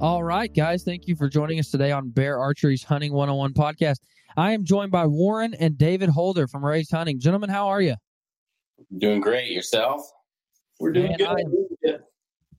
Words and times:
All 0.00 0.22
right, 0.22 0.54
guys. 0.54 0.84
Thank 0.84 1.08
you 1.08 1.16
for 1.16 1.28
joining 1.28 1.58
us 1.58 1.72
today 1.72 1.90
on 1.90 2.10
Bear 2.10 2.38
Archery's 2.38 2.84
Hunting 2.84 3.12
101 3.12 3.52
podcast. 3.52 3.96
I 4.36 4.52
am 4.52 4.64
joined 4.64 4.92
by 4.92 5.06
Warren 5.06 5.54
and 5.54 5.76
David 5.76 6.08
Holder 6.08 6.46
from 6.46 6.64
Raised 6.64 6.92
Hunting. 6.92 7.18
Gentlemen, 7.18 7.50
how 7.50 7.66
are 7.66 7.80
you? 7.82 7.96
Doing 8.98 9.20
great. 9.20 9.50
Yourself? 9.50 10.08
We're 10.78 10.92
doing 10.92 11.16
Man, 11.18 11.18
good. 11.18 11.26
I 11.26 11.40
am, 11.40 11.98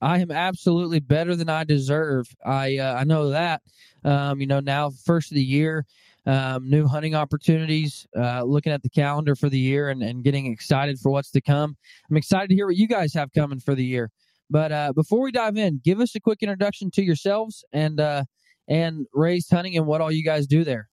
I 0.02 0.20
am 0.20 0.32
absolutely 0.32 1.00
better 1.00 1.34
than 1.34 1.48
I 1.48 1.64
deserve. 1.64 2.28
I 2.46 2.78
uh, 2.78 2.96
I 2.96 3.06
know 3.06 3.30
that. 3.30 3.62
Um, 4.04 4.42
you 4.42 4.48
know, 4.48 4.60
now 4.60 4.90
first 4.90 5.32
of 5.32 5.36
the 5.36 5.42
year, 5.42 5.86
um, 6.26 6.70
new 6.70 6.88
hunting 6.88 7.16
opportunities, 7.16 8.06
uh, 8.18 8.44
looking 8.44 8.74
at 8.74 8.84
the 8.84 8.90
calendar 8.90 9.38
for 9.38 9.48
the 9.48 9.58
year 9.58 9.92
and, 9.92 10.04
and 10.04 10.26
getting 10.26 10.48
excited 10.48 11.00
for 11.00 11.10
what's 11.10 11.32
to 11.32 11.40
come. 11.40 11.78
I'm 12.10 12.18
excited 12.18 12.50
to 12.50 12.56
hear 12.56 12.66
what 12.66 12.76
you 12.76 12.88
guys 12.88 13.14
have 13.14 13.32
coming 13.32 13.62
for 13.62 13.76
the 13.76 13.86
year. 13.86 14.12
But 14.50 14.72
uh, 14.72 14.94
before 14.94 15.22
we 15.22 15.32
dive 15.32 15.58
in, 15.58 15.82
give 15.84 16.00
us 16.00 16.16
a 16.16 16.20
quick 16.20 16.40
introduction 16.42 16.90
to 16.92 17.04
yourselves 17.04 17.64
and 17.72 18.00
uh, 18.00 18.24
and 18.68 19.06
raised 19.14 19.52
hunting 19.52 19.78
and 19.78 19.86
what 19.86 20.02
all 20.02 20.12
you 20.12 20.24
guys 20.24 20.48
do 20.48 20.64
there. 20.64 20.90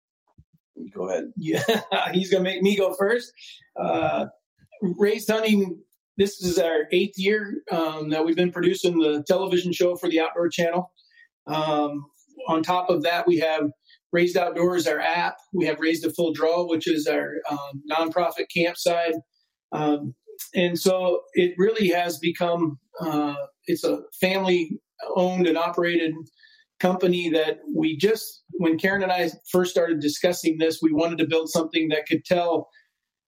Go 0.95 1.09
ahead. 1.09 1.25
Yeah, 1.37 1.63
he's 2.13 2.31
gonna 2.31 2.45
make 2.45 2.63
me 2.63 2.77
go 2.77 2.95
first. 2.95 3.33
Uh, 3.81 4.27
raised 4.99 5.31
hunting. 5.31 5.83
This 6.19 6.43
is 6.43 6.59
our 6.59 6.87
eighth 6.93 7.19
year 7.19 7.63
um, 7.71 8.09
that 8.11 8.25
we've 8.25 8.37
been 8.37 8.53
producing 8.53 8.99
the 8.99 9.23
television 9.27 9.73
show 9.73 9.97
for 9.97 10.09
the 10.09 10.21
Outdoor 10.21 10.49
Channel. 10.49 10.91
Um, 11.47 12.07
on 12.49 12.63
top 12.63 12.89
of 12.89 13.03
that, 13.03 13.27
we 13.27 13.39
have 13.39 13.71
Raised 14.13 14.37
Outdoors, 14.37 14.87
our 14.87 15.01
app. 15.01 15.37
We 15.53 15.67
have 15.67 15.79
Raised 15.79 16.05
a 16.07 16.11
Full 16.11 16.33
Draw, 16.33 16.69
which 16.69 16.89
is 16.89 17.07
our 17.07 17.35
um, 17.51 17.83
nonprofit 17.91 18.47
campsite. 18.55 19.15
Um, 19.73 20.15
and 20.55 20.79
so 20.79 21.21
it 21.35 21.55
really 21.59 21.89
has 21.89 22.19
become 22.19 22.79
uh, 23.01 23.35
it's 23.67 23.85
a 23.85 24.01
family 24.21 24.79
owned 25.15 25.47
and 25.47 25.59
operated 25.59 26.15
company 26.81 27.31
that 27.31 27.59
we 27.75 27.97
just 27.97 28.43
when 28.59 28.79
karen 28.79 29.03
and 29.03 29.13
i 29.13 29.31
first 29.51 29.71
started 29.71 30.01
discussing 30.01 30.59
this 30.59 30.81
we 30.83 30.93
wanted 30.93 31.19
to 31.19 31.27
build 31.27 31.49
something 31.49 31.89
that 31.89 32.07
could 32.07 32.25
tell 32.25 32.69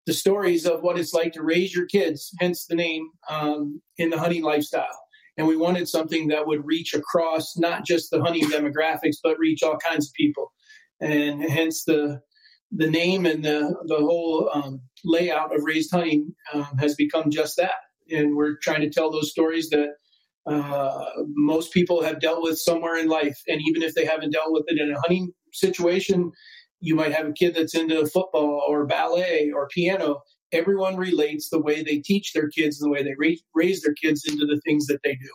the 0.08 0.14
stories 0.14 0.64
of 0.64 0.80
what 0.80 0.98
it's 0.98 1.12
like 1.12 1.34
to 1.34 1.42
raise 1.42 1.74
your 1.74 1.84
kids 1.84 2.32
hence 2.41 2.64
the 2.64 2.74
name 2.74 3.10
um, 3.28 3.82
in 3.98 4.08
the 4.08 4.19
hunting 4.19 4.42
lifestyle. 4.42 4.98
And 5.36 5.46
we 5.46 5.54
wanted 5.54 5.86
something 5.86 6.28
that 6.28 6.46
would 6.46 6.64
reach 6.64 6.94
across 6.94 7.58
not 7.58 7.84
just 7.84 8.10
the 8.10 8.22
hunting 8.22 8.48
demographics 8.48 9.16
but 9.22 9.38
reach 9.38 9.62
all 9.62 9.76
kinds 9.76 10.06
of 10.06 10.14
people. 10.14 10.50
And 10.98 11.42
hence 11.44 11.84
the 11.84 12.22
the 12.70 12.90
name 12.90 13.26
and 13.26 13.44
the 13.44 13.74
the 13.86 13.96
whole 13.96 14.50
um, 14.52 14.80
layout 15.04 15.54
of 15.54 15.62
raised 15.64 15.90
hunting 15.90 16.34
um, 16.52 16.76
has 16.78 16.94
become 16.94 17.30
just 17.30 17.56
that. 17.56 17.72
And 18.10 18.36
we're 18.36 18.56
trying 18.62 18.80
to 18.80 18.90
tell 18.90 19.10
those 19.10 19.30
stories 19.30 19.70
that 19.70 19.88
uh, 20.46 21.04
most 21.34 21.72
people 21.72 22.02
have 22.02 22.20
dealt 22.20 22.42
with 22.42 22.58
somewhere 22.58 22.96
in 22.96 23.08
life. 23.08 23.38
And 23.46 23.60
even 23.68 23.82
if 23.82 23.94
they 23.94 24.04
haven't 24.04 24.32
dealt 24.32 24.52
with 24.52 24.64
it 24.66 24.80
in 24.80 24.90
a 24.90 25.00
hunting 25.00 25.32
situation, 25.52 26.32
you 26.80 26.94
might 26.94 27.12
have 27.12 27.26
a 27.26 27.32
kid 27.32 27.54
that's 27.54 27.74
into 27.74 28.06
football 28.06 28.62
or 28.66 28.86
ballet 28.86 29.50
or 29.54 29.68
piano. 29.68 30.20
Everyone 30.52 30.96
relates 30.96 31.50
the 31.50 31.60
way 31.60 31.82
they 31.82 31.98
teach 31.98 32.32
their 32.32 32.48
kids, 32.48 32.80
and 32.80 32.88
the 32.88 32.92
way 32.92 33.02
they 33.02 33.14
raise, 33.18 33.42
raise 33.54 33.82
their 33.82 33.92
kids 33.94 34.24
into 34.26 34.46
the 34.46 34.60
things 34.64 34.86
that 34.86 35.00
they 35.04 35.14
do. 35.14 35.30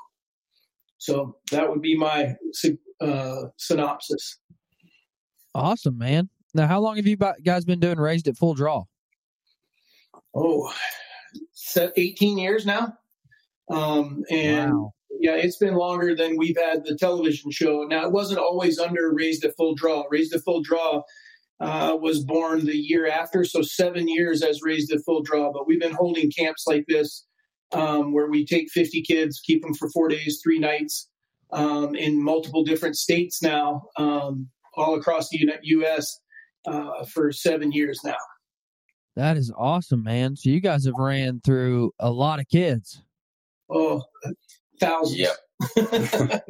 So 0.97 1.38
that 1.51 1.69
would 1.69 1.81
be 1.81 1.95
my 1.95 2.35
uh, 3.01 3.43
synopsis. 3.57 4.39
Awesome, 5.53 5.97
man. 5.99 6.29
Now, 6.53 6.68
how 6.68 6.80
long 6.80 6.97
have 6.97 7.08
you 7.08 7.18
guys 7.18 7.66
been 7.66 7.80
doing 7.80 7.97
raised 7.97 8.28
at 8.28 8.38
full 8.38 8.53
draw? 8.53 8.84
Oh, 10.36 10.72
18 11.78 12.38
years 12.38 12.66
now. 12.66 12.97
Um, 13.69 14.24
and 14.30 14.74
wow. 14.74 14.94
yeah, 15.19 15.36
it's 15.36 15.58
been 15.58 15.75
longer 15.75 16.16
than 16.16 16.38
we've 16.38 16.58
had 16.58 16.86
the 16.86 16.96
television 16.96 17.52
show. 17.52 17.84
Now, 17.84 18.06
it 18.06 18.12
wasn't 18.12 18.40
always 18.40 18.80
under 18.80 19.14
Raised 19.14 19.44
at 19.46 19.56
Full 19.56 19.75
Draw. 19.75 20.06
Raised 20.09 20.34
at 20.34 20.44
Full 20.44 20.62
Draw 20.62 21.02
uh, 21.59 21.97
was 22.00 22.24
born 22.24 22.66
the 22.66 22.78
year 22.78 23.08
after, 23.08 23.44
so 23.46 23.62
seven 23.62 24.08
years 24.08 24.44
as 24.44 24.62
Raised 24.62 24.91
at 24.91 25.03
Full 25.06 25.24
Draw. 25.24 25.52
But 25.53 25.68
we've 25.68 25.80
been 25.80 25.94
holding 25.94 26.30
camps 26.31 26.66
like 26.68 26.85
this 26.88 27.25
um, 27.72 28.12
where 28.12 28.28
we 28.28 28.46
take 28.46 28.70
50 28.72 29.02
kids, 29.03 29.41
keep 29.44 29.62
them 29.62 29.74
for 29.74 29.90
four 29.90 30.09
days, 30.09 30.40
three 30.44 30.59
nights 30.59 31.09
um, 31.52 31.96
in 31.96 32.22
multiple 32.22 32.64
different 32.64 32.97
states 32.97 33.41
now, 33.41 33.84
um, 33.97 34.50
all 34.75 34.96
across 34.96 35.30
the 35.30 35.47
U.S. 35.64 36.20
Uh, 36.66 37.03
for 37.06 37.31
seven 37.31 37.72
years 37.72 38.00
now. 38.03 38.16
That 39.16 39.38
is 39.38 39.51
awesome, 39.56 40.03
man. 40.03 40.35
So 40.35 40.50
you 40.50 40.59
guys 40.59 40.85
have 40.85 40.96
ran 40.97 41.41
through 41.44 41.91
a 42.00 42.09
lot 42.09 42.40
of 42.40 42.47
kids. 42.47 43.03
Oh, 43.69 44.03
thousands. 44.79 45.19
Yep. 45.19 45.35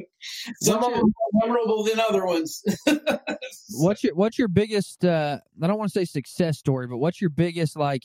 Some 0.61 0.83
of 0.83 0.93
them 0.93 1.01
more 1.01 1.47
memorable 1.47 1.83
than 1.83 1.99
other 1.99 2.25
ones. 2.25 2.63
what's 3.71 4.03
your 4.03 4.15
What's 4.15 4.39
your 4.39 4.47
biggest? 4.47 5.03
Uh, 5.03 5.39
I 5.61 5.67
don't 5.67 5.77
want 5.77 5.91
to 5.91 5.99
say 5.99 6.05
success 6.05 6.57
story, 6.57 6.87
but 6.87 6.97
what's 6.97 7.19
your 7.19 7.29
biggest 7.29 7.77
like? 7.77 8.03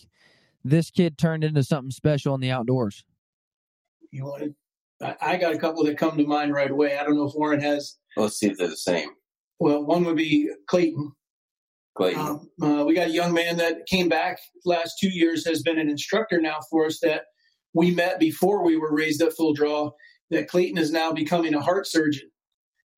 This 0.65 0.91
kid 0.91 1.17
turned 1.17 1.45
into 1.45 1.63
something 1.63 1.93
special 1.93 2.35
in 2.35 2.41
the 2.41 2.51
outdoors. 2.51 3.05
You 4.11 4.25
want 4.25 4.55
To, 5.01 5.17
I 5.25 5.37
got 5.37 5.55
a 5.55 5.59
couple 5.59 5.85
that 5.85 5.97
come 5.97 6.17
to 6.17 6.27
mind 6.27 6.53
right 6.53 6.71
away. 6.71 6.99
I 6.99 7.05
don't 7.05 7.17
know 7.17 7.29
if 7.29 7.35
Warren 7.35 7.61
has. 7.61 7.97
Let's 8.17 8.37
see 8.39 8.49
if 8.49 8.59
they're 8.59 8.69
the 8.69 8.77
same. 8.77 9.11
Well, 9.61 9.85
one 9.85 10.05
would 10.05 10.17
be 10.17 10.51
Clayton. 10.67 11.13
Um, 12.17 12.49
uh, 12.63 12.85
we 12.85 12.95
got 12.95 13.09
a 13.09 13.13
young 13.13 13.33
man 13.33 13.57
that 13.57 13.87
came 13.87 14.09
back 14.09 14.39
last 14.65 14.99
two 15.01 15.11
years, 15.11 15.47
has 15.47 15.63
been 15.63 15.79
an 15.79 15.89
instructor 15.89 16.41
now 16.41 16.59
for 16.71 16.87
us 16.87 17.01
that 17.01 17.25
we 17.75 17.91
met 17.91 18.21
before 18.21 18.65
we 18.65 18.77
were 18.77 18.95
raised 18.95 19.23
at 19.23 19.33
full 19.33 19.53
draw. 19.53 19.91
That 20.31 20.49
Clayton 20.49 20.79
is 20.79 20.93
now 20.93 21.13
becoming 21.13 21.55
a 21.55 21.61
heart 21.61 21.87
surgeon. 21.87 22.31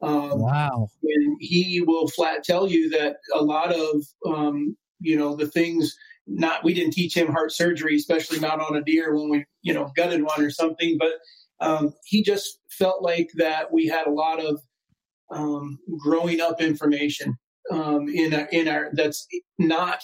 Um, 0.03 0.41
wow. 0.41 0.89
And 1.03 1.37
he 1.41 1.81
will 1.81 2.09
flat 2.09 2.43
tell 2.43 2.69
you 2.69 2.91
that 2.91 3.17
a 3.35 3.43
lot 3.43 3.73
of, 3.73 4.03
um, 4.27 4.77
you 4.99 5.17
know, 5.17 5.37
the 5.37 5.47
things 5.47 5.97
not, 6.27 6.65
we 6.65 6.75
didn't 6.75 6.93
teach 6.93 7.17
him 7.17 7.29
heart 7.29 7.53
surgery, 7.53 7.97
especially 7.97 8.41
not 8.41 8.61
on 8.61 8.77
a 8.77 8.83
deer 8.83 9.15
when 9.15 9.31
we, 9.31 9.45
you 9.63 9.73
know, 9.73 9.93
gutted 9.97 10.23
one 10.23 10.43
or 10.43 10.51
something, 10.51 10.99
but 10.99 11.13
um, 11.61 11.95
he 12.05 12.23
just 12.23 12.59
felt 12.71 13.03
like 13.03 13.31
that 13.37 13.73
we 13.73 13.87
had 13.87 14.07
a 14.07 14.13
lot 14.13 14.41
of 14.41 14.61
um, 15.31 15.79
growing 15.99 16.41
up 16.41 16.61
information 16.61 17.37
um, 17.71 18.09
in 18.09 18.35
our, 18.35 18.47
in 18.47 18.69
our 18.69 18.91
that's 18.93 19.27
not 19.59 20.01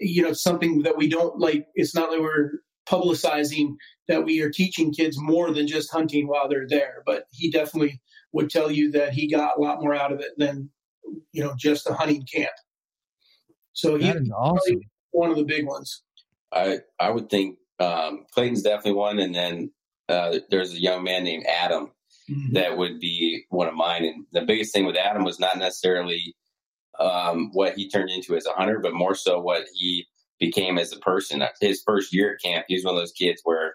you 0.00 0.22
know 0.22 0.32
something 0.32 0.82
that 0.82 0.96
we 0.96 1.08
don't 1.08 1.38
like. 1.38 1.66
It's 1.74 1.94
not 1.94 2.10
that 2.10 2.20
we're 2.20 2.50
publicizing 2.88 3.74
that 4.08 4.24
we 4.24 4.40
are 4.40 4.50
teaching 4.50 4.92
kids 4.92 5.16
more 5.18 5.52
than 5.52 5.66
just 5.66 5.92
hunting 5.92 6.26
while 6.26 6.48
they're 6.48 6.68
there. 6.68 7.02
But 7.06 7.24
he 7.30 7.50
definitely 7.50 8.00
would 8.32 8.50
tell 8.50 8.70
you 8.70 8.90
that 8.92 9.12
he 9.12 9.30
got 9.30 9.56
a 9.56 9.60
lot 9.60 9.80
more 9.80 9.94
out 9.94 10.12
of 10.12 10.20
it 10.20 10.32
than 10.36 10.70
you 11.32 11.42
know 11.42 11.54
just 11.56 11.88
a 11.88 11.94
hunting 11.94 12.26
camp. 12.32 12.52
So 13.72 13.96
he's 13.96 14.14
awesome. 14.34 14.80
one 15.12 15.30
of 15.30 15.36
the 15.36 15.44
big 15.44 15.66
ones. 15.66 16.02
I 16.52 16.80
I 17.00 17.10
would 17.10 17.30
think 17.30 17.58
um, 17.78 18.26
Clayton's 18.32 18.62
definitely 18.62 18.92
one, 18.92 19.18
and 19.18 19.34
then 19.34 19.70
uh, 20.08 20.38
there's 20.50 20.72
a 20.72 20.80
young 20.80 21.04
man 21.04 21.24
named 21.24 21.46
Adam 21.46 21.90
mm-hmm. 22.30 22.54
that 22.54 22.76
would 22.76 23.00
be 23.00 23.44
one 23.48 23.68
of 23.68 23.74
mine. 23.74 24.04
And 24.04 24.26
the 24.32 24.42
biggest 24.42 24.72
thing 24.72 24.84
with 24.84 24.96
Adam 24.96 25.24
was 25.24 25.40
not 25.40 25.58
necessarily 25.58 26.34
um, 26.98 27.50
what 27.52 27.74
he 27.74 27.88
turned 27.88 28.10
into 28.10 28.36
as 28.36 28.46
a 28.46 28.52
hunter, 28.52 28.78
but 28.80 28.94
more 28.94 29.14
so 29.14 29.40
what 29.40 29.64
he 29.74 30.06
became 30.38 30.78
as 30.78 30.92
a 30.92 30.98
person. 30.98 31.42
His 31.60 31.82
first 31.86 32.12
year 32.12 32.34
at 32.34 32.42
camp, 32.42 32.66
he 32.68 32.74
was 32.74 32.84
one 32.84 32.94
of 32.94 33.00
those 33.00 33.12
kids 33.12 33.40
where 33.44 33.74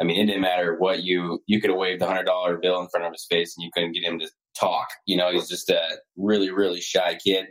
I 0.00 0.04
mean, 0.04 0.20
it 0.20 0.26
didn't 0.26 0.42
matter 0.42 0.76
what 0.76 1.02
you 1.04 1.42
you 1.46 1.60
could 1.60 1.70
have 1.70 1.78
waved 1.78 2.02
a 2.02 2.06
hundred 2.06 2.24
dollar 2.24 2.56
bill 2.56 2.80
in 2.80 2.88
front 2.88 3.06
of 3.06 3.12
his 3.12 3.26
face 3.28 3.54
and 3.56 3.64
you 3.64 3.70
couldn't 3.72 3.92
get 3.92 4.04
him 4.04 4.18
to 4.18 4.28
talk. 4.58 4.88
You 5.06 5.16
know, 5.16 5.30
he's 5.30 5.48
just 5.48 5.70
a 5.70 5.80
really 6.16 6.50
really 6.50 6.80
shy 6.80 7.16
kid. 7.24 7.46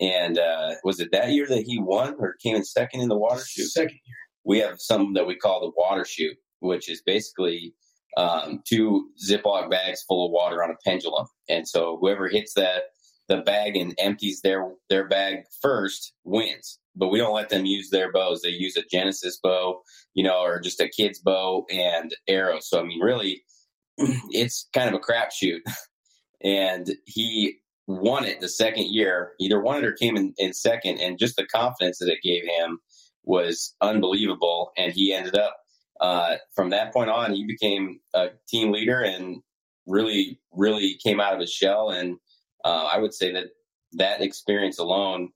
And 0.00 0.38
uh, 0.38 0.74
was 0.84 1.00
it 1.00 1.10
that 1.12 1.32
year 1.32 1.46
that 1.48 1.64
he 1.66 1.80
won 1.80 2.14
or 2.18 2.36
came 2.42 2.54
in 2.54 2.64
second 2.64 3.00
in 3.00 3.08
the 3.08 3.16
water 3.18 3.42
shoot? 3.46 3.68
Second 3.68 3.98
year. 4.04 4.16
We 4.44 4.58
have 4.60 4.80
something 4.80 5.14
that 5.14 5.26
we 5.26 5.34
call 5.34 5.60
the 5.60 5.72
water 5.76 6.04
shoot, 6.04 6.36
which 6.60 6.88
is 6.88 7.02
basically 7.04 7.74
um, 8.16 8.62
two 8.66 9.08
Ziploc 9.28 9.70
bags 9.70 10.02
full 10.06 10.26
of 10.26 10.32
water 10.32 10.62
on 10.62 10.70
a 10.70 10.88
pendulum. 10.88 11.26
And 11.48 11.68
so 11.68 11.98
whoever 12.00 12.28
hits 12.28 12.54
that 12.54 12.84
the 13.28 13.38
bag 13.38 13.76
and 13.76 13.94
empties 13.98 14.40
their 14.42 14.70
their 14.88 15.06
bag 15.06 15.44
first 15.60 16.12
wins. 16.24 16.78
But 16.96 17.08
we 17.08 17.18
don't 17.18 17.34
let 17.34 17.48
them 17.48 17.64
use 17.64 17.90
their 17.90 18.10
bows. 18.10 18.42
They 18.42 18.48
use 18.48 18.76
a 18.76 18.82
Genesis 18.90 19.38
bow, 19.42 19.82
you 20.14 20.24
know, 20.24 20.42
or 20.42 20.60
just 20.60 20.80
a 20.80 20.88
kid's 20.88 21.20
bow 21.20 21.64
and 21.70 22.14
arrow. 22.26 22.58
So 22.60 22.80
I 22.80 22.84
mean, 22.84 23.00
really, 23.00 23.42
it's 23.98 24.68
kind 24.72 24.88
of 24.88 24.94
a 24.94 25.04
crapshoot. 25.04 25.60
and 26.42 26.90
he 27.04 27.58
won 27.86 28.24
it 28.24 28.40
the 28.40 28.48
second 28.48 28.86
year. 28.86 29.32
Either 29.40 29.60
won 29.60 29.78
it 29.78 29.84
or 29.84 29.92
came 29.92 30.16
in, 30.16 30.34
in 30.38 30.52
second, 30.52 30.98
and 30.98 31.18
just 31.18 31.36
the 31.36 31.46
confidence 31.46 31.98
that 31.98 32.10
it 32.10 32.22
gave 32.22 32.44
him 32.44 32.78
was 33.24 33.74
unbelievable. 33.80 34.72
And 34.76 34.92
he 34.92 35.12
ended 35.12 35.36
up 35.36 35.56
uh, 36.00 36.36
from 36.54 36.70
that 36.70 36.92
point 36.92 37.10
on, 37.10 37.32
he 37.32 37.44
became 37.44 38.00
a 38.14 38.28
team 38.48 38.72
leader 38.72 39.00
and 39.00 39.42
really, 39.86 40.38
really 40.52 40.98
came 41.02 41.20
out 41.20 41.34
of 41.34 41.40
his 41.40 41.52
shell. 41.52 41.90
And 41.90 42.18
uh, 42.64 42.88
I 42.92 42.98
would 42.98 43.14
say 43.14 43.32
that 43.32 43.46
that 43.92 44.20
experience 44.22 44.78
alone 44.78 45.30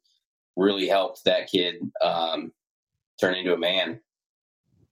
really 0.56 0.86
helped 0.86 1.24
that 1.24 1.48
kid 1.50 1.76
um, 2.02 2.52
turn 3.20 3.34
into 3.34 3.54
a 3.54 3.58
man. 3.58 4.00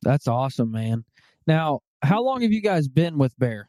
That's 0.03 0.27
awesome, 0.27 0.71
man. 0.73 1.05
Now, 1.47 1.81
how 2.03 2.23
long 2.23 2.41
have 2.43 2.53
you 2.53 2.63
guys 2.63 2.89
been 2.89 3.19
with 3.19 3.39
Bear? 3.39 3.69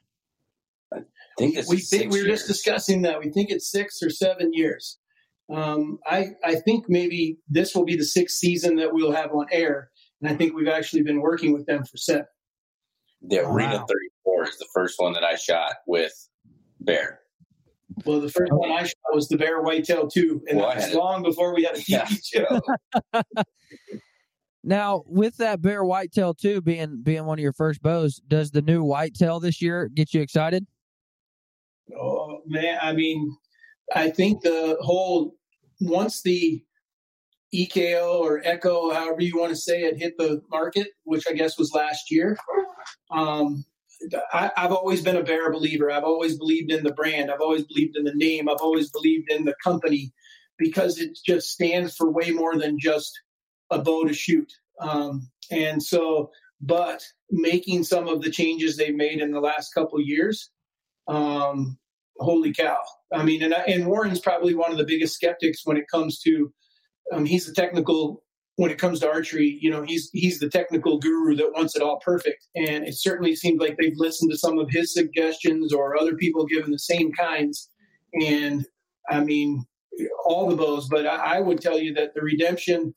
I 0.93 0.99
think 1.37 1.57
we 1.67 1.77
think 1.77 2.11
we 2.11 2.19
were 2.21 2.27
years. 2.27 2.39
just 2.39 2.47
discussing 2.47 3.01
that. 3.03 3.19
We 3.19 3.31
think 3.31 3.49
it's 3.49 3.69
six 3.71 4.01
or 4.03 4.09
seven 4.09 4.53
years. 4.53 4.97
Um, 5.49 5.97
I 6.05 6.27
I 6.43 6.55
think 6.55 6.85
maybe 6.87 7.37
this 7.49 7.73
will 7.75 7.85
be 7.85 7.95
the 7.95 8.05
sixth 8.05 8.37
season 8.37 8.75
that 8.75 8.93
we'll 8.93 9.11
have 9.13 9.31
on 9.31 9.47
air, 9.51 9.89
and 10.21 10.29
I 10.31 10.35
think 10.35 10.53
we've 10.53 10.67
actually 10.67 11.01
been 11.03 11.21
working 11.21 11.51
with 11.53 11.65
them 11.65 11.83
for 11.83 11.97
seven. 11.97 12.25
The 13.21 13.39
Arena 13.39 13.77
Wow. 13.77 13.85
34 14.25 14.43
is 14.49 14.57
the 14.57 14.67
first 14.73 14.95
one 14.99 15.13
that 15.13 15.23
I 15.23 15.35
shot 15.35 15.73
with 15.87 16.13
Bear. 16.79 17.20
Well, 18.05 18.19
the 18.21 18.29
first 18.29 18.51
one 18.51 18.71
I 18.71 18.83
shot 18.83 18.95
was 19.13 19.27
the 19.27 19.37
Bear 19.37 19.61
Whitetail 19.61 20.07
2, 20.07 20.43
and 20.49 20.57
Well, 20.59 20.67
that 20.69 20.75
was 20.77 20.85
had 20.85 20.93
it. 20.93 20.97
long 20.97 21.23
before 21.23 21.53
we 21.55 21.63
had 21.63 21.75
a 21.75 21.79
TV 21.79 21.89
Yeah. 21.89 22.07
show. 23.13 23.23
Now, 24.63 25.01
with 25.07 25.37
that 25.37 25.59
Bear 25.61 25.83
Whitetail 25.83 26.35
2 26.35 26.61
being 26.61 27.01
being 27.01 27.25
one 27.25 27.39
of 27.39 27.43
your 27.43 27.51
first 27.53 27.81
bows, 27.81 28.21
does 28.27 28.51
the 28.51 28.61
new 28.61 28.83
Whitetail 28.83 29.39
this 29.39 29.59
year 29.59 29.89
get 29.91 30.13
you 30.13 30.21
excited? 30.21 30.67
Oh 31.99 32.41
man, 32.45 32.77
I 32.79 32.93
mean, 32.93 33.35
I 33.95 34.11
think 34.11 34.43
the 34.43 34.77
whole 34.81 35.35
once 35.79 36.21
the 36.21 36.63
EKO 37.55 38.19
or 38.19 38.41
Echo, 38.45 38.91
however 38.93 39.21
you 39.23 39.35
want 39.39 39.49
to 39.49 39.55
say 39.55 39.81
it, 39.81 39.97
hit 39.97 40.15
the 40.19 40.41
market, 40.51 40.89
which 41.05 41.23
I 41.27 41.33
guess 41.33 41.57
was 41.57 41.73
last 41.73 42.11
year. 42.11 42.37
Um, 43.09 43.65
I, 44.33 44.51
I've 44.57 44.71
always 44.71 45.01
been 45.01 45.17
a 45.17 45.23
bear 45.23 45.51
believer. 45.51 45.91
I've 45.91 46.03
always 46.03 46.37
believed 46.37 46.71
in 46.71 46.83
the 46.83 46.93
brand. 46.93 47.31
I've 47.31 47.41
always 47.41 47.63
believed 47.63 47.95
in 47.95 48.03
the 48.03 48.13
name. 48.15 48.49
I've 48.49 48.61
always 48.61 48.89
believed 48.89 49.31
in 49.31 49.45
the 49.45 49.55
company 49.63 50.13
because 50.57 50.99
it 50.99 51.17
just 51.25 51.49
stands 51.49 51.95
for 51.95 52.11
way 52.11 52.31
more 52.31 52.57
than 52.57 52.79
just 52.79 53.11
a 53.69 53.79
bow 53.79 54.05
to 54.05 54.13
shoot. 54.13 54.51
Um, 54.79 55.29
and 55.49 55.81
so, 55.81 56.31
but 56.61 57.03
making 57.29 57.83
some 57.83 58.07
of 58.07 58.21
the 58.21 58.31
changes 58.31 58.77
they've 58.77 58.95
made 58.95 59.19
in 59.19 59.31
the 59.31 59.39
last 59.39 59.73
couple 59.73 59.99
years, 60.01 60.49
um, 61.07 61.77
holy 62.17 62.53
cow! 62.53 62.79
I 63.13 63.23
mean, 63.23 63.41
and 63.43 63.53
and 63.53 63.87
Warren's 63.87 64.19
probably 64.19 64.53
one 64.53 64.71
of 64.71 64.77
the 64.77 64.85
biggest 64.85 65.15
skeptics 65.15 65.61
when 65.65 65.77
it 65.77 65.85
comes 65.91 66.19
to. 66.21 66.51
Um, 67.11 67.25
he's 67.25 67.47
a 67.47 67.53
technical 67.53 68.23
when 68.55 68.71
it 68.71 68.77
comes 68.77 68.99
to 68.99 69.09
archery. 69.09 69.57
You 69.61 69.71
know, 69.71 69.83
he's 69.83 70.09
he's 70.13 70.39
the 70.39 70.49
technical 70.49 70.99
guru 70.99 71.35
that 71.35 71.53
wants 71.53 71.75
it 71.75 71.81
all 71.81 71.99
perfect, 71.99 72.47
and 72.55 72.87
it 72.87 72.95
certainly 72.95 73.35
seems 73.35 73.59
like 73.59 73.77
they've 73.77 73.97
listened 73.97 74.31
to 74.31 74.37
some 74.37 74.59
of 74.59 74.69
his 74.69 74.93
suggestions 74.93 75.73
or 75.73 75.97
other 75.97 76.15
people 76.15 76.45
given 76.45 76.71
the 76.71 76.79
same 76.79 77.11
kinds. 77.11 77.69
And 78.13 78.65
I 79.09 79.21
mean, 79.23 79.65
all 80.25 80.49
the 80.49 80.55
bows, 80.55 80.87
but 80.89 81.05
I, 81.05 81.37
I 81.37 81.39
would 81.39 81.61
tell 81.61 81.79
you 81.79 81.93
that 81.95 82.13
the 82.13 82.21
redemption 82.21 82.93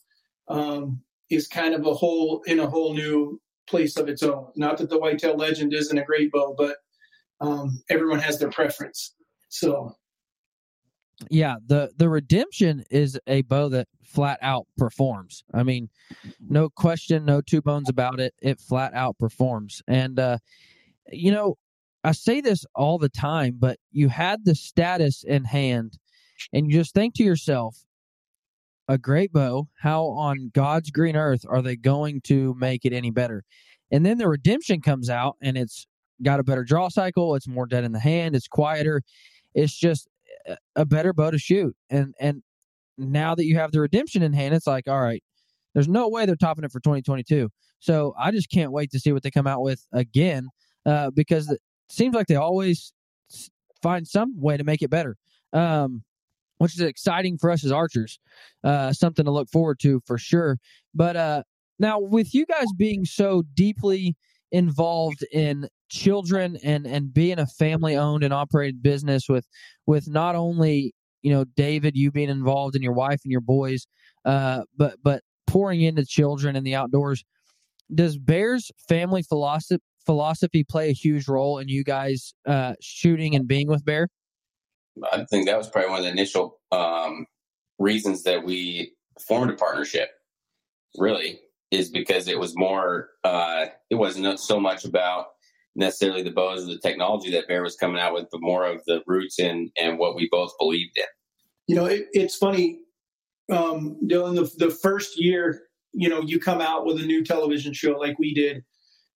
um, 0.48 1.00
is 1.30 1.46
kind 1.46 1.74
of 1.74 1.86
a 1.86 1.94
whole 1.94 2.42
in 2.46 2.60
a 2.60 2.68
whole 2.68 2.94
new 2.94 3.40
place 3.66 3.96
of 3.96 4.08
its 4.08 4.22
own. 4.22 4.48
Not 4.56 4.78
that 4.78 4.90
the 4.90 4.98
whitetail 4.98 5.36
legend 5.36 5.72
isn't 5.72 5.98
a 5.98 6.04
great 6.04 6.30
bow, 6.32 6.54
but 6.56 6.76
um, 7.40 7.82
everyone 7.90 8.20
has 8.20 8.38
their 8.38 8.50
preference. 8.50 9.14
So 9.48 9.94
Yeah, 11.30 11.56
the 11.64 11.92
the 11.96 12.08
Redemption 12.08 12.84
is 12.90 13.18
a 13.26 13.42
bow 13.42 13.68
that 13.70 13.88
flat 14.04 14.38
out 14.42 14.66
performs. 14.76 15.44
I 15.52 15.62
mean, 15.62 15.88
no 16.40 16.68
question, 16.68 17.24
no 17.24 17.40
two 17.40 17.62
bones 17.62 17.88
about 17.88 18.20
it. 18.20 18.34
It 18.42 18.60
flat 18.60 18.94
out 18.94 19.18
performs. 19.18 19.82
And 19.86 20.18
uh 20.18 20.38
you 21.12 21.30
know, 21.30 21.56
I 22.02 22.12
say 22.12 22.40
this 22.40 22.64
all 22.74 22.98
the 22.98 23.08
time, 23.08 23.56
but 23.58 23.78
you 23.92 24.08
had 24.08 24.44
the 24.44 24.54
status 24.54 25.24
in 25.24 25.44
hand 25.44 25.98
and 26.52 26.66
you 26.66 26.78
just 26.78 26.94
think 26.94 27.14
to 27.14 27.24
yourself, 27.24 27.84
a 28.88 28.98
great 28.98 29.32
bow, 29.32 29.68
how 29.80 30.04
on 30.04 30.50
God's 30.52 30.90
green 30.90 31.16
earth 31.16 31.44
are 31.48 31.62
they 31.62 31.76
going 31.76 32.20
to 32.22 32.54
make 32.58 32.84
it 32.84 32.92
any 32.92 33.10
better? 33.10 33.44
And 33.90 34.04
then 34.04 34.18
the 34.18 34.28
Redemption 34.28 34.80
comes 34.80 35.08
out 35.08 35.36
and 35.40 35.56
it's 35.56 35.86
got 36.22 36.40
a 36.40 36.44
better 36.44 36.64
draw 36.64 36.88
cycle, 36.88 37.34
it's 37.34 37.48
more 37.48 37.66
dead 37.66 37.84
in 37.84 37.92
the 37.92 38.00
hand, 38.00 38.36
it's 38.36 38.48
quieter. 38.48 39.02
It's 39.54 39.74
just 39.74 40.08
a- 40.76 40.86
better 40.86 41.12
bow 41.12 41.30
to 41.30 41.38
shoot. 41.38 41.74
And 41.90 42.14
and 42.20 42.42
now 42.98 43.34
that 43.34 43.44
you 43.44 43.56
have 43.56 43.72
the 43.72 43.80
redemption 43.80 44.22
in 44.22 44.32
hand, 44.32 44.54
it's 44.54 44.66
like, 44.66 44.88
all 44.88 45.00
right, 45.00 45.22
there's 45.74 45.88
no 45.88 46.08
way 46.08 46.26
they're 46.26 46.36
topping 46.36 46.64
it 46.64 46.72
for 46.72 46.80
2022. 46.80 47.48
So 47.80 48.14
I 48.18 48.30
just 48.30 48.50
can't 48.50 48.72
wait 48.72 48.90
to 48.92 49.00
see 49.00 49.12
what 49.12 49.22
they 49.22 49.30
come 49.30 49.46
out 49.46 49.62
with 49.62 49.84
again, 49.92 50.48
uh, 50.86 51.10
because 51.10 51.50
it 51.50 51.60
seems 51.90 52.14
like 52.14 52.26
they 52.26 52.36
always 52.36 52.92
find 53.82 54.06
some 54.06 54.40
way 54.40 54.56
to 54.56 54.64
make 54.64 54.82
it 54.82 54.90
better. 54.90 55.16
Um, 55.52 56.02
which 56.58 56.74
is 56.74 56.80
exciting 56.80 57.36
for 57.36 57.50
us 57.50 57.64
as 57.64 57.72
archers, 57.72 58.18
uh, 58.62 58.92
something 58.92 59.24
to 59.24 59.30
look 59.30 59.48
forward 59.50 59.78
to 59.80 60.00
for 60.06 60.16
sure. 60.16 60.56
But 60.94 61.16
uh, 61.16 61.42
now, 61.78 61.98
with 61.98 62.34
you 62.34 62.46
guys 62.46 62.66
being 62.76 63.04
so 63.04 63.42
deeply 63.54 64.16
involved 64.54 65.26
in 65.32 65.68
children 65.88 66.56
and 66.62 66.86
and 66.86 67.12
being 67.12 67.40
a 67.40 67.46
family 67.46 67.96
owned 67.96 68.22
and 68.22 68.32
operated 68.32 68.80
business 68.80 69.28
with 69.28 69.44
with 69.84 70.08
not 70.08 70.36
only 70.36 70.94
you 71.22 71.32
know 71.32 71.44
David 71.56 71.96
you 71.96 72.12
being 72.12 72.28
involved 72.30 72.76
and 72.76 72.84
your 72.84 72.92
wife 72.92 73.18
and 73.24 73.32
your 73.32 73.40
boys 73.40 73.86
uh 74.24 74.62
but 74.76 74.94
but 75.02 75.22
pouring 75.48 75.80
into 75.80 76.06
children 76.06 76.54
and 76.54 76.64
the 76.64 76.76
outdoors 76.76 77.24
does 77.92 78.16
Bears 78.16 78.70
family 78.88 79.24
philosophy 79.24 79.82
philosophy 80.06 80.62
play 80.62 80.88
a 80.88 80.92
huge 80.92 81.26
role 81.26 81.58
in 81.58 81.66
you 81.66 81.82
guys 81.82 82.32
uh 82.46 82.74
shooting 82.80 83.34
and 83.34 83.48
being 83.48 83.66
with 83.66 83.84
Bear 83.84 84.06
I 85.12 85.24
think 85.24 85.46
that 85.46 85.58
was 85.58 85.68
probably 85.68 85.90
one 85.90 85.98
of 85.98 86.04
the 86.04 86.12
initial 86.12 86.60
um, 86.70 87.26
reasons 87.80 88.22
that 88.22 88.44
we 88.44 88.92
formed 89.26 89.50
a 89.50 89.54
partnership. 89.54 90.10
Really, 90.96 91.40
is 91.74 91.90
because 91.90 92.28
it 92.28 92.38
was 92.38 92.56
more. 92.56 93.10
Uh, 93.24 93.66
it 93.90 93.96
wasn't 93.96 94.38
so 94.40 94.60
much 94.60 94.84
about 94.84 95.26
necessarily 95.76 96.22
the 96.22 96.30
bows 96.30 96.62
of 96.62 96.68
the 96.68 96.78
technology 96.78 97.30
that 97.32 97.48
Bear 97.48 97.62
was 97.62 97.76
coming 97.76 98.00
out 98.00 98.14
with, 98.14 98.26
but 98.30 98.40
more 98.40 98.64
of 98.64 98.80
the 98.86 99.02
roots 99.06 99.38
in 99.38 99.70
and 99.80 99.98
what 99.98 100.14
we 100.14 100.28
both 100.30 100.52
believed 100.58 100.96
in. 100.96 101.04
you 101.66 101.74
know, 101.74 101.86
it, 101.86 102.06
it's 102.12 102.36
funny, 102.36 102.80
um, 103.50 103.96
Dylan. 104.06 104.36
The, 104.36 104.66
the 104.66 104.70
first 104.70 105.20
year, 105.20 105.62
you 105.92 106.08
know, 106.08 106.20
you 106.20 106.38
come 106.38 106.60
out 106.60 106.86
with 106.86 107.00
a 107.00 107.06
new 107.06 107.24
television 107.24 107.72
show 107.72 107.92
like 107.92 108.18
we 108.18 108.34
did. 108.34 108.64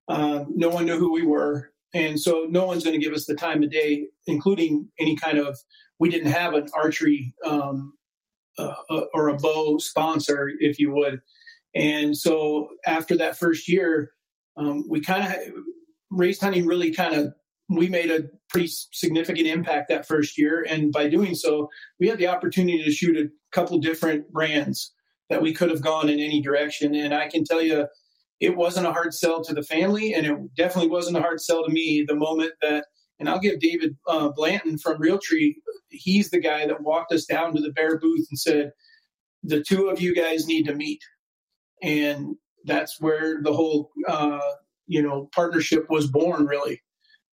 Um, 0.08 0.46
no 0.54 0.68
one 0.68 0.86
knew 0.86 0.98
who 0.98 1.12
we 1.12 1.24
were, 1.24 1.70
and 1.94 2.18
so 2.18 2.46
no 2.48 2.64
one's 2.64 2.84
going 2.84 2.98
to 2.98 3.04
give 3.04 3.14
us 3.14 3.26
the 3.26 3.34
time 3.34 3.62
of 3.62 3.70
day, 3.70 4.06
including 4.26 4.88
any 4.98 5.16
kind 5.16 5.38
of. 5.38 5.56
We 6.00 6.10
didn't 6.10 6.30
have 6.30 6.54
an 6.54 6.68
archery 6.74 7.34
um, 7.44 7.92
uh, 8.58 8.74
uh, 8.88 9.02
or 9.14 9.28
a 9.28 9.36
bow 9.36 9.78
sponsor, 9.78 10.50
if 10.60 10.78
you 10.78 10.92
would, 10.92 11.20
and 11.74 12.16
so 12.16 12.68
after 12.86 13.16
that 13.18 13.38
first 13.38 13.68
year, 13.68 14.10
um, 14.56 14.84
we 14.88 15.00
kind 15.00 15.26
of 15.26 15.32
raised 16.10 16.40
hunting 16.40 16.66
really 16.66 16.92
kind 16.92 17.14
of. 17.14 17.34
We 17.70 17.88
made 17.88 18.10
a 18.10 18.30
pretty 18.48 18.68
significant 18.70 19.46
impact 19.46 19.90
that 19.90 20.08
first 20.08 20.38
year, 20.38 20.64
and 20.66 20.90
by 20.90 21.06
doing 21.06 21.34
so, 21.34 21.68
we 22.00 22.08
had 22.08 22.18
the 22.18 22.28
opportunity 22.28 22.82
to 22.82 22.90
shoot 22.90 23.14
a 23.18 23.28
couple 23.52 23.78
different 23.78 24.32
brands 24.32 24.94
that 25.28 25.42
we 25.42 25.52
could 25.52 25.68
have 25.68 25.82
gone 25.82 26.08
in 26.08 26.18
any 26.18 26.40
direction. 26.40 26.94
And 26.94 27.12
I 27.12 27.28
can 27.28 27.44
tell 27.44 27.60
you, 27.60 27.86
it 28.40 28.56
wasn't 28.56 28.86
a 28.86 28.92
hard 28.92 29.12
sell 29.12 29.44
to 29.44 29.52
the 29.52 29.62
family, 29.62 30.14
and 30.14 30.26
it 30.26 30.54
definitely 30.56 30.90
wasn't 30.90 31.18
a 31.18 31.20
hard 31.20 31.40
sell 31.40 31.64
to 31.64 31.70
me 31.70 32.04
the 32.06 32.14
moment 32.14 32.52
that. 32.62 32.86
And 33.20 33.28
I'll 33.28 33.40
give 33.40 33.58
David 33.58 33.96
uh, 34.06 34.28
Blanton 34.28 34.78
from 34.78 34.98
Realtree. 34.98 35.56
He's 35.90 36.30
the 36.30 36.40
guy 36.40 36.66
that 36.66 36.82
walked 36.82 37.12
us 37.12 37.24
down 37.24 37.52
to 37.54 37.60
the 37.60 37.72
Bear 37.72 37.98
booth 37.98 38.28
and 38.30 38.38
said, 38.38 38.70
"The 39.42 39.62
two 39.62 39.88
of 39.88 40.00
you 40.00 40.14
guys 40.14 40.46
need 40.46 40.66
to 40.66 40.74
meet." 40.74 41.00
And 41.82 42.36
that's 42.64 43.00
where 43.00 43.40
the 43.42 43.52
whole 43.52 43.90
uh, 44.06 44.40
you 44.86 45.02
know 45.02 45.28
partnership 45.34 45.86
was 45.88 46.06
born 46.06 46.46
really, 46.46 46.80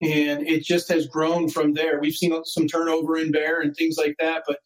and 0.02 0.46
it 0.46 0.64
just 0.64 0.88
has 0.88 1.06
grown 1.06 1.48
from 1.48 1.74
there. 1.74 2.00
We've 2.00 2.14
seen 2.14 2.38
some 2.44 2.66
turnover 2.66 3.16
in 3.16 3.32
Bear 3.32 3.60
and 3.60 3.74
things 3.74 3.96
like 3.98 4.16
that, 4.18 4.42
but 4.46 4.58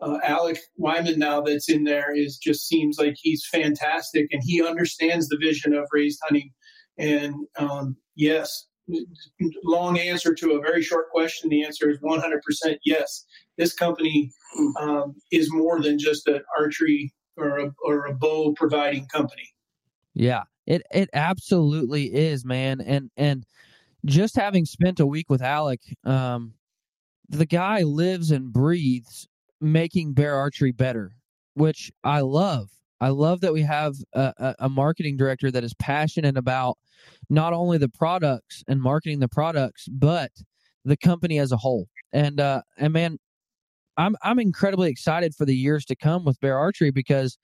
uh, 0.00 0.18
Alec 0.22 0.58
Wyman 0.76 1.18
now 1.18 1.40
that's 1.40 1.68
in 1.68 1.84
there 1.84 2.14
is 2.14 2.36
just 2.36 2.66
seems 2.66 2.98
like 2.98 3.14
he's 3.16 3.46
fantastic 3.50 4.26
and 4.32 4.42
he 4.44 4.62
understands 4.62 5.28
the 5.28 5.38
vision 5.38 5.72
of 5.74 5.86
raised 5.92 6.20
hunting. 6.24 6.50
And 6.98 7.34
um, 7.58 7.96
yes, 8.16 8.66
long 9.64 9.98
answer 9.98 10.34
to 10.34 10.52
a 10.52 10.60
very 10.60 10.82
short 10.82 11.10
question. 11.10 11.48
The 11.48 11.64
answer 11.64 11.90
is 11.90 11.98
100% 12.00 12.76
yes. 12.84 13.24
This 13.56 13.72
company 13.72 14.30
um, 14.80 15.14
is 15.30 15.52
more 15.52 15.80
than 15.80 15.98
just 15.98 16.26
an 16.26 16.42
archery 16.58 17.12
or 17.36 17.58
a, 17.58 17.74
or 17.84 18.06
a 18.06 18.14
bow 18.14 18.52
providing 18.54 19.06
company. 19.06 19.54
Yeah, 20.14 20.44
it 20.66 20.82
it 20.92 21.10
absolutely 21.12 22.14
is, 22.14 22.44
man. 22.44 22.80
And 22.80 23.10
and 23.16 23.44
just 24.04 24.36
having 24.36 24.64
spent 24.64 25.00
a 25.00 25.06
week 25.06 25.30
with 25.30 25.42
Alec, 25.42 25.80
um, 26.04 26.54
the 27.28 27.46
guy 27.46 27.82
lives 27.82 28.30
and 28.30 28.52
breathes 28.52 29.28
making 29.60 30.12
bear 30.12 30.36
archery 30.36 30.72
better, 30.72 31.16
which 31.54 31.90
I 32.04 32.20
love. 32.20 32.70
I 33.00 33.08
love 33.08 33.40
that 33.40 33.52
we 33.52 33.62
have 33.62 33.96
a, 34.14 34.54
a, 34.60 34.68
marketing 34.68 35.16
director 35.16 35.50
that 35.50 35.64
is 35.64 35.74
passionate 35.74 36.38
about 36.38 36.78
not 37.28 37.52
only 37.52 37.76
the 37.76 37.88
products 37.88 38.62
and 38.68 38.80
marketing 38.80 39.18
the 39.18 39.28
products, 39.28 39.88
but 39.90 40.30
the 40.84 40.96
company 40.96 41.38
as 41.38 41.52
a 41.52 41.56
whole. 41.56 41.88
And 42.12 42.40
uh, 42.40 42.62
and 42.78 42.92
man, 42.92 43.18
I'm 43.96 44.16
I'm 44.22 44.38
incredibly 44.38 44.90
excited 44.90 45.34
for 45.34 45.44
the 45.44 45.56
years 45.56 45.84
to 45.86 45.96
come 45.96 46.24
with 46.24 46.40
Bear 46.40 46.58
Archery 46.58 46.90
because 46.90 47.38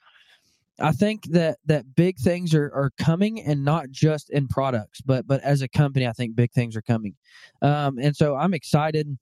I 0.80 0.92
think 0.92 1.24
that 1.26 1.58
that 1.66 1.94
big 1.94 2.18
things 2.18 2.54
are, 2.54 2.72
are 2.74 2.90
coming 2.98 3.40
and 3.40 3.64
not 3.64 3.90
just 3.90 4.30
in 4.30 4.48
products, 4.48 5.00
but 5.00 5.26
but 5.26 5.42
as 5.42 5.62
a 5.62 5.68
company, 5.68 6.06
I 6.06 6.12
think 6.12 6.34
big 6.34 6.52
things 6.52 6.76
are 6.76 6.82
coming. 6.82 7.14
Um, 7.62 7.98
and 7.98 8.16
so 8.16 8.36
I'm 8.36 8.54
excited 8.54 9.18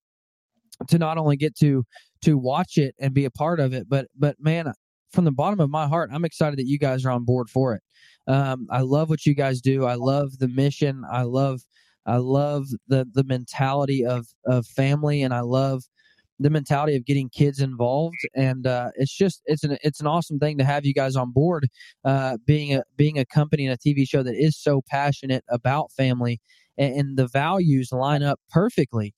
to 0.89 0.99
not 0.99 1.19
only 1.19 1.37
get 1.37 1.57
to 1.57 1.85
to 2.23 2.39
watch 2.39 2.79
it 2.79 2.95
and 2.99 3.13
be 3.13 3.25
a 3.25 3.31
part 3.31 3.61
of 3.61 3.73
it, 3.73 3.89
but 3.89 4.07
but 4.17 4.37
man, 4.41 4.73
from 5.13 5.25
the 5.25 5.33
bottom 5.33 5.61
of 5.61 5.71
my 5.71 5.87
heart, 5.87 6.11
I'm 6.13 6.25
excited 6.25 6.59
that 6.59 6.67
you 6.67 6.79
guys 6.79 7.05
are 7.05 7.11
on 7.11 7.25
board 7.25 7.51
for 7.51 7.75
it. 7.75 7.83
Um, 8.27 8.67
I 8.71 8.83
love 8.83 9.09
what 9.09 9.27
you 9.27 9.35
guys 9.35 9.61
do. 9.61 9.85
I 9.85 9.95
love 9.95 10.39
the 10.39 10.49
mission. 10.49 11.03
I 11.11 11.23
love 11.23 11.61
I 12.07 12.17
love 12.19 12.67
the 12.87 13.07
the 13.13 13.25
mentality 13.25 14.05
of 14.05 14.27
of 14.47 14.67
family, 14.67 15.23
and 15.23 15.35
I 15.35 15.41
love 15.41 15.83
the 16.39 16.51
mentality 16.51 16.97
of 16.97 17.05
getting 17.05 17.29
kids 17.29 17.61
involved. 17.61 18.17
And 18.35 18.67
uh, 18.67 18.91
it's 18.97 19.17
just 19.17 19.43
it's 19.47 19.65
an 19.65 19.79
it's 19.83 20.01
an 20.01 20.07
awesome 20.07 20.39
thing 20.39 20.59
to 20.59 20.65
have 20.65 20.85
you 20.85 20.95
guys 20.95 21.17
on 21.17 21.33
board. 21.33 21.69
Uh, 22.05 22.39
being 22.47 22.75
a 22.75 22.83
being 22.97 23.19
a 23.19 23.25
company 23.25 23.67
and 23.67 23.75
a 23.75 23.79
TV 23.79 24.09
show 24.09 24.23
that 24.23 24.37
is 24.37 24.57
so 24.57 24.83
passionate 24.89 25.45
about 25.49 25.93
family 25.93 26.41
and, 26.77 26.95
and 26.95 27.19
the 27.19 27.29
values 27.29 27.93
line 27.93 28.23
up 28.23 28.41
perfectly 28.51 29.15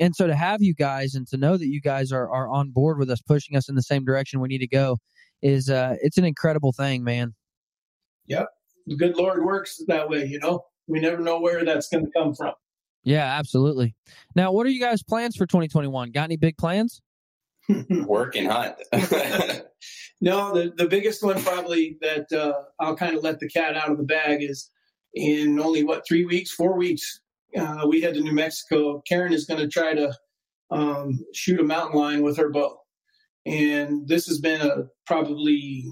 and 0.00 0.16
so 0.16 0.26
to 0.26 0.34
have 0.34 0.62
you 0.62 0.74
guys 0.74 1.14
and 1.14 1.28
to 1.28 1.36
know 1.36 1.56
that 1.56 1.68
you 1.68 1.80
guys 1.80 2.10
are 2.10 2.28
are 2.30 2.48
on 2.48 2.70
board 2.70 2.98
with 2.98 3.10
us 3.10 3.20
pushing 3.20 3.56
us 3.56 3.68
in 3.68 3.74
the 3.74 3.82
same 3.82 4.04
direction 4.04 4.40
we 4.40 4.48
need 4.48 4.58
to 4.58 4.66
go 4.66 4.96
is 5.42 5.70
uh 5.70 5.94
it's 6.02 6.18
an 6.18 6.24
incredible 6.24 6.72
thing 6.72 7.04
man 7.04 7.34
yep 8.26 8.48
the 8.86 8.96
good 8.96 9.16
lord 9.16 9.44
works 9.44 9.80
that 9.86 10.08
way 10.08 10.24
you 10.24 10.38
know 10.40 10.64
we 10.88 10.98
never 10.98 11.18
know 11.18 11.38
where 11.38 11.64
that's 11.64 11.88
going 11.88 12.04
to 12.04 12.10
come 12.12 12.34
from 12.34 12.52
yeah 13.02 13.38
absolutely. 13.38 13.94
Now 14.34 14.52
what 14.52 14.66
are 14.66 14.70
you 14.70 14.80
guys 14.80 15.02
plans 15.02 15.36
for 15.36 15.46
2021 15.46 16.10
got 16.12 16.24
any 16.24 16.36
big 16.36 16.56
plans? 16.56 17.00
Work 17.90 18.36
and 18.36 18.50
hunt. 18.50 18.76
No 20.22 20.52
the, 20.52 20.70
the 20.76 20.86
biggest 20.86 21.22
one 21.22 21.42
probably 21.42 21.96
that 22.02 22.30
uh, 22.30 22.52
i'll 22.78 22.94
kind 22.94 23.16
of 23.16 23.22
let 23.22 23.40
the 23.40 23.48
cat 23.48 23.74
out 23.74 23.90
of 23.90 23.96
the 23.96 24.04
bag 24.04 24.42
is 24.42 24.70
in 25.14 25.58
only 25.58 25.82
what 25.82 26.06
three 26.06 26.26
weeks 26.26 26.52
four 26.52 26.76
weeks 26.76 27.20
uh, 27.56 27.86
we 27.88 28.00
head 28.00 28.14
to 28.14 28.20
New 28.20 28.32
Mexico. 28.32 29.02
Karen 29.08 29.32
is 29.32 29.46
going 29.46 29.60
to 29.60 29.68
try 29.68 29.94
to 29.94 30.12
um, 30.70 31.18
shoot 31.34 31.60
a 31.60 31.64
mountain 31.64 31.98
lion 31.98 32.22
with 32.22 32.36
her 32.36 32.50
bow, 32.50 32.78
and 33.46 34.06
this 34.06 34.26
has 34.26 34.38
been 34.38 34.60
a 34.60 34.84
probably 35.06 35.84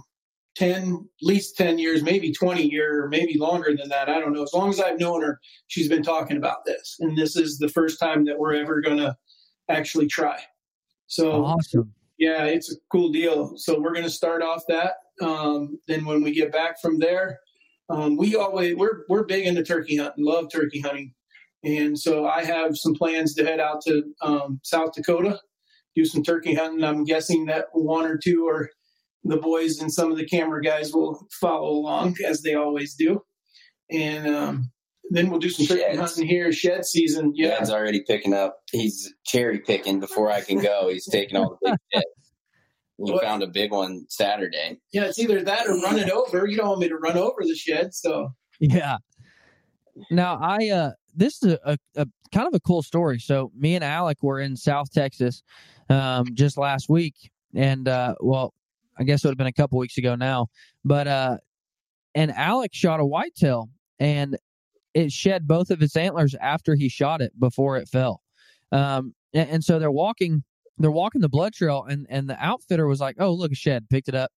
10 0.59 1.09
at 1.23 1.27
least 1.27 1.57
10 1.57 1.79
years 1.79 2.03
maybe 2.03 2.33
20 2.33 2.63
year 2.63 3.07
maybe 3.11 3.39
longer 3.39 3.77
than 3.77 3.89
that. 3.89 4.09
I 4.09 4.19
don't 4.19 4.33
know. 4.33 4.43
As 4.43 4.53
long 4.53 4.71
as 4.71 4.81
i've 4.81 4.99
known 4.99 5.23
her 5.23 5.39
she's 5.69 5.89
been 5.89 6.03
talking 6.03 6.37
about 6.37 6.65
this. 6.67 6.97
And 7.01 7.17
this 7.17 7.37
is 7.37 7.59
the 7.59 7.69
first 7.69 8.01
time 8.01 8.25
that 8.27 8.39
we're 8.39 8.55
ever 8.55 8.81
going 8.81 8.99
to 8.99 9.17
actually 9.69 10.09
try. 10.09 10.41
So 11.07 11.45
awesome. 11.45 11.93
yeah 12.19 12.45
it's 12.45 12.73
a 12.73 12.77
cool 12.91 13.11
deal. 13.11 13.53
So 13.57 13.81
we're 13.81 13.93
going 13.95 14.05
to 14.05 14.11
start 14.11 14.43
off 14.43 14.63
that 14.69 14.95
um, 15.23 15.79
then 15.87 16.05
when 16.05 16.23
we 16.23 16.33
get 16.33 16.53
back 16.53 16.81
from 16.81 16.99
there 16.99 17.39
um, 17.91 18.17
we 18.17 18.35
always 18.35 18.75
we're 18.75 19.05
we're 19.09 19.25
big 19.25 19.47
into 19.47 19.63
turkey 19.63 19.97
hunting 19.97 20.25
love 20.25 20.47
turkey 20.53 20.81
hunting. 20.81 21.15
And 21.65 21.99
so 21.99 22.27
I 22.27 22.45
have 22.45 22.77
some 22.77 22.95
plans 22.95 23.35
to 23.35 23.45
head 23.45 23.61
out 23.61 23.83
to 23.83 24.05
um, 24.23 24.61
South 24.63 24.93
Dakota, 24.93 25.41
do 25.97 26.05
some 26.05 26.23
turkey 26.23 26.55
hunting. 26.55 26.85
I'm 26.85 27.05
guessing 27.05 27.47
that 27.47 27.67
one 27.73 28.05
or 28.05 28.17
two 28.17 28.47
or 28.47 28.71
the 29.25 29.37
boys 29.37 29.79
and 29.79 29.93
some 29.93 30.11
of 30.11 30.17
the 30.17 30.27
camera 30.27 30.63
guys 30.63 30.93
will 30.93 31.27
follow 31.41 31.71
along 31.71 32.17
as 32.27 32.43
they 32.43 32.55
always 32.55 32.95
do. 32.95 33.23
And 33.91 34.27
um, 34.27 34.71
then 35.11 35.31
we'll 35.31 35.41
do 35.41 35.51
some 35.51 35.67
turkey 35.67 35.97
hunting 35.97 36.27
here, 36.27 36.53
shed 36.53 36.85
season. 36.85 37.33
Yeah. 37.35 37.51
Dad's 37.51 37.71
already 37.71 38.03
picking 38.07 38.35
up. 38.35 38.59
He's 38.71 39.13
cherry 39.25 39.61
picking 39.61 40.01
before 40.01 40.31
I 40.31 40.41
can 40.43 40.61
go. 40.61 40.89
He's 40.89 41.07
taking 41.07 41.37
all 41.37 41.59
the 41.61 41.71
big 41.71 41.79
sheds. 41.93 42.07
We 42.99 43.13
what? 43.13 43.23
found 43.23 43.43
a 43.43 43.47
big 43.47 43.71
one 43.71 44.07
Saturday. 44.09 44.81
Yeah, 44.93 45.05
it's 45.05 45.21
either 45.21 45.43
that 45.45 45.69
or 45.69 45.81
run 45.81 45.99
it 45.99 46.11
over. 46.11 46.47
You 46.47 46.57
don't 46.57 46.69
want 46.69 46.81
me 46.81 46.89
to 46.89 46.97
run 46.97 47.17
over 47.17 47.43
the 47.43 47.55
shed, 47.55 47.95
so 47.95 48.31
yeah. 48.59 48.97
Now 50.11 50.37
I 50.43 50.69
uh 50.69 50.91
this 51.15 51.43
is 51.43 51.53
a, 51.53 51.59
a, 51.65 52.03
a, 52.03 52.07
kind 52.33 52.49
of 52.49 52.55
a 52.55 52.61
cool 52.61 52.83
story. 52.83 53.19
So 53.19 53.53
me 53.57 53.75
and 53.75 53.85
Alec 53.85 54.23
were 54.23 54.41
in 54.41 54.57
South 54.57 54.91
Texas 54.93 55.43
um, 55.89 56.27
just 56.35 56.59
last 56.59 56.89
week, 56.89 57.15
and 57.55 57.87
uh, 57.89 58.15
well, 58.21 58.53
I 58.99 59.05
guess 59.05 59.25
it 59.25 59.29
would 59.29 59.33
have 59.33 59.39
been 59.39 59.47
a 59.47 59.53
couple 59.53 59.79
weeks 59.79 59.99
ago 59.99 60.15
now. 60.15 60.49
But 60.85 61.07
uh, 61.07 61.37
and 62.15 62.33
Alec 62.33 62.73
shot 62.75 63.01
a 63.01 63.07
whitetail, 63.07 63.69
and 63.99 64.37
it 64.95 65.13
shed 65.13 65.47
both 65.47 65.71
of 65.71 65.83
its 65.83 65.97
antlers 65.97 66.35
after 66.41 66.75
he 66.75 66.89
shot 66.89 67.21
it 67.21 67.39
before 67.39 67.77
it 67.77 67.89
fell. 67.89 68.23
Um, 68.73 69.15
and, 69.33 69.49
and 69.51 69.65
so 69.65 69.79
they're 69.79 69.91
walking, 69.91 70.43
they're 70.79 70.91
walking 70.91 71.21
the 71.21 71.29
blood 71.29 71.55
trail, 71.55 71.85
and 71.89 72.07
and 72.11 72.29
the 72.29 72.37
outfitter 72.43 72.87
was 72.87 73.01
like, 73.01 73.17
"Oh, 73.19 73.33
look, 73.33 73.53
a 73.53 73.55
shed," 73.55 73.89
picked 73.89 74.09
it 74.09 74.15
up, 74.15 74.33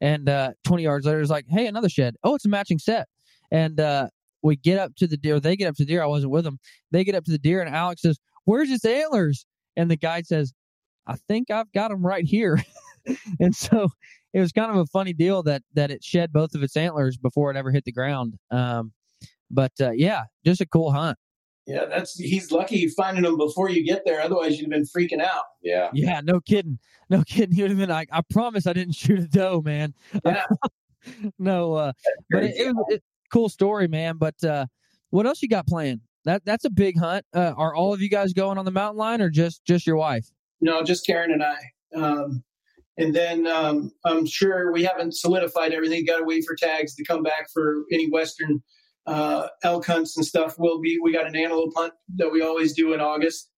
and 0.00 0.28
uh, 0.28 0.52
20 0.64 0.82
yards 0.82 1.06
later, 1.06 1.20
is 1.20 1.30
like, 1.30 1.46
"Hey, 1.48 1.66
another 1.66 1.88
shed. 1.88 2.16
Oh, 2.22 2.34
it's 2.34 2.44
a 2.44 2.48
matching 2.48 2.78
set." 2.78 3.08
And 3.50 3.78
uh, 3.80 4.08
we 4.42 4.56
get 4.56 4.78
up 4.78 4.94
to 4.96 5.06
the 5.06 5.16
deer. 5.16 5.40
They 5.40 5.56
get 5.56 5.68
up 5.68 5.76
to 5.76 5.84
the 5.84 5.88
deer. 5.88 6.02
I 6.02 6.06
wasn't 6.06 6.32
with 6.32 6.44
them. 6.44 6.58
They 6.90 7.04
get 7.04 7.14
up 7.14 7.24
to 7.24 7.32
the 7.32 7.38
deer, 7.38 7.60
and 7.60 7.74
Alec 7.74 7.98
says, 7.98 8.18
"Where's 8.44 8.68
his 8.68 8.84
antlers?" 8.84 9.46
And 9.76 9.90
the 9.90 9.96
guide 9.96 10.26
says, 10.26 10.52
"I 11.06 11.16
think 11.28 11.50
I've 11.50 11.72
got 11.72 11.88
them 11.88 12.06
right 12.06 12.24
here." 12.24 12.62
and 13.40 13.54
so 13.54 13.88
it 14.32 14.40
was 14.40 14.52
kind 14.52 14.70
of 14.70 14.76
a 14.76 14.86
funny 14.86 15.12
deal 15.12 15.42
that 15.44 15.62
that 15.74 15.90
it 15.90 16.02
shed 16.02 16.32
both 16.32 16.54
of 16.54 16.62
its 16.62 16.76
antlers 16.76 17.16
before 17.16 17.50
it 17.50 17.56
ever 17.56 17.70
hit 17.70 17.84
the 17.84 17.92
ground. 17.92 18.34
Um, 18.50 18.92
but 19.50 19.72
uh, 19.80 19.92
yeah, 19.92 20.24
just 20.44 20.60
a 20.60 20.66
cool 20.66 20.92
hunt. 20.92 21.18
Yeah, 21.66 21.86
that's 21.86 22.18
he's 22.18 22.52
lucky 22.52 22.88
finding 22.88 23.22
them 23.22 23.38
before 23.38 23.70
you 23.70 23.84
get 23.84 24.02
there. 24.04 24.20
Otherwise, 24.20 24.58
you'd 24.58 24.70
have 24.70 24.70
been 24.70 24.84
freaking 24.84 25.22
out. 25.22 25.44
Yeah. 25.62 25.88
Yeah, 25.94 26.20
no 26.22 26.40
kidding. 26.40 26.78
No 27.08 27.22
kidding. 27.24 27.54
He 27.54 27.62
would 27.62 27.70
have 27.70 27.78
been 27.78 27.88
like, 27.88 28.08
I 28.12 28.20
promise 28.30 28.66
I 28.66 28.74
didn't 28.74 28.94
shoot 28.94 29.18
a 29.20 29.28
doe, 29.28 29.62
man. 29.62 29.94
Yeah. 30.24 30.44
no, 31.38 31.74
uh, 31.74 31.92
but 32.30 32.44
it, 32.44 32.54
it, 32.56 32.74
it, 32.88 33.02
cool 33.30 33.50
story, 33.50 33.86
man. 33.88 34.16
But 34.16 34.42
uh, 34.42 34.64
what 35.10 35.26
else 35.26 35.42
you 35.42 35.48
got 35.50 35.66
planned? 35.66 36.00
That 36.24 36.42
that's 36.46 36.64
a 36.64 36.70
big 36.70 36.98
hunt. 36.98 37.26
Uh, 37.34 37.52
are 37.58 37.74
all 37.74 37.92
of 37.92 38.00
you 38.00 38.08
guys 38.08 38.32
going 38.32 38.56
on 38.56 38.64
the 38.64 38.70
mountain 38.70 38.96
line, 38.96 39.20
or 39.20 39.28
just 39.28 39.62
just 39.66 39.86
your 39.86 39.96
wife? 39.96 40.26
No, 40.62 40.82
just 40.82 41.06
Karen 41.06 41.30
and 41.30 41.42
I. 41.44 41.58
Um, 41.94 42.42
and 42.96 43.14
then 43.14 43.46
um, 43.46 43.92
I'm 44.04 44.26
sure 44.26 44.72
we 44.72 44.84
haven't 44.84 45.16
solidified 45.16 45.72
everything. 45.72 46.04
Got 46.06 46.18
to 46.18 46.24
wait 46.24 46.44
for 46.46 46.54
tags 46.54 46.94
to 46.96 47.04
come 47.04 47.22
back 47.22 47.48
for 47.52 47.84
any 47.92 48.08
western 48.10 48.62
uh, 49.06 49.48
elk 49.62 49.86
hunts 49.86 50.16
and 50.16 50.24
stuff. 50.24 50.58
Will 50.58 50.80
be 50.80 50.98
we 51.02 51.12
got 51.12 51.26
an 51.26 51.36
antelope 51.36 51.72
hunt 51.76 51.92
that 52.16 52.30
we 52.30 52.42
always 52.42 52.74
do 52.74 52.92
in 52.92 53.00
August, 53.00 53.50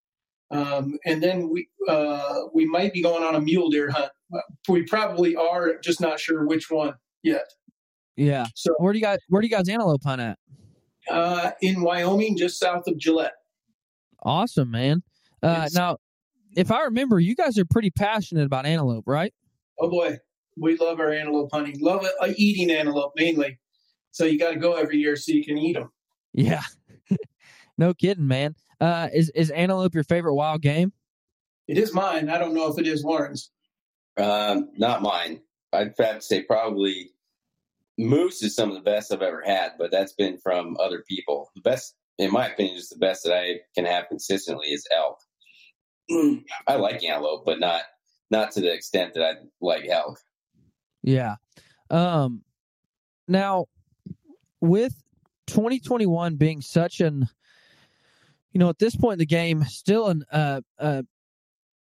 um, 0.50 0.98
and 1.04 1.22
then 1.22 1.50
we 1.50 1.68
uh, 1.88 2.42
we 2.54 2.66
might 2.66 2.92
be 2.92 3.02
going 3.02 3.22
on 3.22 3.34
a 3.34 3.40
mule 3.40 3.70
deer 3.70 3.90
hunt. 3.90 4.10
We 4.68 4.82
probably 4.82 5.36
are, 5.36 5.78
just 5.78 6.00
not 6.00 6.18
sure 6.18 6.46
which 6.46 6.70
one 6.70 6.94
yet. 7.22 7.46
Yeah. 8.16 8.46
So 8.54 8.74
where 8.78 8.92
do 8.92 8.98
you 8.98 9.04
guys 9.04 9.18
where 9.28 9.42
do 9.42 9.46
you 9.46 9.54
guys 9.54 9.68
antelope 9.68 10.02
hunt 10.02 10.20
at? 10.20 10.38
Uh, 11.08 11.52
in 11.60 11.82
Wyoming, 11.82 12.36
just 12.36 12.58
south 12.58 12.88
of 12.88 12.98
Gillette. 12.98 13.34
Awesome, 14.22 14.70
man. 14.72 15.02
Uh, 15.42 15.68
now, 15.72 15.98
if 16.56 16.72
I 16.72 16.84
remember, 16.84 17.20
you 17.20 17.36
guys 17.36 17.58
are 17.58 17.64
pretty 17.64 17.90
passionate 17.90 18.46
about 18.46 18.66
antelope, 18.66 19.04
right? 19.06 19.32
Oh 19.78 19.90
boy, 19.90 20.18
we 20.56 20.76
love 20.76 20.98
our 20.98 21.12
antelope 21.12 21.50
hunting. 21.52 21.78
Love 21.80 22.04
it, 22.04 22.12
uh, 22.20 22.32
eating 22.36 22.74
antelope 22.74 23.12
mainly. 23.16 23.58
So 24.10 24.24
you 24.24 24.38
got 24.38 24.52
to 24.52 24.58
go 24.58 24.74
every 24.74 24.96
year 24.96 25.14
so 25.16 25.32
you 25.32 25.44
can 25.44 25.58
eat 25.58 25.74
them. 25.74 25.90
Yeah, 26.32 26.62
no 27.78 27.92
kidding, 27.94 28.26
man. 28.26 28.54
Uh, 28.80 29.08
is 29.14 29.30
is 29.30 29.50
antelope 29.50 29.94
your 29.94 30.04
favorite 30.04 30.34
wild 30.34 30.62
game? 30.62 30.92
It 31.68 31.78
is 31.78 31.92
mine. 31.92 32.30
I 32.30 32.38
don't 32.38 32.54
know 32.54 32.72
if 32.72 32.78
it 32.78 32.86
is 32.86 33.04
Warren's. 33.04 33.50
Um, 34.16 34.70
not 34.76 35.02
mine. 35.02 35.40
I'd 35.72 35.92
have 35.98 36.16
to 36.16 36.22
say 36.22 36.42
probably 36.42 37.10
moose 37.98 38.42
is 38.42 38.54
some 38.54 38.70
of 38.70 38.76
the 38.76 38.82
best 38.82 39.12
I've 39.12 39.22
ever 39.22 39.42
had, 39.44 39.72
but 39.78 39.90
that's 39.90 40.12
been 40.12 40.38
from 40.38 40.76
other 40.80 41.04
people. 41.08 41.50
The 41.54 41.60
best, 41.60 41.94
in 42.18 42.32
my 42.32 42.48
opinion, 42.48 42.76
is 42.76 42.88
the 42.88 42.98
best 42.98 43.24
that 43.24 43.34
I 43.34 43.60
can 43.74 43.84
have 43.84 44.08
consistently 44.08 44.68
is 44.68 44.86
elk. 44.94 45.18
I 46.68 46.76
like 46.76 47.02
antelope, 47.02 47.44
but 47.44 47.60
not 47.60 47.82
not 48.30 48.52
to 48.52 48.60
the 48.60 48.72
extent 48.72 49.14
that 49.14 49.22
I 49.22 49.32
like 49.60 49.86
elk. 49.88 50.20
Yeah. 51.02 51.36
Um. 51.90 52.42
Now, 53.28 53.66
with 54.60 54.94
2021 55.48 56.36
being 56.36 56.60
such 56.60 57.00
an, 57.00 57.28
you 58.52 58.60
know, 58.60 58.68
at 58.68 58.78
this 58.78 58.96
point 58.96 59.14
in 59.14 59.18
the 59.18 59.26
game, 59.26 59.64
still 59.64 60.08
an 60.08 60.24
uh, 60.30 60.60
uh 60.78 61.02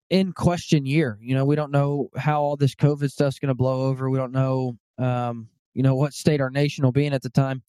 in 0.10 0.34
question 0.34 0.86
year. 0.86 1.18
You 1.22 1.36
know, 1.36 1.46
we 1.46 1.56
don't 1.56 1.72
know 1.72 2.10
how 2.18 2.42
all 2.42 2.58
this 2.58 2.76
COVID 2.76 3.12
stuff's 3.12 3.40
going 3.40 3.50
to 3.50 3.56
blow 3.56 3.84
over. 3.84 4.10
We 4.10 4.18
don't 4.18 4.32
know, 4.32 4.78
um, 4.98 5.48
you 5.74 5.84
know, 5.84 5.96
what 5.96 6.14
state 6.14 6.42
our 6.42 6.50
nation 6.50 6.84
will 6.84 6.92
be 6.92 7.06
in 7.06 7.14
at 7.14 7.22
the 7.22 7.30
time. 7.30 7.62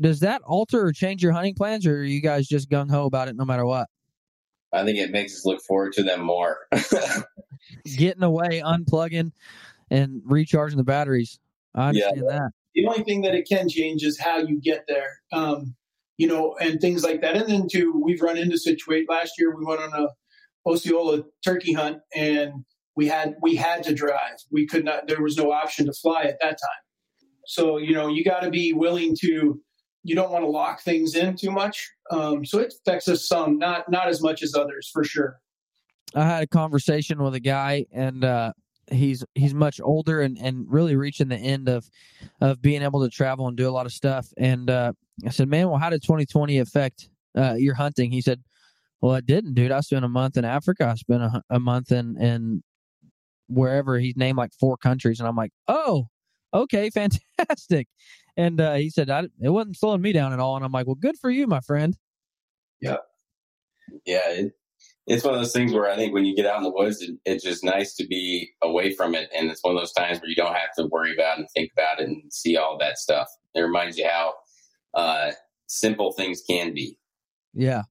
Does 0.00 0.20
that 0.20 0.40
alter 0.42 0.84
or 0.84 0.92
change 0.92 1.22
your 1.22 1.32
hunting 1.32 1.54
plans, 1.54 1.86
or 1.86 1.98
are 1.98 2.04
you 2.04 2.22
guys 2.22 2.48
just 2.48 2.70
gung 2.70 2.90
ho 2.90 3.04
about 3.04 3.28
it 3.28 3.36
no 3.36 3.44
matter 3.44 3.66
what? 3.66 3.88
I 4.72 4.84
think 4.84 4.98
it 4.98 5.10
makes 5.10 5.34
us 5.34 5.44
look 5.44 5.62
forward 5.62 5.92
to 5.94 6.02
them 6.02 6.22
more. 6.22 6.58
Getting 7.96 8.22
away, 8.22 8.62
unplugging, 8.64 9.32
and 9.90 10.22
recharging 10.24 10.78
the 10.78 10.84
batteries. 10.84 11.38
I 11.74 11.88
understand 11.88 12.22
yeah. 12.24 12.38
that. 12.38 12.50
The 12.74 12.86
only 12.86 13.04
thing 13.04 13.22
that 13.22 13.34
it 13.34 13.46
can 13.48 13.68
change 13.68 14.02
is 14.02 14.18
how 14.18 14.38
you 14.38 14.60
get 14.60 14.84
there. 14.88 15.20
Um, 15.32 15.74
you 16.16 16.26
know, 16.26 16.56
and 16.60 16.80
things 16.80 17.02
like 17.02 17.20
that. 17.22 17.36
And 17.36 17.48
then 17.48 17.68
too, 17.68 18.00
we've 18.02 18.22
run 18.22 18.38
into 18.38 18.58
situate 18.58 19.08
last 19.08 19.32
year. 19.38 19.54
We 19.56 19.64
went 19.64 19.80
on 19.80 19.92
a 19.92 20.08
Osceola 20.68 21.24
turkey 21.44 21.72
hunt, 21.72 21.98
and 22.14 22.64
we 22.94 23.08
had 23.08 23.34
we 23.42 23.56
had 23.56 23.82
to 23.84 23.94
drive. 23.94 24.36
We 24.50 24.66
could 24.66 24.84
not. 24.84 25.08
There 25.08 25.22
was 25.22 25.36
no 25.36 25.52
option 25.52 25.86
to 25.86 25.92
fly 25.92 26.22
at 26.22 26.38
that 26.40 26.50
time. 26.50 27.28
So 27.46 27.78
you 27.78 27.92
know, 27.92 28.08
you 28.08 28.24
got 28.24 28.40
to 28.40 28.50
be 28.50 28.72
willing 28.72 29.16
to. 29.22 29.60
You 30.04 30.14
don't 30.14 30.30
want 30.30 30.44
to 30.44 30.48
lock 30.48 30.82
things 30.82 31.14
in 31.14 31.36
too 31.36 31.50
much. 31.50 31.90
Um, 32.10 32.44
so 32.44 32.58
it 32.58 32.74
affects 32.80 33.08
us 33.08 33.26
some, 33.26 33.58
not 33.58 33.90
not 33.90 34.08
as 34.08 34.22
much 34.22 34.42
as 34.42 34.54
others, 34.54 34.90
for 34.92 35.04
sure. 35.04 35.40
I 36.14 36.24
had 36.24 36.42
a 36.42 36.46
conversation 36.46 37.22
with 37.22 37.34
a 37.34 37.40
guy, 37.40 37.86
and 37.92 38.24
uh, 38.24 38.52
he's 38.90 39.24
he's 39.34 39.54
much 39.54 39.80
older 39.82 40.20
and, 40.20 40.36
and 40.38 40.66
really 40.68 40.96
reaching 40.96 41.28
the 41.28 41.36
end 41.36 41.68
of 41.68 41.88
of 42.40 42.60
being 42.60 42.82
able 42.82 43.02
to 43.02 43.10
travel 43.10 43.48
and 43.48 43.56
do 43.56 43.68
a 43.68 43.70
lot 43.70 43.86
of 43.86 43.92
stuff. 43.92 44.26
And 44.36 44.68
uh, 44.68 44.92
I 45.24 45.30
said, 45.30 45.48
"Man, 45.48 45.68
well, 45.68 45.78
how 45.78 45.90
did 45.90 46.02
2020 46.02 46.58
affect 46.58 47.08
uh, 47.36 47.54
your 47.54 47.74
hunting?" 47.74 48.10
He 48.10 48.20
said, 48.20 48.42
well, 49.02 49.16
I 49.16 49.20
didn't, 49.20 49.54
dude. 49.54 49.72
I 49.72 49.80
spent 49.80 50.04
a 50.04 50.08
month 50.08 50.36
in 50.36 50.44
Africa. 50.44 50.86
I 50.86 50.94
spent 50.94 51.22
a, 51.24 51.42
a 51.50 51.60
month 51.60 51.90
in 51.90 52.16
in 52.18 52.62
wherever 53.48 53.98
he's 53.98 54.16
named 54.16 54.38
like 54.38 54.52
four 54.58 54.76
countries, 54.76 55.18
and 55.18 55.28
I'm 55.28 55.36
like, 55.36 55.50
oh, 55.66 56.06
okay, 56.54 56.88
fantastic. 57.38 57.88
And 58.36 58.60
uh, 58.60 58.74
he 58.74 58.90
said 58.90 59.10
I, 59.10 59.28
it 59.40 59.50
wasn't 59.50 59.76
slowing 59.76 60.02
me 60.02 60.12
down 60.12 60.32
at 60.32 60.40
all, 60.40 60.56
and 60.56 60.64
I'm 60.64 60.72
like, 60.72 60.86
well, 60.86 60.94
good 60.94 61.16
for 61.20 61.30
you, 61.30 61.46
my 61.46 61.60
friend. 61.60 61.96
Yeah, 62.80 62.96
yeah. 64.06 64.28
It, 64.30 64.52
it's 65.06 65.24
one 65.24 65.34
of 65.34 65.40
those 65.40 65.52
things 65.52 65.72
where 65.72 65.90
I 65.90 65.96
think 65.96 66.14
when 66.14 66.24
you 66.24 66.36
get 66.36 66.46
out 66.46 66.58
in 66.58 66.62
the 66.62 66.70
woods, 66.70 67.02
it, 67.02 67.16
it's 67.24 67.44
just 67.44 67.64
nice 67.64 67.94
to 67.96 68.06
be 68.06 68.50
away 68.62 68.94
from 68.94 69.14
it, 69.14 69.28
and 69.36 69.50
it's 69.50 69.62
one 69.62 69.74
of 69.74 69.80
those 69.80 69.92
times 69.92 70.20
where 70.20 70.28
you 70.28 70.36
don't 70.36 70.54
have 70.54 70.74
to 70.78 70.86
worry 70.86 71.12
about 71.12 71.38
and 71.38 71.46
think 71.54 71.70
about 71.76 72.00
it 72.00 72.08
and 72.08 72.22
see 72.32 72.56
all 72.56 72.78
that 72.78 72.98
stuff. 72.98 73.28
It 73.54 73.60
reminds 73.60 73.98
you 73.98 74.08
how 74.08 74.34
uh, 74.94 75.32
simple 75.66 76.12
things 76.12 76.42
can 76.48 76.72
be. 76.72 76.98
Yeah. 77.52 77.82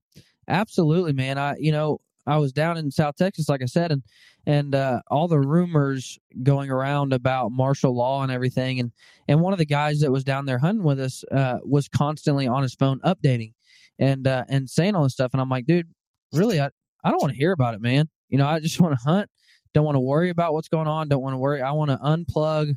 Absolutely, 0.48 1.12
man. 1.12 1.38
I 1.38 1.56
you 1.58 1.72
know 1.72 2.00
I 2.26 2.38
was 2.38 2.52
down 2.52 2.76
in 2.76 2.90
South 2.90 3.16
Texas, 3.16 3.48
like 3.48 3.62
I 3.62 3.66
said, 3.66 3.92
and 3.92 4.02
and 4.46 4.74
uh, 4.74 5.00
all 5.10 5.28
the 5.28 5.40
rumors 5.40 6.18
going 6.42 6.70
around 6.70 7.12
about 7.12 7.52
martial 7.52 7.94
law 7.94 8.22
and 8.22 8.30
everything, 8.30 8.80
and 8.80 8.92
and 9.28 9.40
one 9.40 9.52
of 9.52 9.58
the 9.58 9.66
guys 9.66 10.00
that 10.00 10.12
was 10.12 10.24
down 10.24 10.46
there 10.46 10.58
hunting 10.58 10.84
with 10.84 11.00
us 11.00 11.24
uh, 11.32 11.58
was 11.64 11.88
constantly 11.88 12.46
on 12.46 12.62
his 12.62 12.74
phone 12.74 13.00
updating 13.00 13.52
and 13.98 14.26
uh, 14.26 14.44
and 14.48 14.68
saying 14.68 14.94
all 14.94 15.02
this 15.02 15.14
stuff, 15.14 15.32
and 15.32 15.40
I'm 15.40 15.48
like, 15.48 15.66
dude, 15.66 15.88
really, 16.32 16.60
I 16.60 16.70
I 17.04 17.10
don't 17.10 17.20
want 17.20 17.32
to 17.32 17.38
hear 17.38 17.52
about 17.52 17.74
it, 17.74 17.80
man. 17.80 18.08
You 18.28 18.38
know, 18.38 18.46
I 18.46 18.60
just 18.60 18.80
want 18.80 18.98
to 18.98 19.04
hunt. 19.04 19.28
Don't 19.74 19.84
want 19.84 19.96
to 19.96 20.00
worry 20.00 20.30
about 20.30 20.52
what's 20.52 20.68
going 20.68 20.86
on. 20.86 21.08
Don't 21.08 21.22
want 21.22 21.34
to 21.34 21.38
worry. 21.38 21.62
I 21.62 21.72
want 21.72 21.90
to 21.90 21.96
unplug. 21.96 22.74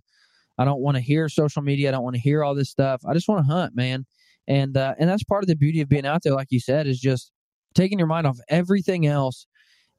I 0.58 0.66
don't 0.66 0.80
want 0.80 0.96
to 0.96 1.02
hear 1.02 1.28
social 1.28 1.62
media. 1.62 1.90
I 1.90 1.92
don't 1.92 2.04
want 2.04 2.16
to 2.16 2.22
hear 2.22 2.44
all 2.44 2.56
this 2.56 2.70
stuff. 2.70 3.02
I 3.06 3.14
just 3.14 3.28
want 3.28 3.46
to 3.46 3.52
hunt, 3.52 3.76
man. 3.76 4.06
And 4.48 4.78
uh, 4.78 4.96
and 5.00 5.10
that's 5.10 5.24
part 5.24 5.44
of 5.44 5.48
the 5.48 5.56
beauty 5.56 5.82
of 5.82 5.90
being 5.90 6.06
out 6.06 6.22
there, 6.24 6.34
like 6.34 6.48
you 6.52 6.60
said, 6.60 6.88
is 6.88 7.00
just 7.00 7.32
taking 7.76 8.00
your 8.00 8.08
mind 8.08 8.26
off 8.26 8.40
everything 8.50 9.06
else. 9.06 9.46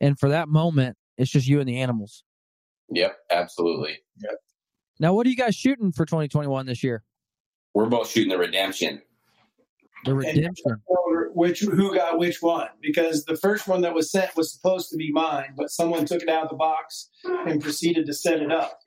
And 0.01 0.19
for 0.19 0.29
that 0.31 0.49
moment, 0.49 0.97
it's 1.17 1.31
just 1.31 1.47
you 1.47 1.61
and 1.61 1.69
the 1.69 1.81
animals. 1.81 2.25
Yep, 2.91 3.17
absolutely. 3.31 3.99
Yep. 4.23 4.39
Now, 4.99 5.15
what 5.15 5.27
are 5.27 5.31
you 5.31 5.37
guys 5.37 5.55
shooting 5.55 5.93
for 5.93 6.05
2021 6.05 6.67
this 6.67 6.83
year? 6.83 7.05
We're 7.75 7.87
both 7.87 8.11
shooting 8.11 8.31
the 8.31 8.39
redemption. 8.39 9.03
The 10.05 10.15
redemption. 10.15 10.83
Which 11.35 11.61
who 11.61 11.95
got 11.95 12.19
which 12.19 12.41
one? 12.41 12.69
Because 12.81 13.25
the 13.25 13.37
first 13.37 13.69
one 13.69 13.83
that 13.83 13.93
was 13.93 14.11
sent 14.11 14.35
was 14.37 14.53
supposed 14.53 14.89
to 14.91 14.97
be 14.97 15.13
mine, 15.13 15.53
but 15.57 15.71
someone 15.71 16.07
took 16.07 16.23
it 16.23 16.29
out 16.31 16.45
of 16.45 16.51
the 16.51 16.57
box 16.57 17.11
and 17.25 17.61
proceeded 17.61 18.07
to 18.07 18.15
set 18.15 18.41
it 18.41 18.51
up. 18.51 18.79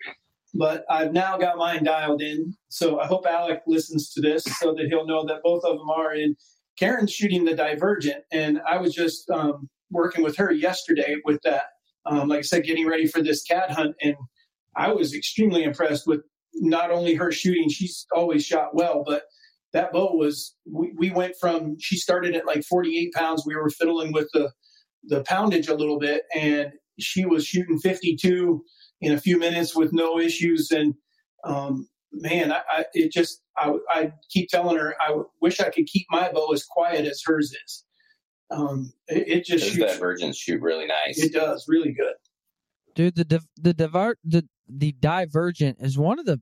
But 0.56 0.84
I've 0.90 1.14
now 1.14 1.38
got 1.38 1.58
mine 1.58 1.84
dialed 1.84 2.24
in, 2.24 2.56
so 2.70 3.00
I 3.00 3.06
hope 3.06 3.28
Alec 3.28 3.62
listens 3.68 4.12
to 4.14 4.22
this 4.22 4.44
so 4.44 4.74
that 4.74 4.88
he'll 4.90 5.06
know 5.06 5.24
that 5.28 5.44
both 5.44 5.64
of 5.64 5.78
them 5.78 5.90
are 5.92 6.16
in 6.16 6.36
Karen's 6.80 7.12
shooting 7.12 7.44
the 7.44 7.56
Divergent, 7.56 8.24
and 8.32 8.62
I 8.68 8.78
was 8.78 8.94
just 8.94 9.30
um, 9.30 9.70
working 9.92 10.24
with 10.24 10.38
her 10.38 10.52
yesterday 10.52 11.18
with 11.26 11.42
that. 11.44 11.64
Um, 12.06 12.30
like 12.30 12.40
I 12.40 12.44
said, 12.44 12.64
getting 12.64 12.88
ready 12.88 13.06
for 13.06 13.22
this 13.22 13.44
cat 13.44 13.72
hunt, 13.72 13.96
and 14.02 14.16
I 14.76 14.94
was 14.94 15.14
extremely 15.14 15.64
impressed 15.64 16.08
with 16.08 16.22
not 16.56 16.90
only 16.90 17.16
her 17.16 17.32
shooting; 17.32 17.70
she's 17.70 18.06
always 18.16 18.46
shot 18.46 18.74
well, 18.74 19.04
but 19.06 19.24
that 19.74 19.92
bow 19.92 20.16
was. 20.16 20.56
We, 20.66 20.94
we 20.98 21.10
went 21.12 21.36
from 21.40 21.76
she 21.80 21.98
started 21.98 22.36
at 22.36 22.48
like 22.48 22.64
48 22.64 23.14
pounds. 23.14 23.44
We 23.46 23.56
were 23.56 23.70
fiddling 23.70 24.14
with 24.14 24.30
the 24.34 24.52
the 25.04 25.24
poundage 25.24 25.68
a 25.68 25.76
little 25.76 26.00
bit, 26.00 26.24
and 26.34 26.72
she 26.98 27.26
was 27.26 27.46
shooting 27.46 27.78
52 27.80 28.64
in 29.02 29.14
a 29.14 29.20
few 29.20 29.38
minutes 29.38 29.76
with 29.76 29.92
no 29.92 30.18
issues, 30.18 30.72
and 30.72 30.94
um, 31.44 31.88
man, 32.12 32.52
I, 32.52 32.62
I, 32.70 32.86
it 32.94 33.12
just 33.12 33.42
I, 33.58 33.74
I, 33.90 34.14
keep 34.30 34.50
telling 34.50 34.78
her 34.78 34.96
I 35.00 35.22
wish 35.42 35.60
I 35.60 35.70
could 35.70 35.86
keep 35.86 36.08
my 36.10 36.32
bow 36.32 36.52
as 36.52 36.64
quiet 36.64 37.06
as 37.06 37.22
hers 37.26 37.54
is. 37.66 37.84
Um, 38.52 38.94
it, 39.08 39.28
it 39.28 39.46
just 39.46 39.66
Those 39.66 39.74
shoots, 39.74 39.94
divergence 39.94 40.38
shoot 40.38 40.62
really 40.62 40.88
nice. 40.88 41.22
It 41.24 41.34
does 41.34 41.66
really 41.68 41.92
good, 41.92 42.16
dude. 42.96 43.16
The 43.16 43.26
div, 43.26 43.46
the 43.58 43.74
divert 43.74 44.18
the 44.24 44.48
the 44.68 44.94
divergent 44.94 45.78
is 45.82 45.98
one 45.98 46.20
of 46.20 46.26
the 46.26 46.42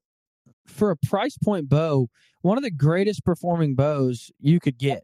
for 0.67 0.91
a 0.91 0.97
price 0.97 1.37
point 1.37 1.69
bow 1.69 2.09
one 2.41 2.57
of 2.57 2.63
the 2.63 2.71
greatest 2.71 3.25
performing 3.25 3.75
bows 3.75 4.31
you 4.39 4.59
could 4.59 4.77
get, 4.77 5.03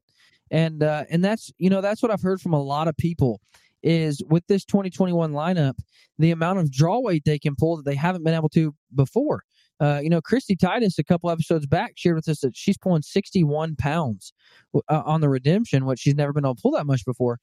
and 0.49 0.81
uh, 0.81 1.03
and 1.09 1.23
that's 1.23 1.51
you 1.57 1.69
know 1.69 1.81
that's 1.81 2.01
what 2.01 2.11
I've 2.11 2.21
heard 2.21 2.41
from 2.41 2.53
a 2.53 2.61
lot 2.61 2.87
of 2.87 2.95
people 2.95 3.41
is 3.83 4.23
with 4.29 4.47
this 4.47 4.63
2021 4.65 5.33
lineup, 5.33 5.73
the 6.17 6.31
amount 6.31 6.59
of 6.59 6.71
draw 6.71 6.99
weight 6.99 7.23
they 7.25 7.37
can 7.37 7.55
pull 7.55 7.75
that 7.75 7.85
they 7.85 7.95
haven't 7.95 8.23
been 8.23 8.33
able 8.33 8.49
to 8.49 8.73
before. 8.95 9.43
Uh, 9.79 9.99
you 10.01 10.09
know, 10.09 10.21
Kristy 10.21 10.57
Titus 10.57 10.99
a 10.99 11.03
couple 11.03 11.29
episodes 11.29 11.65
back 11.65 11.93
shared 11.95 12.15
with 12.15 12.29
us 12.29 12.39
that 12.41 12.55
she's 12.55 12.77
pulling 12.77 13.01
61 13.01 13.75
pounds 13.75 14.33
uh, 14.75 15.01
on 15.05 15.21
the 15.21 15.29
Redemption, 15.29 15.85
which 15.85 15.99
she's 15.99 16.15
never 16.15 16.31
been 16.31 16.45
able 16.45 16.55
to 16.55 16.61
pull 16.61 16.71
that 16.71 16.85
much 16.85 17.03
before. 17.05 17.39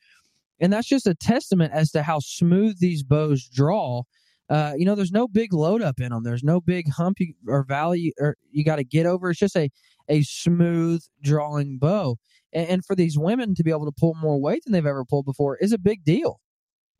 And 0.61 0.73
that's 0.73 0.89
just 0.89 1.07
a 1.07 1.15
testament 1.15 1.73
as 1.73 1.91
to 1.93 2.03
how 2.03 2.21
smooth 2.21 2.79
these 2.79 3.03
bows 3.03 3.49
draw. 3.49 4.03
Uh, 4.49 4.75
you 4.77 4.85
know, 4.85 4.95
there's 4.95 5.13
no 5.13 5.29
big 5.29 5.53
load 5.53 5.81
up 5.81 6.01
in 6.01 6.11
them. 6.11 6.23
There's 6.25 6.43
no 6.43 6.61
big 6.61 6.91
hump 6.91 7.19
or 7.47 7.65
valley 7.65 8.13
or 8.19 8.37
you 8.51 8.65
got 8.65 8.77
to 8.77 8.85
get 8.85 9.07
over. 9.07 9.31
It's 9.31 9.39
just 9.39 9.57
a 9.57 9.71
a 10.09 10.23
smooth 10.23 11.03
drawing 11.23 11.79
bow. 11.79 12.17
And, 12.53 12.69
and 12.69 12.85
for 12.85 12.97
these 12.97 13.17
women 13.17 13.55
to 13.55 13.63
be 13.63 13.71
able 13.71 13.87
to 13.87 13.93
pull 13.99 14.15
more 14.15 14.41
weight 14.41 14.65
than 14.65 14.73
they've 14.73 14.85
ever 14.85 15.05
pulled 15.05 15.25
before 15.25 15.57
is 15.59 15.73
a 15.73 15.79
big 15.79 16.05
deal. 16.05 16.41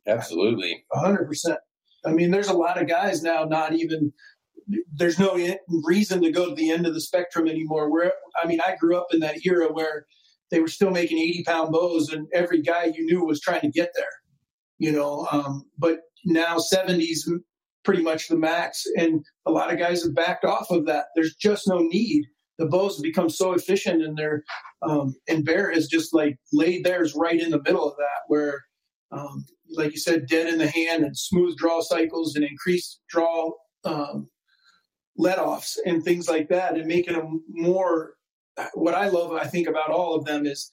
Absolutely, 0.07 0.85
hundred 0.93 1.27
percent. 1.27 1.59
I 2.07 2.13
mean, 2.13 2.31
there's 2.31 2.49
a 2.49 2.55
lot 2.55 2.81
of 2.81 2.89
guys 2.89 3.23
now 3.23 3.45
not 3.45 3.75
even 3.75 4.13
there's 4.93 5.19
no 5.19 5.39
reason 5.85 6.23
to 6.23 6.31
go 6.31 6.49
to 6.49 6.55
the 6.55 6.71
end 6.71 6.87
of 6.87 6.95
the 6.95 7.01
spectrum 7.01 7.49
anymore. 7.49 7.91
Where 7.91 8.13
I 8.43 8.47
mean, 8.47 8.61
I 8.61 8.77
grew 8.77 8.97
up 8.97 9.09
in 9.13 9.21
that 9.21 9.45
era 9.45 9.73
where 9.73 10.07
they 10.51 10.61
were 10.61 10.69
still 10.69 10.91
making 10.91 11.19
80 11.19 11.45
pound 11.45 11.73
bows, 11.73 12.11
and 12.11 12.27
every 12.33 12.63
guy 12.63 12.85
you 12.85 13.05
knew 13.05 13.25
was 13.25 13.41
trying 13.41 13.61
to 13.63 13.71
get 13.71 13.93
there. 13.95 14.05
You 14.79 14.93
know, 14.93 15.27
um, 15.31 15.65
but 15.79 16.01
now 16.25 16.57
70s 16.59 17.19
pretty 17.85 18.03
much 18.03 18.29
the 18.29 18.37
max, 18.37 18.85
and 18.97 19.25
a 19.47 19.51
lot 19.51 19.73
of 19.73 19.79
guys 19.79 20.03
have 20.03 20.15
backed 20.15 20.45
off 20.45 20.71
of 20.71 20.87
that. 20.87 21.07
There's 21.15 21.35
just 21.35 21.69
no 21.69 21.79
need. 21.79 22.25
The 22.59 22.67
bows 22.67 22.97
have 22.97 23.03
become 23.03 23.31
so 23.31 23.53
efficient, 23.53 24.03
and 24.03 24.17
they're 24.17 24.43
um, 24.83 25.15
and 25.29 25.45
Bear 25.45 25.71
has 25.73 25.87
just 25.87 26.15
like 26.15 26.37
laid 26.53 26.85
theirs 26.85 27.15
right 27.17 27.41
in 27.41 27.51
the 27.51 27.63
middle 27.63 27.89
of 27.89 27.97
that, 27.97 28.21
where 28.29 28.61
um, 29.13 29.45
like 29.77 29.93
you 29.93 29.99
said, 29.99 30.27
dead 30.27 30.47
in 30.47 30.59
the 30.59 30.69
hand 30.69 31.05
and 31.05 31.17
smooth 31.17 31.57
draw 31.57 31.81
cycles 31.81 32.35
and 32.37 32.45
increased 32.45 33.01
draw 33.09 33.51
um, 33.85 34.29
let 35.21 35.39
offs 35.39 35.79
and 35.85 36.03
things 36.03 36.29
like 36.29 36.49
that 36.49 36.77
and 36.77 36.87
making 36.87 37.15
them 37.15 37.43
more 37.49 38.15
what 38.75 38.95
i 38.95 39.09
love 39.09 39.33
i 39.33 39.45
think 39.45 39.69
about 39.69 39.91
all 39.91 40.15
of 40.15 40.25
them 40.25 40.47
is 40.47 40.73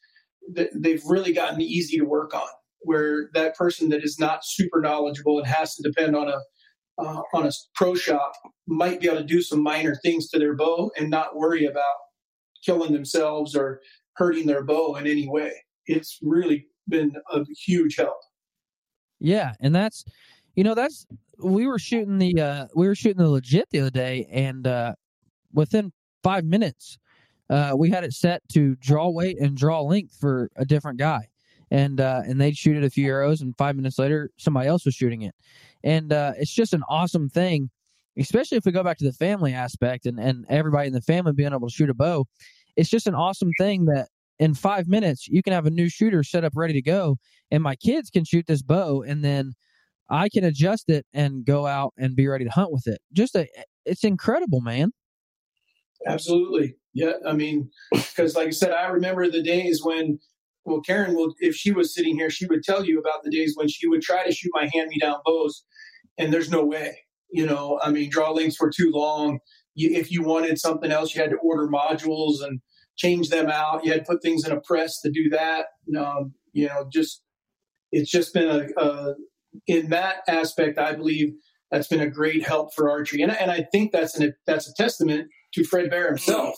that 0.54 0.70
they've 0.74 1.04
really 1.06 1.34
gotten 1.34 1.62
easy 1.62 1.98
to 1.98 2.06
work 2.06 2.34
on 2.34 2.48
where 2.82 3.30
that 3.34 3.56
person 3.56 3.90
that 3.90 4.04
is 4.04 4.20
not 4.20 4.46
super 4.46 4.82
knowledgeable 4.82 5.38
and 5.38 5.48
has 5.48 5.76
to 5.76 5.84
depend 5.84 6.16
on 6.16 6.28
a 6.28 6.40
uh, 7.00 7.22
on 7.34 7.46
a 7.46 7.52
pro 7.76 7.94
shop 7.94 8.34
might 8.68 9.00
be 9.00 9.08
able 9.08 9.18
to 9.18 9.24
do 9.24 9.42
some 9.42 9.62
minor 9.62 9.96
things 10.04 10.30
to 10.30 10.40
their 10.40 10.56
bow 10.56 10.90
and 10.98 11.10
not 11.10 11.36
worry 11.36 11.66
about 11.66 11.96
killing 12.66 12.92
themselves 12.92 13.56
or 13.56 13.82
hurting 14.16 14.48
their 14.48 14.64
bow 14.64 14.96
in 14.96 15.06
any 15.06 15.28
way. 15.28 15.52
It's 15.86 16.18
really 16.22 16.68
been 16.90 17.14
a 17.32 17.46
huge 17.66 17.98
help. 17.98 18.18
Yeah, 19.20 19.54
and 19.60 19.76
that's 19.76 20.06
you 20.56 20.64
know 20.64 20.74
that's 20.74 21.06
we 21.40 21.68
were 21.68 21.80
shooting 21.80 22.18
the 22.18 22.40
uh 22.42 22.68
we 22.76 22.88
were 22.88 22.96
shooting 22.96 23.22
the 23.22 23.30
legit 23.30 23.70
the 23.70 23.80
other 23.80 23.90
day 23.90 24.28
and 24.32 24.68
uh 24.68 24.94
within 25.54 25.92
5 26.24 26.46
minutes 26.46 26.98
uh 27.50 27.74
we 27.78 27.90
had 27.90 28.04
it 28.04 28.14
set 28.14 28.42
to 28.50 28.76
draw 28.78 29.10
weight 29.10 29.40
and 29.40 29.56
draw 29.56 29.82
length 29.82 30.16
for 30.20 30.50
a 30.56 30.66
different 30.66 31.00
guy. 31.00 31.28
And 31.70 32.00
uh 32.00 32.22
and 32.26 32.40
they'd 32.40 32.58
shoot 32.58 32.78
it 32.78 32.84
a 32.84 32.90
few 32.90 33.08
arrows 33.08 33.42
and 33.42 33.56
5 33.58 33.76
minutes 33.76 34.00
later 34.00 34.32
somebody 34.38 34.68
else 34.68 34.86
was 34.86 34.96
shooting 34.96 35.22
it. 35.24 35.36
And 35.84 36.12
uh 36.12 36.34
it's 36.38 36.54
just 36.54 36.74
an 36.74 36.84
awesome 36.90 37.30
thing 37.30 37.70
especially 38.18 38.58
if 38.58 38.66
we 38.66 38.72
go 38.72 38.84
back 38.84 38.98
to 38.98 39.06
the 39.06 39.14
family 39.14 39.54
aspect 39.54 40.06
and 40.06 40.20
and 40.20 40.46
everybody 40.50 40.88
in 40.88 40.94
the 40.94 41.02
family 41.02 41.34
being 41.34 41.54
able 41.54 41.68
to 41.68 41.74
shoot 41.74 41.90
a 41.90 41.94
bow. 41.94 42.26
It's 42.76 42.90
just 42.90 43.08
an 43.08 43.16
awesome 43.16 43.52
thing 43.58 43.86
that 43.86 44.08
in 44.40 44.54
five 44.54 44.88
minutes 44.88 45.28
you 45.28 45.42
can 45.44 45.54
have 45.54 45.66
a 45.66 45.72
new 45.72 45.90
shooter 45.90 46.24
set 46.24 46.44
up 46.44 46.54
ready 46.56 46.74
to 46.74 46.82
go 46.82 47.18
and 47.52 47.64
my 47.64 47.76
kids 47.76 48.10
can 48.10 48.24
shoot 48.24 48.46
this 48.48 48.62
bow 48.62 49.02
and 49.02 49.24
then 49.24 49.54
i 50.10 50.30
can 50.30 50.44
adjust 50.44 50.90
it 50.90 51.06
and 51.14 51.46
go 51.46 51.66
out 51.66 51.94
and 51.98 52.16
be 52.16 52.28
ready 52.28 52.46
to 52.46 52.52
hunt 52.52 52.72
with 52.72 52.88
it. 52.88 53.00
Just 53.14 53.36
a 53.36 53.48
it's 53.86 54.04
incredible 54.04 54.62
man. 54.62 54.92
Absolutely. 56.06 56.76
Yeah 56.94 57.14
i 57.26 57.34
mean 57.34 57.70
because 57.92 58.36
like 58.36 58.48
i 58.48 58.52
said 58.52 58.72
i 58.72 58.88
remember 58.88 59.30
the 59.30 59.44
days 59.44 59.82
when 59.84 60.20
well 60.66 60.82
karen 60.82 61.16
will 61.16 61.34
if 61.40 61.56
she 61.56 61.72
was 61.72 61.94
sitting 61.94 62.16
here 62.16 62.30
she 62.30 62.46
would 62.48 62.64
tell 62.64 62.84
you 62.84 63.00
about 63.00 63.24
the 63.24 63.32
days 63.32 63.54
when 63.56 63.68
she 63.68 63.88
would 63.88 64.02
try 64.02 64.26
to 64.26 64.32
shoot 64.32 64.52
my 64.54 64.70
hand 64.74 64.90
me 64.90 64.98
down 65.00 65.18
bows 65.26 65.64
and 66.18 66.34
there's 66.34 66.50
no 66.50 66.66
way 66.66 66.98
you 67.30 67.46
know? 67.46 67.80
I 67.84 67.92
mean 67.92 68.10
draw 68.10 68.32
links 68.32 68.60
were 68.60 68.72
too 68.72 68.92
long. 68.94 69.40
You, 69.76 69.96
if 69.96 70.12
you 70.12 70.24
wanted 70.24 70.60
something 70.60 70.92
else 70.92 71.14
you 71.14 71.22
had 71.22 71.32
to 71.32 71.38
order 71.38 71.68
modules 71.68 72.44
and 72.44 72.62
change 72.98 73.30
them 73.30 73.50
out. 73.50 73.86
You 73.86 73.92
had 73.92 74.06
to 74.06 74.12
put 74.12 74.22
things 74.22 74.46
in 74.46 74.52
a 74.52 74.60
press 74.60 75.00
to 75.02 75.12
do 75.12 75.30
that. 75.30 75.68
Um, 75.98 76.34
you 76.52 76.68
know, 76.68 76.88
just 76.92 77.22
it's 77.92 78.12
just 78.12 78.34
been 78.34 78.50
a, 78.50 78.82
a, 78.82 79.14
in 79.68 79.90
that 79.90 80.18
aspect. 80.28 80.78
I 80.78 80.94
believe 80.94 81.34
that's 81.72 81.88
been 81.88 82.02
a 82.02 82.10
great 82.10 82.46
help 82.46 82.74
for 82.74 82.90
archery, 82.90 83.22
and 83.22 83.32
and 83.32 83.52
I 83.52 83.68
think 83.72 83.92
that's 83.92 84.18
an 84.18 84.34
that's 84.46 84.68
a 84.70 84.74
testament 84.74 85.30
to 85.54 85.64
Fred 85.64 85.90
Bear 85.90 86.08
himself. 86.08 86.56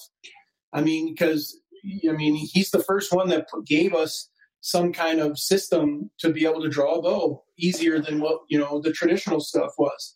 I 0.74 0.82
mean, 0.82 1.14
because 1.14 1.60
I 2.08 2.12
mean 2.14 2.36
he's 2.36 2.72
the 2.72 2.84
first 2.84 3.14
one 3.14 3.30
that 3.30 3.48
gave 3.66 3.94
us 3.94 4.30
some 4.62 4.92
kind 4.92 5.20
of 5.20 5.40
system 5.40 6.10
to 6.20 6.32
be 6.32 6.46
able 6.46 6.62
to 6.62 6.70
draw 6.70 6.96
a 6.96 7.02
bow 7.02 7.44
easier 7.58 8.00
than 8.00 8.20
what 8.20 8.40
you 8.50 8.60
know 8.60 8.82
the 8.82 8.92
traditional 8.92 9.40
stuff 9.40 9.72
was. 9.78 10.16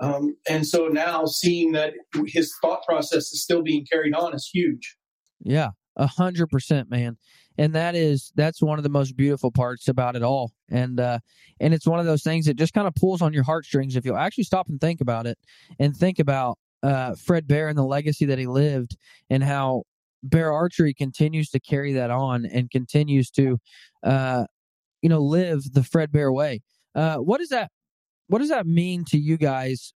Um, 0.00 0.36
and 0.48 0.66
so 0.66 0.88
now 0.88 1.26
seeing 1.26 1.72
that 1.72 1.92
his 2.26 2.52
thought 2.60 2.84
process 2.84 3.32
is 3.32 3.42
still 3.42 3.62
being 3.62 3.86
carried 3.90 4.14
on 4.14 4.34
is 4.34 4.50
huge. 4.52 4.96
Yeah, 5.40 5.70
a 5.96 6.06
hundred 6.06 6.48
percent, 6.48 6.90
man. 6.90 7.18
And 7.58 7.74
that 7.74 7.94
is 7.94 8.32
that's 8.34 8.62
one 8.62 8.78
of 8.78 8.82
the 8.82 8.88
most 8.88 9.16
beautiful 9.16 9.50
parts 9.50 9.88
about 9.88 10.16
it 10.16 10.22
all. 10.22 10.52
And 10.70 10.98
uh 10.98 11.18
and 11.60 11.74
it's 11.74 11.86
one 11.86 12.00
of 12.00 12.06
those 12.06 12.22
things 12.22 12.46
that 12.46 12.54
just 12.54 12.72
kind 12.72 12.86
of 12.86 12.94
pulls 12.94 13.22
on 13.22 13.32
your 13.32 13.44
heartstrings 13.44 13.96
if 13.96 14.04
you'll 14.04 14.16
actually 14.16 14.44
stop 14.44 14.68
and 14.68 14.80
think 14.80 15.00
about 15.00 15.26
it 15.26 15.38
and 15.78 15.96
think 15.96 16.18
about 16.18 16.58
uh 16.82 17.14
Fred 17.14 17.46
Bear 17.46 17.68
and 17.68 17.76
the 17.78 17.84
legacy 17.84 18.24
that 18.26 18.38
he 18.38 18.46
lived 18.46 18.96
and 19.30 19.42
how 19.42 19.84
Bear 20.22 20.52
Archery 20.52 20.94
continues 20.94 21.50
to 21.50 21.60
carry 21.60 21.92
that 21.94 22.10
on 22.10 22.46
and 22.46 22.70
continues 22.70 23.30
to 23.32 23.58
uh 24.02 24.44
you 25.02 25.08
know 25.08 25.20
live 25.20 25.72
the 25.72 25.84
Fred 25.84 26.12
Bear 26.12 26.32
way. 26.32 26.60
Uh 26.94 27.16
what 27.16 27.38
does 27.38 27.50
that 27.50 27.70
what 28.28 28.38
does 28.38 28.48
that 28.50 28.66
mean 28.66 29.04
to 29.06 29.18
you 29.18 29.36
guys? 29.36 29.92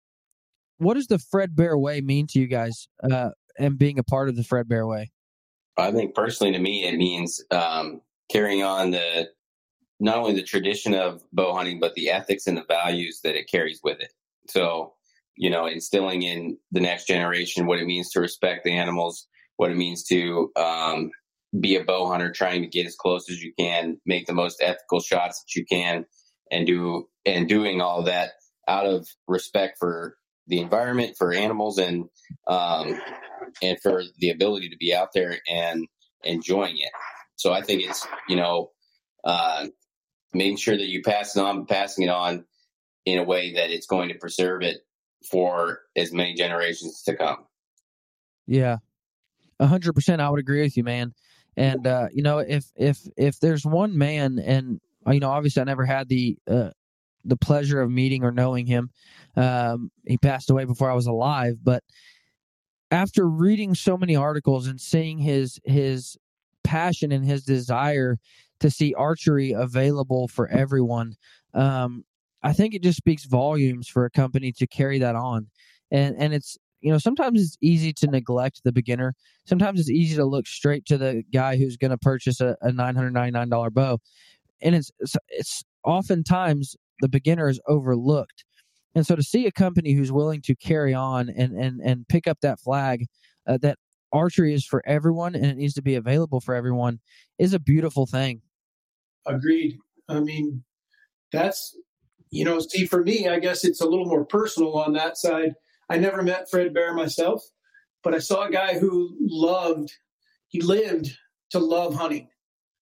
What 0.78 0.94
does 0.94 1.06
the 1.06 1.18
Fred 1.18 1.54
Bear 1.54 1.78
way 1.78 2.00
mean 2.00 2.26
to 2.28 2.40
you 2.40 2.48
guys 2.48 2.88
uh 3.08 3.30
and 3.56 3.78
being 3.78 3.98
a 4.00 4.04
part 4.04 4.28
of 4.28 4.36
the 4.36 4.44
Fred 4.44 4.68
Bear 4.68 4.86
way? 4.86 5.12
I 5.76 5.90
think 5.92 6.14
personally 6.14 6.52
to 6.52 6.58
me, 6.58 6.84
it 6.84 6.96
means 6.96 7.42
um, 7.50 8.00
carrying 8.30 8.62
on 8.62 8.90
the 8.90 9.28
not 10.00 10.18
only 10.18 10.34
the 10.34 10.42
tradition 10.42 10.94
of 10.94 11.22
bow 11.32 11.54
hunting, 11.54 11.80
but 11.80 11.94
the 11.94 12.10
ethics 12.10 12.46
and 12.46 12.56
the 12.56 12.64
values 12.68 13.20
that 13.22 13.36
it 13.36 13.50
carries 13.50 13.80
with 13.82 14.00
it. 14.00 14.12
So, 14.48 14.94
you 15.36 15.50
know, 15.50 15.66
instilling 15.66 16.22
in 16.22 16.58
the 16.72 16.80
next 16.80 17.06
generation 17.06 17.66
what 17.66 17.78
it 17.78 17.86
means 17.86 18.10
to 18.10 18.20
respect 18.20 18.64
the 18.64 18.72
animals, 18.72 19.26
what 19.56 19.70
it 19.70 19.76
means 19.76 20.04
to 20.04 20.50
um, 20.56 21.10
be 21.60 21.76
a 21.76 21.84
bow 21.84 22.08
hunter, 22.08 22.30
trying 22.30 22.62
to 22.62 22.68
get 22.68 22.86
as 22.86 22.96
close 22.96 23.30
as 23.30 23.42
you 23.42 23.52
can, 23.58 23.98
make 24.04 24.26
the 24.26 24.34
most 24.34 24.60
ethical 24.60 25.00
shots 25.00 25.42
that 25.42 25.58
you 25.58 25.64
can, 25.64 26.04
and 26.50 26.66
do 26.66 27.08
and 27.24 27.48
doing 27.48 27.80
all 27.80 28.02
that 28.02 28.32
out 28.68 28.86
of 28.86 29.08
respect 29.28 29.78
for 29.78 30.16
the 30.46 30.60
environment, 30.60 31.16
for 31.16 31.32
animals, 31.32 31.78
and 31.78 32.04
um, 32.46 33.00
and 33.62 33.78
for 33.80 34.02
the 34.18 34.30
ability 34.30 34.70
to 34.70 34.76
be 34.76 34.94
out 34.94 35.12
there 35.14 35.38
and 35.48 35.86
enjoying 36.22 36.76
it. 36.78 36.90
So 37.36 37.52
I 37.52 37.62
think 37.62 37.82
it's 37.82 38.06
you 38.28 38.36
know 38.36 38.70
uh, 39.24 39.66
making 40.32 40.58
sure 40.58 40.76
that 40.76 40.88
you 40.88 41.02
pass 41.02 41.36
it 41.36 41.40
on, 41.40 41.66
passing 41.66 42.04
it 42.04 42.10
on 42.10 42.44
in 43.06 43.18
a 43.18 43.24
way 43.24 43.54
that 43.54 43.70
it's 43.70 43.86
going 43.86 44.08
to 44.08 44.14
preserve 44.14 44.62
it 44.62 44.78
for 45.30 45.80
as 45.96 46.12
many 46.12 46.34
generations 46.34 47.02
to 47.02 47.16
come. 47.16 47.46
Yeah, 48.46 48.78
a 49.58 49.66
hundred 49.66 49.94
percent. 49.94 50.20
I 50.20 50.28
would 50.28 50.40
agree 50.40 50.62
with 50.62 50.76
you, 50.76 50.84
man. 50.84 51.14
And 51.56 51.86
uh, 51.86 52.08
you 52.12 52.22
know, 52.22 52.38
if 52.38 52.64
if 52.76 52.98
if 53.16 53.40
there's 53.40 53.64
one 53.64 53.96
man, 53.96 54.38
and 54.38 54.80
you 55.06 55.20
know, 55.20 55.30
obviously, 55.30 55.62
I 55.62 55.64
never 55.64 55.84
had 55.84 56.08
the 56.08 56.36
uh, 56.50 56.70
the 57.24 57.36
pleasure 57.36 57.80
of 57.80 57.90
meeting 57.90 58.24
or 58.24 58.30
knowing 58.30 58.66
him. 58.66 58.90
Um, 59.36 59.90
he 60.06 60.18
passed 60.18 60.50
away 60.50 60.64
before 60.64 60.90
I 60.90 60.94
was 60.94 61.06
alive, 61.06 61.56
but 61.62 61.82
after 62.90 63.28
reading 63.28 63.74
so 63.74 63.96
many 63.96 64.14
articles 64.14 64.66
and 64.66 64.80
seeing 64.80 65.18
his 65.18 65.58
his 65.64 66.16
passion 66.62 67.12
and 67.12 67.24
his 67.24 67.44
desire 67.44 68.16
to 68.60 68.70
see 68.70 68.94
archery 68.94 69.52
available 69.52 70.28
for 70.28 70.48
everyone, 70.48 71.14
um, 71.54 72.04
I 72.42 72.52
think 72.52 72.74
it 72.74 72.82
just 72.82 72.98
speaks 72.98 73.24
volumes 73.24 73.88
for 73.88 74.04
a 74.04 74.10
company 74.10 74.52
to 74.52 74.66
carry 74.66 74.98
that 75.00 75.16
on. 75.16 75.48
And 75.90 76.14
and 76.18 76.32
it's 76.34 76.56
you 76.80 76.92
know 76.92 76.98
sometimes 76.98 77.42
it's 77.42 77.56
easy 77.60 77.92
to 77.94 78.06
neglect 78.06 78.60
the 78.64 78.72
beginner. 78.72 79.14
Sometimes 79.46 79.80
it's 79.80 79.90
easy 79.90 80.16
to 80.16 80.24
look 80.24 80.46
straight 80.46 80.86
to 80.86 80.98
the 80.98 81.24
guy 81.32 81.56
who's 81.56 81.76
going 81.76 81.90
to 81.90 81.98
purchase 81.98 82.40
a, 82.40 82.56
a 82.60 82.70
nine 82.70 82.94
hundred 82.94 83.12
ninety 83.12 83.32
nine 83.32 83.48
dollar 83.48 83.70
bow, 83.70 83.98
and 84.62 84.74
it's, 84.74 84.90
it's 85.00 85.16
it's 85.28 85.64
oftentimes 85.84 86.76
the 87.00 87.08
beginner 87.08 87.48
is 87.48 87.60
overlooked. 87.66 88.44
And 88.94 89.06
so 89.06 89.16
to 89.16 89.22
see 89.22 89.46
a 89.46 89.52
company 89.52 89.92
who's 89.92 90.12
willing 90.12 90.40
to 90.42 90.54
carry 90.54 90.94
on 90.94 91.28
and 91.28 91.52
and 91.52 91.80
and 91.80 92.08
pick 92.08 92.26
up 92.26 92.38
that 92.42 92.60
flag 92.60 93.06
uh, 93.46 93.58
that 93.62 93.78
archery 94.12 94.54
is 94.54 94.64
for 94.64 94.82
everyone 94.86 95.34
and 95.34 95.44
it 95.46 95.56
needs 95.56 95.74
to 95.74 95.82
be 95.82 95.96
available 95.96 96.40
for 96.40 96.54
everyone 96.54 97.00
is 97.38 97.52
a 97.52 97.58
beautiful 97.58 98.06
thing. 98.06 98.40
Agreed. 99.26 99.78
I 100.08 100.20
mean, 100.20 100.62
that's 101.32 101.76
you 102.30 102.44
know, 102.44 102.58
see 102.58 102.86
for 102.86 103.02
me, 103.02 103.28
I 103.28 103.38
guess 103.38 103.64
it's 103.64 103.80
a 103.80 103.86
little 103.86 104.06
more 104.06 104.24
personal 104.24 104.76
on 104.76 104.92
that 104.94 105.16
side. 105.16 105.54
I 105.88 105.98
never 105.98 106.22
met 106.22 106.50
Fred 106.50 106.74
Bear 106.74 106.92
myself, 106.94 107.44
but 108.02 108.14
I 108.14 108.18
saw 108.18 108.44
a 108.44 108.50
guy 108.50 108.78
who 108.78 109.16
loved 109.20 109.92
he 110.48 110.60
lived 110.60 111.10
to 111.50 111.58
love 111.58 111.94
hunting. 111.94 112.28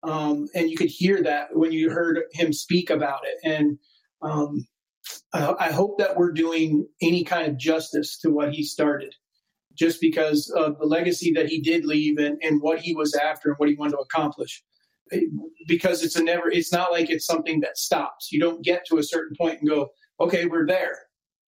Um, 0.03 0.47
and 0.55 0.69
you 0.69 0.77
could 0.77 0.89
hear 0.89 1.21
that 1.23 1.55
when 1.55 1.71
you 1.71 1.91
heard 1.91 2.21
him 2.33 2.53
speak 2.53 2.89
about 2.89 3.21
it. 3.23 3.37
And 3.43 3.77
um, 4.21 4.67
I, 5.33 5.53
I 5.59 5.71
hope 5.71 5.97
that 5.99 6.15
we're 6.15 6.31
doing 6.31 6.87
any 7.01 7.23
kind 7.23 7.47
of 7.47 7.57
justice 7.57 8.17
to 8.19 8.31
what 8.31 8.53
he 8.53 8.63
started, 8.63 9.13
just 9.73 10.01
because 10.01 10.49
of 10.55 10.77
the 10.79 10.85
legacy 10.85 11.31
that 11.33 11.47
he 11.47 11.61
did 11.61 11.85
leave 11.85 12.17
and, 12.17 12.37
and 12.41 12.61
what 12.61 12.79
he 12.79 12.95
was 12.95 13.15
after 13.15 13.49
and 13.49 13.57
what 13.57 13.69
he 13.69 13.75
wanted 13.75 13.93
to 13.93 13.99
accomplish. 13.99 14.63
Because 15.67 16.03
it's 16.03 16.15
a 16.15 16.23
never, 16.23 16.49
it's 16.49 16.71
not 16.71 16.91
like 16.91 17.09
it's 17.09 17.25
something 17.25 17.59
that 17.61 17.77
stops. 17.77 18.31
You 18.31 18.39
don't 18.39 18.63
get 18.63 18.85
to 18.85 18.97
a 18.97 19.03
certain 19.03 19.35
point 19.37 19.59
and 19.59 19.69
go, 19.69 19.89
okay, 20.19 20.45
we're 20.45 20.65
there. 20.65 20.97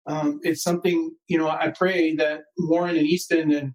Um, 0.07 0.41
it's 0.43 0.65
something, 0.65 1.15
you 1.29 1.39
know, 1.39 1.49
I 1.49 1.69
pray 1.69 2.17
that 2.17 2.41
Warren 2.59 2.97
and 2.97 3.07
Easton 3.07 3.53
and 3.53 3.73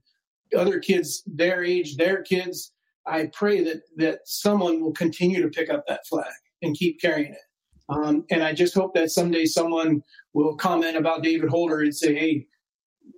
other 0.58 0.80
kids 0.80 1.24
their 1.26 1.64
age, 1.64 1.96
their 1.96 2.22
kids, 2.22 2.74
I 3.06 3.30
pray 3.34 3.64
that 3.64 3.84
that 3.96 4.20
someone 4.26 4.82
will 4.82 4.92
continue 4.92 5.42
to 5.42 5.48
pick 5.50 5.70
up 5.70 5.86
that 5.88 6.06
flag 6.06 6.34
and 6.62 6.76
keep 6.76 7.00
carrying 7.00 7.32
it. 7.32 7.47
Um, 7.90 8.26
and 8.30 8.44
I 8.44 8.54
just 8.54 8.74
hope 8.74 8.94
that 8.96 9.12
someday 9.12 9.46
someone 9.46 10.04
will 10.34 10.56
comment 10.56 10.98
about 10.98 11.24
David 11.24 11.50
Holder 11.50 11.82
and 11.82 11.96
say, 11.96 12.16
"Hey, 12.16 12.48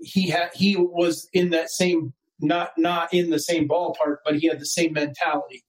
he 0.01 0.29
had 0.29 0.51
he 0.53 0.75
was 0.75 1.27
in 1.33 1.49
that 1.51 1.69
same 1.69 2.13
not 2.39 2.71
not 2.77 3.13
in 3.13 3.29
the 3.29 3.39
same 3.39 3.67
ballpark, 3.67 4.17
but 4.23 4.35
he 4.37 4.47
had 4.47 4.59
the 4.59 4.65
same 4.65 4.93
mentality 4.93 5.63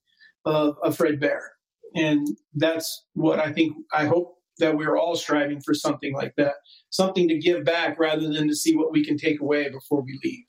of, 0.45 0.77
of 0.83 0.97
Fred 0.97 1.19
Bear." 1.21 1.53
And 1.95 2.27
that's 2.55 3.07
what 3.15 3.41
I 3.41 3.53
think. 3.53 3.77
I 3.93 4.05
hope 4.07 4.37
that 4.59 4.77
we're 4.77 4.99
all 4.99 5.17
striving 5.17 5.61
for 5.61 5.75
something 5.75 6.15
like 6.15 6.35
that, 6.37 6.55
something 6.91 7.27
to 7.29 7.39
give 7.39 7.65
back 7.65 7.99
rather 7.99 8.29
than 8.29 8.47
to 8.47 8.55
see 8.55 8.77
what 8.77 8.93
we 8.93 9.05
can 9.05 9.17
take 9.17 9.41
away 9.41 9.71
before 9.71 10.03
we 10.03 10.21
leave. 10.23 10.45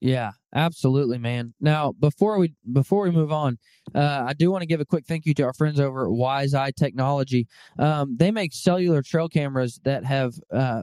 Yeah, 0.00 0.32
absolutely, 0.54 1.18
man. 1.18 1.52
Now, 1.60 1.92
before 1.92 2.38
we 2.38 2.54
before 2.72 3.02
we 3.04 3.10
move 3.10 3.32
on, 3.32 3.58
uh, 3.94 4.24
I 4.28 4.32
do 4.32 4.50
want 4.50 4.62
to 4.62 4.66
give 4.66 4.80
a 4.80 4.86
quick 4.86 5.04
thank 5.06 5.26
you 5.26 5.34
to 5.34 5.42
our 5.42 5.52
friends 5.52 5.78
over 5.78 6.04
at 6.04 6.10
Wiseye 6.10 6.74
Technology. 6.74 7.46
Um, 7.78 8.16
they 8.16 8.30
make 8.30 8.54
cellular 8.54 9.02
trail 9.02 9.28
cameras 9.28 9.78
that 9.84 10.04
have 10.04 10.32
uh, 10.52 10.82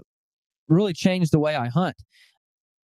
really 0.69 0.93
changed 0.93 1.32
the 1.32 1.39
way 1.39 1.56
I 1.56 1.67
hunt. 1.67 1.95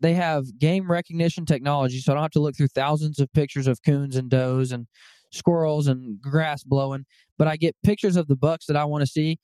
They 0.00 0.14
have 0.14 0.58
game 0.58 0.90
recognition 0.90 1.46
technology, 1.46 2.00
so 2.00 2.12
I 2.12 2.14
don't 2.14 2.22
have 2.24 2.30
to 2.32 2.40
look 2.40 2.56
through 2.56 2.68
thousands 2.68 3.20
of 3.20 3.32
pictures 3.32 3.66
of 3.66 3.82
coons 3.84 4.16
and 4.16 4.30
does 4.30 4.72
and 4.72 4.86
squirrels 5.32 5.86
and 5.88 6.20
grass 6.20 6.62
blowing, 6.64 7.04
but 7.38 7.48
I 7.48 7.56
get 7.56 7.76
pictures 7.84 8.16
of 8.16 8.28
the 8.28 8.36
bucks 8.36 8.66
that 8.66 8.76
I 8.76 8.84
want 8.84 9.02
to 9.02 9.06
see. 9.06 9.38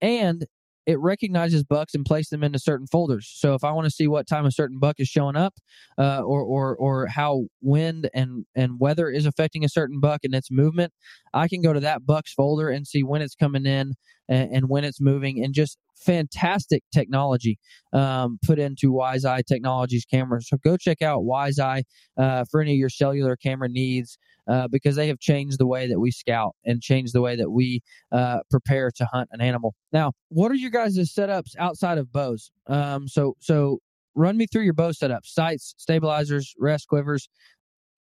And 0.00 0.46
it 0.90 0.98
recognizes 0.98 1.62
bucks 1.62 1.94
and 1.94 2.04
places 2.04 2.30
them 2.30 2.42
into 2.42 2.58
certain 2.58 2.88
folders. 2.88 3.30
So 3.32 3.54
if 3.54 3.62
I 3.62 3.70
want 3.70 3.84
to 3.84 3.92
see 3.92 4.08
what 4.08 4.26
time 4.26 4.44
a 4.44 4.50
certain 4.50 4.80
buck 4.80 4.96
is 4.98 5.06
showing 5.06 5.36
up, 5.36 5.54
uh, 5.96 6.20
or 6.22 6.42
or 6.42 6.74
or 6.76 7.06
how 7.06 7.44
wind 7.62 8.10
and 8.12 8.44
and 8.56 8.80
weather 8.80 9.08
is 9.08 9.24
affecting 9.24 9.64
a 9.64 9.68
certain 9.68 10.00
buck 10.00 10.22
and 10.24 10.34
its 10.34 10.50
movement, 10.50 10.92
I 11.32 11.46
can 11.46 11.62
go 11.62 11.72
to 11.72 11.78
that 11.78 12.04
buck's 12.04 12.32
folder 12.32 12.68
and 12.70 12.88
see 12.88 13.04
when 13.04 13.22
it's 13.22 13.36
coming 13.36 13.66
in 13.66 13.94
and, 14.30 14.50
and 14.50 14.68
when 14.70 14.84
it's 14.84 15.00
moving, 15.00 15.44
and 15.44 15.52
just 15.52 15.76
fantastic 15.96 16.82
technology 16.94 17.58
um, 17.92 18.38
put 18.42 18.58
into 18.58 18.92
Wiseye 18.92 19.44
Technologies 19.44 20.06
cameras. 20.06 20.48
So 20.48 20.56
go 20.64 20.78
check 20.78 21.02
out 21.02 21.24
Wiseye 21.24 21.82
uh, 22.16 22.44
for 22.50 22.62
any 22.62 22.72
of 22.72 22.78
your 22.78 22.88
cellular 22.88 23.36
camera 23.36 23.68
needs 23.68 24.16
uh, 24.48 24.68
because 24.68 24.96
they 24.96 25.08
have 25.08 25.18
changed 25.18 25.58
the 25.58 25.66
way 25.66 25.86
that 25.88 26.00
we 26.00 26.10
scout 26.10 26.56
and 26.64 26.80
changed 26.80 27.12
the 27.12 27.20
way 27.20 27.36
that 27.36 27.50
we 27.50 27.82
uh, 28.12 28.38
prepare 28.50 28.90
to 28.96 29.04
hunt 29.12 29.28
an 29.32 29.40
animal. 29.40 29.74
Now, 29.92 30.12
what 30.28 30.50
are 30.50 30.56
your 30.56 30.70
guys' 30.70 30.96
setups 30.96 31.56
outside 31.58 31.98
of 31.98 32.10
bows? 32.10 32.50
Um, 32.66 33.06
so, 33.06 33.36
so 33.40 33.80
run 34.14 34.36
me 34.36 34.46
through 34.46 34.62
your 34.62 34.74
bow 34.74 34.90
setups: 34.90 35.26
sights, 35.26 35.74
stabilizers, 35.76 36.54
rest 36.58 36.88
quivers. 36.88 37.28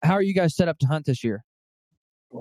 How 0.03 0.15
are 0.15 0.23
you 0.23 0.35
guys 0.35 0.55
set 0.55 0.69
up 0.69 0.79
to 0.79 0.87
hunt 0.87 1.07
this 1.07 1.25
year? 1.25 1.45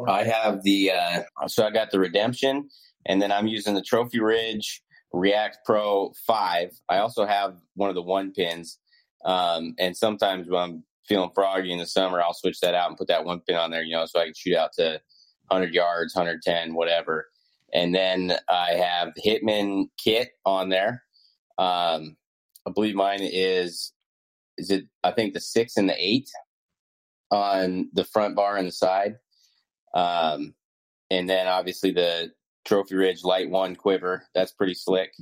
I 0.08 0.24
have 0.24 0.64
the 0.64 0.92
uh, 0.92 1.48
so 1.48 1.66
I 1.66 1.72
got 1.72 1.92
the 1.92 2.00
Redemption, 2.00 2.70
and 3.08 3.22
then 3.22 3.32
I'm 3.32 3.48
using 3.48 3.74
the 3.74 3.82
Trophy 3.82 4.20
Ridge 4.20 4.82
React 5.14 5.60
Pro 5.66 6.14
Five. 6.26 6.72
I 6.90 6.98
also 6.98 7.26
have 7.26 7.56
one 7.76 7.90
of 7.90 7.96
the 7.96 8.02
one 8.02 8.32
pins, 8.32 8.80
um, 9.26 9.74
and 9.80 9.96
sometimes 9.98 10.48
when 10.48 10.62
I'm 10.62 10.84
feeling 11.08 11.32
froggy 11.34 11.72
in 11.72 11.80
the 11.80 11.86
summer, 11.86 12.22
I'll 12.22 12.34
switch 12.34 12.60
that 12.60 12.76
out 12.76 12.90
and 12.90 12.98
put 12.98 13.08
that 13.08 13.26
one 13.26 13.42
pin 13.48 13.56
on 13.56 13.72
there, 13.72 13.82
you 13.82 13.96
know, 13.96 14.06
so 14.06 14.20
I 14.20 14.26
can 14.26 14.34
shoot 14.36 14.56
out 14.56 14.72
to 14.74 15.00
100 15.48 15.74
yards, 15.74 16.14
110, 16.14 16.74
whatever. 16.74 17.28
And 17.74 17.96
then 17.96 18.38
I 18.50 18.74
have 18.74 19.14
the 19.16 19.22
Hitman 19.22 19.86
kit 19.98 20.32
on 20.46 20.70
there. 20.70 21.04
Um, 21.58 22.18
I 22.68 22.72
believe 22.74 22.96
mine 22.96 23.22
is 23.22 23.94
is 24.58 24.72
it 24.72 24.86
I 25.04 25.12
think 25.12 25.34
the 25.34 25.40
six 25.40 25.78
and 25.78 25.88
the 25.88 25.96
eight 25.98 26.30
on 27.32 27.90
the 27.94 28.04
front 28.04 28.36
bar 28.36 28.58
and 28.58 28.68
the 28.68 28.72
side. 28.72 29.16
Um, 29.94 30.54
and 31.10 31.30
then 31.30 31.48
obviously 31.48 31.92
the 31.92 32.32
Trophy 32.68 32.96
Ridge 32.96 33.24
Light 33.24 33.50
One 33.50 33.76
quiver. 33.76 34.28
That's 34.36 34.52
pretty 34.52 34.74
slick. 34.76 35.14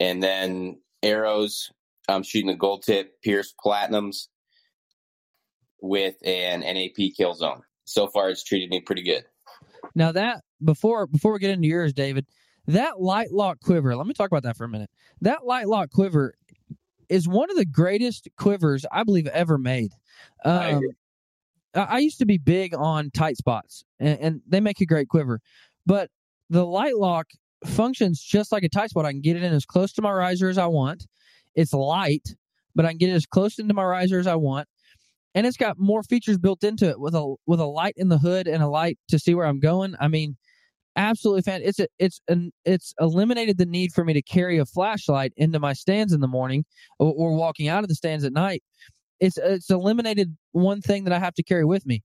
And 0.00 0.22
then 0.22 0.80
arrows. 1.02 1.70
I'm 2.08 2.22
shooting 2.22 2.48
the 2.48 2.56
gold 2.56 2.82
tip 2.82 3.22
Pierce 3.22 3.54
Platinums 3.64 4.26
with 5.80 6.16
an 6.24 6.60
NAP 6.60 7.14
kill 7.16 7.34
zone. 7.34 7.62
So 7.84 8.08
far, 8.08 8.30
it's 8.30 8.42
treated 8.42 8.70
me 8.70 8.80
pretty 8.80 9.02
good. 9.02 9.24
Now 9.94 10.12
that 10.12 10.42
before 10.62 11.06
before 11.06 11.32
we 11.32 11.38
get 11.38 11.50
into 11.50 11.68
yours, 11.68 11.92
David, 11.92 12.26
that 12.66 13.00
light 13.00 13.32
lock 13.32 13.60
quiver. 13.60 13.96
Let 13.96 14.06
me 14.06 14.14
talk 14.14 14.30
about 14.30 14.42
that 14.42 14.56
for 14.56 14.64
a 14.64 14.68
minute. 14.68 14.90
That 15.20 15.46
light 15.46 15.68
lock 15.68 15.90
quiver 15.90 16.34
is 17.08 17.26
one 17.26 17.50
of 17.50 17.56
the 17.56 17.64
greatest 17.64 18.28
quivers 18.36 18.84
I 18.90 19.04
believe 19.04 19.26
ever 19.28 19.58
made. 19.58 19.92
Um, 20.44 20.82
I, 21.74 21.80
I, 21.80 21.98
used 21.98 22.18
to 22.18 22.26
be 22.26 22.38
big 22.38 22.72
on 22.74 23.10
tight 23.10 23.36
spots, 23.36 23.84
and, 23.98 24.18
and 24.20 24.42
they 24.46 24.60
make 24.60 24.80
a 24.80 24.86
great 24.86 25.08
quiver, 25.08 25.40
but 25.86 26.08
the 26.50 26.66
light 26.66 26.96
lock 26.96 27.26
functions 27.64 28.20
just 28.20 28.52
like 28.52 28.64
a 28.64 28.68
tight 28.68 28.90
spot. 28.90 29.06
I 29.06 29.12
can 29.12 29.22
get 29.22 29.36
it 29.36 29.42
in 29.42 29.52
as 29.52 29.64
close 29.64 29.92
to 29.94 30.02
my 30.02 30.12
riser 30.12 30.48
as 30.48 30.58
I 30.58 30.66
want. 30.66 31.06
It's 31.54 31.72
light, 31.72 32.34
but 32.74 32.84
I 32.84 32.90
can 32.90 32.98
get 32.98 33.10
it 33.10 33.14
as 33.14 33.26
close 33.26 33.58
into 33.58 33.74
my 33.74 33.84
riser 33.84 34.18
as 34.18 34.26
I 34.26 34.36
want 34.36 34.68
and 35.34 35.46
it's 35.46 35.56
got 35.56 35.78
more 35.78 36.02
features 36.02 36.38
built 36.38 36.64
into 36.64 36.88
it 36.88 37.00
with 37.00 37.14
a 37.14 37.34
with 37.46 37.60
a 37.60 37.66
light 37.66 37.94
in 37.96 38.08
the 38.08 38.18
hood 38.18 38.46
and 38.46 38.62
a 38.62 38.68
light 38.68 38.98
to 39.08 39.18
see 39.18 39.34
where 39.34 39.46
I'm 39.46 39.60
going. 39.60 39.94
I 40.00 40.08
mean, 40.08 40.36
absolutely 40.96 41.42
fan. 41.42 41.62
It's 41.62 41.78
a, 41.78 41.86
it's 41.98 42.20
an 42.28 42.52
it's 42.64 42.94
eliminated 43.00 43.58
the 43.58 43.66
need 43.66 43.92
for 43.92 44.04
me 44.04 44.12
to 44.14 44.22
carry 44.22 44.58
a 44.58 44.66
flashlight 44.66 45.32
into 45.36 45.60
my 45.60 45.72
stands 45.72 46.12
in 46.12 46.20
the 46.20 46.28
morning 46.28 46.64
or, 46.98 47.12
or 47.16 47.34
walking 47.34 47.68
out 47.68 47.84
of 47.84 47.88
the 47.88 47.94
stands 47.94 48.24
at 48.24 48.32
night. 48.32 48.62
It's 49.20 49.38
it's 49.38 49.70
eliminated 49.70 50.36
one 50.52 50.80
thing 50.80 51.04
that 51.04 51.12
I 51.12 51.18
have 51.18 51.34
to 51.34 51.42
carry 51.42 51.64
with 51.64 51.86
me, 51.86 52.02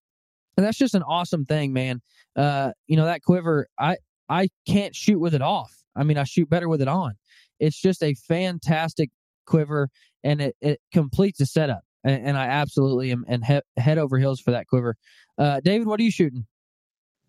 and 0.57 0.65
that's 0.65 0.77
just 0.77 0.95
an 0.95 1.03
awesome 1.03 1.45
thing, 1.45 1.73
man. 1.73 2.01
Uh, 2.35 2.71
you 2.87 2.97
know 2.97 3.05
that 3.05 3.23
quiver, 3.23 3.67
I 3.79 3.97
I 4.29 4.49
can't 4.67 4.95
shoot 4.95 5.19
with 5.19 5.33
it 5.33 5.41
off. 5.41 5.71
I 5.95 6.03
mean, 6.03 6.17
I 6.17 6.23
shoot 6.23 6.49
better 6.49 6.67
with 6.67 6.81
it 6.81 6.87
on. 6.87 7.13
It's 7.59 7.79
just 7.79 8.03
a 8.03 8.15
fantastic 8.27 9.11
quiver, 9.45 9.89
and 10.23 10.41
it, 10.41 10.55
it 10.61 10.81
completes 10.91 11.39
the 11.39 11.45
setup 11.45 11.83
and, 12.05 12.27
and 12.27 12.37
I 12.37 12.45
absolutely 12.45 13.11
am 13.11 13.25
and 13.27 13.43
he, 13.43 13.59
head 13.77 13.97
over 13.97 14.17
heels 14.17 14.39
for 14.39 14.51
that 14.51 14.67
quiver. 14.67 14.95
Uh, 15.37 15.59
David, 15.59 15.87
what 15.87 15.99
are 15.99 16.03
you 16.03 16.11
shooting? 16.11 16.45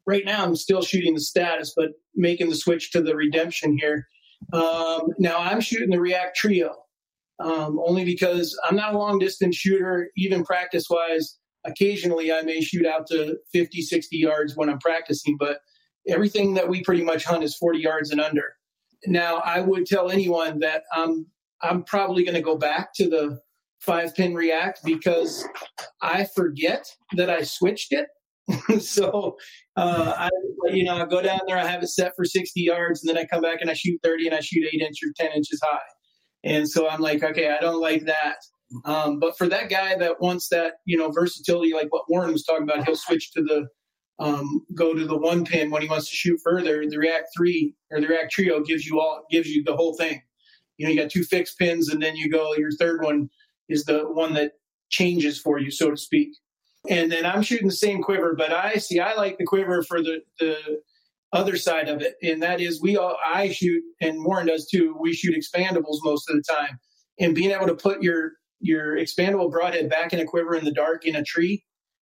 Right 0.07 0.25
now, 0.25 0.45
I'm 0.45 0.55
still 0.55 0.83
shooting 0.83 1.15
the 1.15 1.21
status, 1.21 1.73
but 1.75 1.89
making 2.15 2.49
the 2.49 2.55
switch 2.55 2.93
to 2.93 3.01
the 3.01 3.17
redemption 3.17 3.77
here. 3.77 4.07
Um, 4.53 5.09
now 5.19 5.39
I'm 5.39 5.61
shooting 5.61 5.91
the 5.91 5.99
React 5.99 6.37
Trio, 6.37 6.77
um, 7.41 7.81
only 7.85 8.05
because 8.05 8.57
I'm 8.69 8.77
not 8.77 8.95
a 8.95 8.99
long 8.99 9.19
distance 9.19 9.57
shooter, 9.57 10.11
even 10.17 10.45
practice 10.45 10.87
wise. 10.89 11.39
Occasionally, 11.65 12.33
I 12.33 12.43
may 12.43 12.61
shoot 12.61 12.87
out 12.87 13.09
to 13.09 13.37
50, 13.53 13.83
60 13.83 14.17
yards 14.17 14.55
when 14.55 14.69
I'm 14.69 14.79
practicing, 14.79 15.37
but 15.37 15.59
everything 16.09 16.55
that 16.55 16.69
we 16.69 16.83
pretty 16.83 17.03
much 17.03 17.25
hunt 17.25 17.45
is 17.45 17.57
40 17.57 17.79
yards 17.79 18.11
and 18.11 18.21
under. 18.21 18.55
Now, 19.07 19.37
I 19.37 19.61
would 19.61 19.87
tell 19.87 20.11
anyone 20.11 20.59
that 20.61 20.85
I'm 20.92 21.27
I'm 21.62 21.85
probably 21.85 22.23
going 22.23 22.35
to 22.35 22.42
go 22.42 22.57
back 22.57 22.90
to 22.97 23.09
the 23.09 23.40
five 23.81 24.14
pin 24.14 24.35
react 24.35 24.81
because 24.85 25.47
I 26.03 26.27
forget 26.35 26.87
that 27.16 27.31
I 27.31 27.42
switched 27.42 27.92
it. 27.92 28.09
so, 28.81 29.37
uh, 29.77 30.14
I, 30.16 30.31
you 30.66 30.85
know, 30.85 30.97
I 30.97 31.07
go 31.07 31.23
down 31.23 31.40
there, 31.47 31.59
I 31.59 31.66
have 31.66 31.83
it 31.83 31.88
set 31.88 32.12
for 32.14 32.25
60 32.25 32.61
yards, 32.61 33.03
and 33.03 33.09
then 33.09 33.21
I 33.21 33.27
come 33.27 33.42
back 33.42 33.61
and 33.61 33.71
I 33.71 33.75
shoot 33.75 33.99
30 34.05 34.27
and 34.27 34.37
I 34.37 34.40
shoot 34.40 34.69
eight 34.73 34.81
inches 34.81 35.01
or 35.03 35.12
10 35.16 35.37
inches 35.37 35.61
high. 35.64 35.79
And 36.45 36.69
so 36.69 36.88
I'm 36.88 37.01
like, 37.01 37.25
okay, 37.25 37.49
I 37.49 37.61
don't 37.61 37.81
like 37.81 38.05
that. 38.05 38.37
Um, 38.85 39.19
but 39.19 39.37
for 39.38 39.49
that 39.49 39.69
guy 39.69 39.97
that 39.97 40.21
wants 40.21 40.49
that, 40.49 40.75
you 40.85 40.97
know, 40.97 41.11
versatility, 41.11 41.73
like 41.73 41.88
what 41.90 42.05
Warren 42.09 42.33
was 42.33 42.45
talking 42.45 42.64
about, 42.64 42.85
he'll 42.85 42.97
switch 42.97 43.33
to 43.33 43.42
the, 43.42 43.66
um, 44.18 44.64
go 44.74 44.94
to 44.94 45.05
the 45.05 45.16
one 45.16 45.44
pin 45.44 45.70
when 45.70 45.83
he 45.83 45.88
wants 45.88 46.09
to 46.09 46.16
shoot 46.16 46.40
further. 46.42 46.85
The 46.88 46.98
React 46.98 47.29
three 47.37 47.74
or 47.90 48.00
the 48.00 48.09
React 48.09 48.33
Trio 48.33 48.62
gives 48.62 48.87
you 48.87 49.00
all, 49.00 49.24
gives 49.31 49.48
you 49.48 49.62
the 49.62 49.76
whole 49.76 49.94
thing. 49.94 50.22
You 50.79 50.87
know, 50.87 50.92
you 50.92 51.00
got 51.00 51.11
two 51.11 51.24
fixed 51.24 51.59
pins, 51.59 51.88
and 51.88 52.02
then 52.02 52.16
you 52.16 52.31
go 52.31 52.55
your 52.55 52.70
third 52.72 53.02
one 53.02 53.31
is 53.68 53.85
the 53.85 54.00
one 54.00 54.35
that 54.35 54.52
changes 54.88 55.38
for 55.38 55.59
you, 55.59 55.70
so 55.70 55.90
to 55.90 55.96
speak. 55.96 56.31
And 56.88 57.11
then 57.11 57.26
I'm 57.26 57.42
shooting 57.42 57.66
the 57.66 57.74
same 57.74 58.02
quiver, 58.02 58.35
but 58.37 58.52
I 58.52 58.74
see 58.74 59.00
I 59.00 59.14
like 59.14 59.38
the 59.38 59.44
quiver 59.44 59.83
for 59.83 60.02
the 60.02 60.20
the 60.38 60.81
other 61.33 61.57
side 61.57 61.88
of 61.88 62.00
it, 62.00 62.14
and 62.22 62.42
that 62.42 62.61
is 62.61 62.81
we 62.81 62.96
all 62.96 63.16
I 63.26 63.50
shoot 63.50 63.83
and 64.00 64.24
Warren 64.24 64.46
does 64.46 64.66
too. 64.66 64.96
We 64.98 65.12
shoot 65.12 65.35
expandables 65.35 65.98
most 66.02 66.31
of 66.31 66.37
the 66.37 66.42
time, 66.42 66.79
and 67.18 67.35
being 67.35 67.50
able 67.50 67.66
to 67.66 67.74
put 67.74 68.02
your 68.02 68.33
your 68.61 68.96
expandable 68.96 69.50
broadhead 69.50 69.90
back 69.90 70.12
in 70.12 70.20
a 70.20 70.24
quiver 70.24 70.55
in 70.55 70.64
the 70.64 70.72
dark 70.72 71.05
in 71.05 71.16
a 71.16 71.22
tree, 71.22 71.64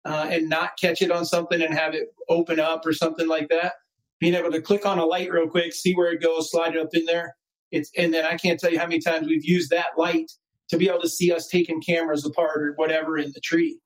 uh, 0.06 0.28
and 0.30 0.48
not 0.48 0.78
catch 0.80 1.02
it 1.02 1.10
on 1.10 1.24
something 1.24 1.60
and 1.60 1.74
have 1.74 1.94
it 1.94 2.14
open 2.28 2.60
up 2.60 2.86
or 2.86 2.92
something 2.92 3.26
like 3.26 3.48
that. 3.48 3.72
Being 4.20 4.34
able 4.34 4.52
to 4.52 4.62
click 4.62 4.86
on 4.86 4.98
a 4.98 5.04
light 5.04 5.30
real 5.30 5.48
quick, 5.48 5.74
see 5.74 5.94
where 5.94 6.12
it 6.12 6.22
goes, 6.22 6.50
slide 6.50 6.74
it 6.74 6.80
up 6.80 6.88
in 6.92 7.04
there. 7.04 7.36
It's 7.72 7.90
and 7.96 8.14
then 8.14 8.24
I 8.24 8.36
can't 8.36 8.58
tell 8.58 8.72
you 8.72 8.78
how 8.78 8.86
many 8.86 9.00
times 9.00 9.26
we've 9.26 9.44
used 9.44 9.70
that 9.70 9.98
light 9.98 10.30
to 10.68 10.78
be 10.78 10.88
able 10.88 11.00
to 11.00 11.08
see 11.08 11.32
us 11.32 11.48
taking 11.48 11.82
cameras 11.82 12.24
apart 12.24 12.62
or 12.62 12.72
whatever 12.76 13.18
in 13.18 13.32
the 13.34 13.40
tree. 13.40 13.78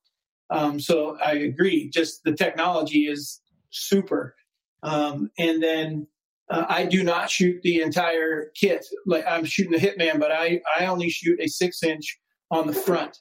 Um, 0.50 0.78
so 0.78 1.16
I 1.24 1.32
agree. 1.32 1.90
Just 1.90 2.22
the 2.24 2.32
technology 2.32 3.06
is 3.06 3.40
super. 3.70 4.34
Um, 4.82 5.30
and 5.38 5.62
then 5.62 6.06
uh, 6.50 6.66
I 6.68 6.84
do 6.84 7.02
not 7.02 7.30
shoot 7.30 7.62
the 7.62 7.80
entire 7.80 8.50
kit. 8.54 8.84
Like 9.06 9.24
I'm 9.26 9.44
shooting 9.44 9.72
the 9.72 9.78
Hitman, 9.78 10.18
but 10.18 10.32
I 10.32 10.60
I 10.78 10.86
only 10.86 11.08
shoot 11.08 11.40
a 11.40 11.48
six 11.48 11.82
inch 11.82 12.18
on 12.50 12.66
the 12.66 12.72
front, 12.72 13.18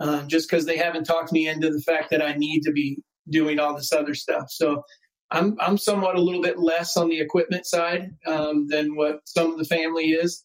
um, 0.00 0.28
just 0.28 0.48
because 0.48 0.66
they 0.66 0.76
haven't 0.76 1.04
talked 1.04 1.32
me 1.32 1.48
into 1.48 1.70
the 1.70 1.80
fact 1.80 2.10
that 2.10 2.22
I 2.22 2.34
need 2.34 2.62
to 2.62 2.72
be 2.72 3.02
doing 3.28 3.58
all 3.58 3.76
this 3.76 3.92
other 3.92 4.14
stuff. 4.14 4.50
So 4.50 4.82
I'm 5.30 5.56
I'm 5.60 5.78
somewhat 5.78 6.16
a 6.16 6.20
little 6.20 6.42
bit 6.42 6.58
less 6.58 6.96
on 6.96 7.08
the 7.08 7.20
equipment 7.20 7.66
side 7.66 8.10
um, 8.26 8.66
than 8.68 8.96
what 8.96 9.20
some 9.24 9.52
of 9.52 9.58
the 9.58 9.64
family 9.64 10.10
is 10.10 10.44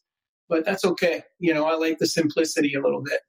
but 0.49 0.65
that's 0.65 0.86
okay. 0.86 1.23
You 1.39 1.53
know, 1.53 1.65
I 1.65 1.75
like 1.75 1.97
the 1.99 2.07
simplicity 2.07 2.73
a 2.73 2.81
little 2.81 3.01
bit. 3.01 3.19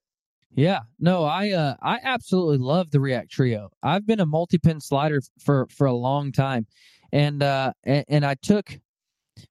Yeah, 0.55 0.81
no, 0.99 1.25
I 1.25 1.51
uh, 1.51 1.77
I 1.83 1.99
absolutely 2.03 2.59
love 2.59 2.91
the 2.91 3.01
React 3.01 3.31
Trio. 3.31 3.71
I've 3.83 4.07
been 4.07 4.21
a 4.21 4.27
multi-pin 4.27 4.81
slider 4.81 5.21
for 5.39 5.67
for 5.71 5.87
a 5.87 5.93
long 5.93 6.33
time, 6.33 6.67
and 7.13 7.43
uh, 7.43 7.73
and, 7.85 8.05
and 8.09 8.25
I 8.25 8.35
took 8.35 8.79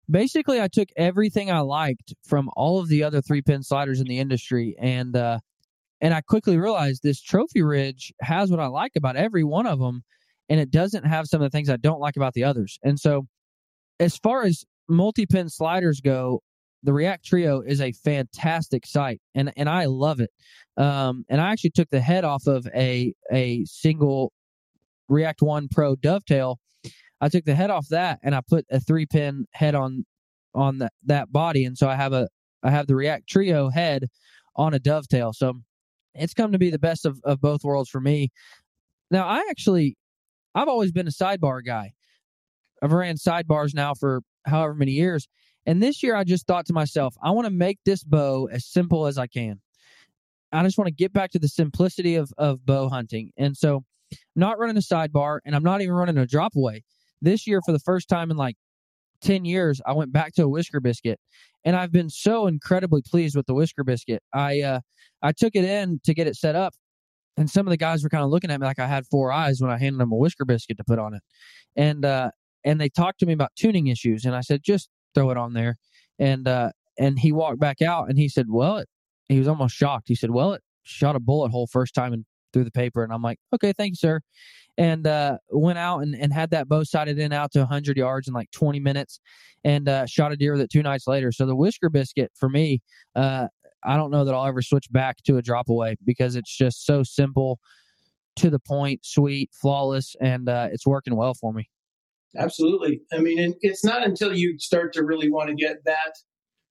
basically 0.10 0.60
I 0.60 0.68
took 0.68 0.90
everything 0.98 1.52
I 1.52 1.60
liked 1.60 2.14
from 2.26 2.50
all 2.58 2.80
of 2.80 2.90
the 2.90 3.04
other 3.04 3.22
three 3.22 3.42
pin 3.42 3.64
sliders 3.64 4.02
in 4.02 4.08
the 4.08 4.20
industry, 4.20 4.76
and 4.80 5.16
uh, 5.16 5.40
and 6.02 6.14
I 6.14 6.22
quickly 6.22 6.58
realized 6.58 7.04
this 7.04 7.22
Trophy 7.22 7.62
Ridge 7.62 8.14
has 8.22 8.52
what 8.52 8.60
I 8.60 8.68
like 8.68 8.94
about 8.96 9.16
every 9.16 9.44
one 9.44 9.66
of 9.66 9.80
them, 9.80 10.04
and 10.50 10.60
it 10.60 10.72
doesn't 10.72 11.06
have 11.06 11.28
some 11.28 11.42
of 11.42 11.50
the 11.50 11.56
things 11.56 11.70
I 11.70 11.78
don't 11.78 12.00
like 12.00 12.16
about 12.16 12.34
the 12.34 12.44
others. 12.44 12.80
And 12.84 13.00
so, 13.00 13.28
as 14.00 14.18
far 14.18 14.44
as 14.44 14.64
multi 14.88 15.26
pin 15.26 15.50
sliders 15.50 16.02
go, 16.02 16.42
the 16.84 16.94
React 16.94 17.26
Trio 17.26 17.62
is 17.62 17.82
a 17.82 17.92
fantastic 17.92 18.86
sight, 18.86 19.22
and 19.36 19.52
and 19.58 19.70
I 19.70 19.86
love 19.86 20.20
it. 20.20 20.30
Um, 20.78 21.26
and 21.30 21.42
I 21.42 21.52
actually 21.52 21.72
took 21.72 21.90
the 21.90 22.00
head 22.00 22.24
off 22.24 22.46
of 22.48 22.68
a 22.76 23.14
a 23.32 23.66
single 23.66 24.32
React 25.10 25.42
One 25.42 25.68
Pro 25.70 25.96
dovetail. 25.96 26.60
I 27.20 27.30
took 27.30 27.46
the 27.46 27.56
head 27.56 27.72
off 27.72 27.88
that, 27.90 28.20
and 28.22 28.36
I 28.36 28.42
put 28.48 28.66
a 28.70 28.80
three 28.80 29.08
pin 29.08 29.46
head 29.54 29.74
on 29.74 30.06
on 30.54 30.78
that 30.80 30.94
that 31.06 31.32
body, 31.32 31.66
and 31.66 31.78
so 31.78 31.90
I 31.90 31.96
have 31.96 32.14
a 32.14 32.28
I 32.64 32.70
have 32.70 32.88
the 32.88 32.96
React 32.96 33.28
Trio 33.28 33.70
head 33.70 34.08
on 34.56 34.74
a 34.74 34.80
dovetail. 34.80 35.34
So 35.34 35.62
it's 36.20 36.34
come 36.34 36.52
to 36.52 36.58
be 36.58 36.70
the 36.70 36.80
best 36.80 37.06
of, 37.06 37.20
of 37.24 37.42
both 37.42 37.64
worlds 37.64 37.90
for 37.90 38.02
me. 38.02 38.30
Now 39.12 39.28
I 39.28 39.46
actually 39.50 39.96
I've 40.56 40.68
always 40.68 40.92
been 40.92 41.08
a 41.08 41.12
sidebar 41.12 41.64
guy. 41.66 41.94
I've 42.82 42.92
ran 42.92 43.16
sidebars 43.16 43.74
now 43.74 43.94
for 43.94 44.22
however 44.46 44.74
many 44.74 44.92
years. 44.92 45.28
And 45.66 45.84
this 45.84 46.02
year 46.02 46.16
I 46.16 46.24
just 46.24 46.48
thought 46.48 46.66
to 46.68 46.74
myself, 46.74 47.16
I 47.22 47.32
want 47.32 47.46
to 47.46 47.52
make 47.52 47.80
this 47.86 48.04
bow 48.04 48.48
as 48.52 48.66
simple 48.66 49.06
as 49.06 49.18
I 49.18 49.28
can. 49.28 49.62
I 50.52 50.64
just 50.64 50.78
want 50.78 50.88
to 50.88 50.94
get 50.94 51.12
back 51.12 51.32
to 51.32 51.40
the 51.40 51.50
simplicity 51.50 52.16
of, 52.16 52.32
of 52.38 52.66
bow 52.66 52.90
hunting. 52.90 53.32
And 53.38 53.58
so 53.58 53.84
I'm 54.12 54.18
not 54.36 54.58
running 54.58 54.78
a 54.78 54.82
sidebar 54.82 55.40
and 55.46 55.56
I'm 55.56 55.64
not 55.64 55.82
even 55.82 55.94
running 55.94 56.18
a 56.18 56.26
drop 56.26 56.56
away. 56.56 56.84
This 57.22 57.48
year, 57.48 57.62
for 57.66 57.72
the 57.72 57.80
first 57.80 58.08
time 58.08 58.32
in 58.32 58.38
like 58.38 58.56
10 59.22 59.46
years, 59.46 59.82
I 59.86 59.94
went 59.94 60.12
back 60.12 60.34
to 60.36 60.44
a 60.44 60.50
whisker 60.50 60.80
biscuit 60.80 61.20
and 61.66 61.76
I've 61.76 61.92
been 61.92 62.10
so 62.10 62.48
incredibly 62.48 63.02
pleased 63.02 63.36
with 63.36 63.46
the 63.46 63.54
whisker 63.54 63.84
biscuit. 63.84 64.22
I, 64.34 64.62
uh, 64.62 64.80
I 65.22 65.32
took 65.32 65.56
it 65.56 65.64
in 65.64 66.00
to 66.04 66.14
get 66.14 66.28
it 66.28 66.36
set 66.36 66.56
up 66.56 66.74
and 67.38 67.50
some 67.50 67.68
of 67.68 67.72
the 67.72 67.78
guys 67.78 68.04
were 68.04 68.10
kind 68.10 68.24
of 68.24 68.32
looking 68.32 68.50
at 68.50 68.60
me 68.60 68.66
like 68.66 68.80
I 68.80 68.88
had 68.88 69.06
four 69.06 69.32
eyes 69.32 69.62
when 69.62 69.70
I 69.70 69.78
handed 69.78 70.00
them 70.00 70.12
a 70.12 70.16
whisker 70.16 70.44
biscuit 70.44 70.78
to 70.78 70.84
put 70.84 70.98
on 71.00 71.14
it. 71.14 71.22
And, 71.76 72.04
uh, 72.04 72.32
and 72.66 72.82
they 72.82 72.90
talked 72.90 73.20
to 73.20 73.26
me 73.26 73.34
about 73.34 73.52
tuning 73.56 73.88
issues. 73.88 74.26
And 74.26 74.36
I 74.36 74.42
said, 74.42 74.62
just 74.64 74.90
throw 75.14 75.30
it 75.30 75.38
on 75.38 75.54
there. 75.54 75.78
And, 76.18 76.48
uh, 76.48 76.72
and 76.98 77.20
he 77.20 77.32
walked 77.32 77.60
back 77.60 77.82
out 77.82 78.10
and 78.10 78.18
he 78.18 78.28
said, 78.28 78.48
well, 78.50 78.78
it, 78.78 78.90
he 79.30 79.38
was 79.38 79.48
almost 79.48 79.76
shocked. 79.76 80.08
He 80.08 80.16
said, 80.16 80.32
well, 80.32 80.54
it 80.54 80.64
shot 80.84 81.16
a 81.16 81.20
bullet 81.20 81.52
hole 81.52 81.68
first 81.68 81.94
time 81.94 82.12
and 82.12 82.26
through 82.54 82.64
the 82.64 82.72
paper. 82.72 83.04
And 83.04 83.14
I'm 83.14 83.22
like, 83.22 83.38
okay, 83.54 83.72
thank 83.72 83.92
you, 83.92 83.96
sir. 83.96 84.22
And, 84.78 85.08
uh, 85.08 85.38
went 85.50 85.80
out 85.80 86.00
and, 86.00 86.16
and 86.16 86.32
had 86.32 86.52
that 86.52 86.68
bow 86.68 86.84
sighted 86.84 87.18
in 87.18 87.34
out 87.34 87.52
to 87.54 87.60
100 87.60 87.98
yards 87.98 88.28
in 88.28 88.34
like 88.34 88.52
20 88.52 88.80
minutes 88.80 89.20
and, 89.64 89.90
uh, 89.90 90.06
shot 90.06 90.32
a 90.32 90.38
deer 90.38 90.52
with 90.54 90.62
it 90.62 90.72
two 90.72 90.84
nights 90.84 91.08
later. 91.08 91.32
So 91.32 91.46
the 91.48 91.56
whisker 91.56 91.90
biscuit 91.90 92.32
for 92.36 92.48
me, 92.48 92.82
uh, 93.16 93.48
I 93.84 93.98
don't 93.98 94.12
know 94.12 94.24
that 94.26 94.36
I'll 94.36 94.46
ever 94.46 94.62
switch 94.62 94.92
back 94.92 95.24
to 95.24 95.38
a 95.38 95.42
drop 95.42 95.70
away 95.70 95.96
because 96.06 96.36
it's 96.36 96.56
just 96.56 96.86
so 96.86 97.04
simple, 97.04 97.60
to 98.38 98.50
the 98.50 98.60
point, 98.60 99.04
sweet, 99.04 99.50
flawless, 99.54 100.16
and 100.22 100.48
uh, 100.48 100.70
it's 100.72 100.88
working 100.88 101.16
well 101.16 101.34
for 101.34 101.52
me. 101.52 101.70
Absolutely. 102.38 103.02
I 103.12 103.20
mean, 103.20 103.56
it's 103.62 103.84
not 103.84 104.06
until 104.06 104.36
you 104.36 104.58
start 104.60 104.94
to 104.94 105.04
really 105.04 105.30
want 105.30 105.50
to 105.50 105.56
get 105.56 105.78
that, 105.86 106.14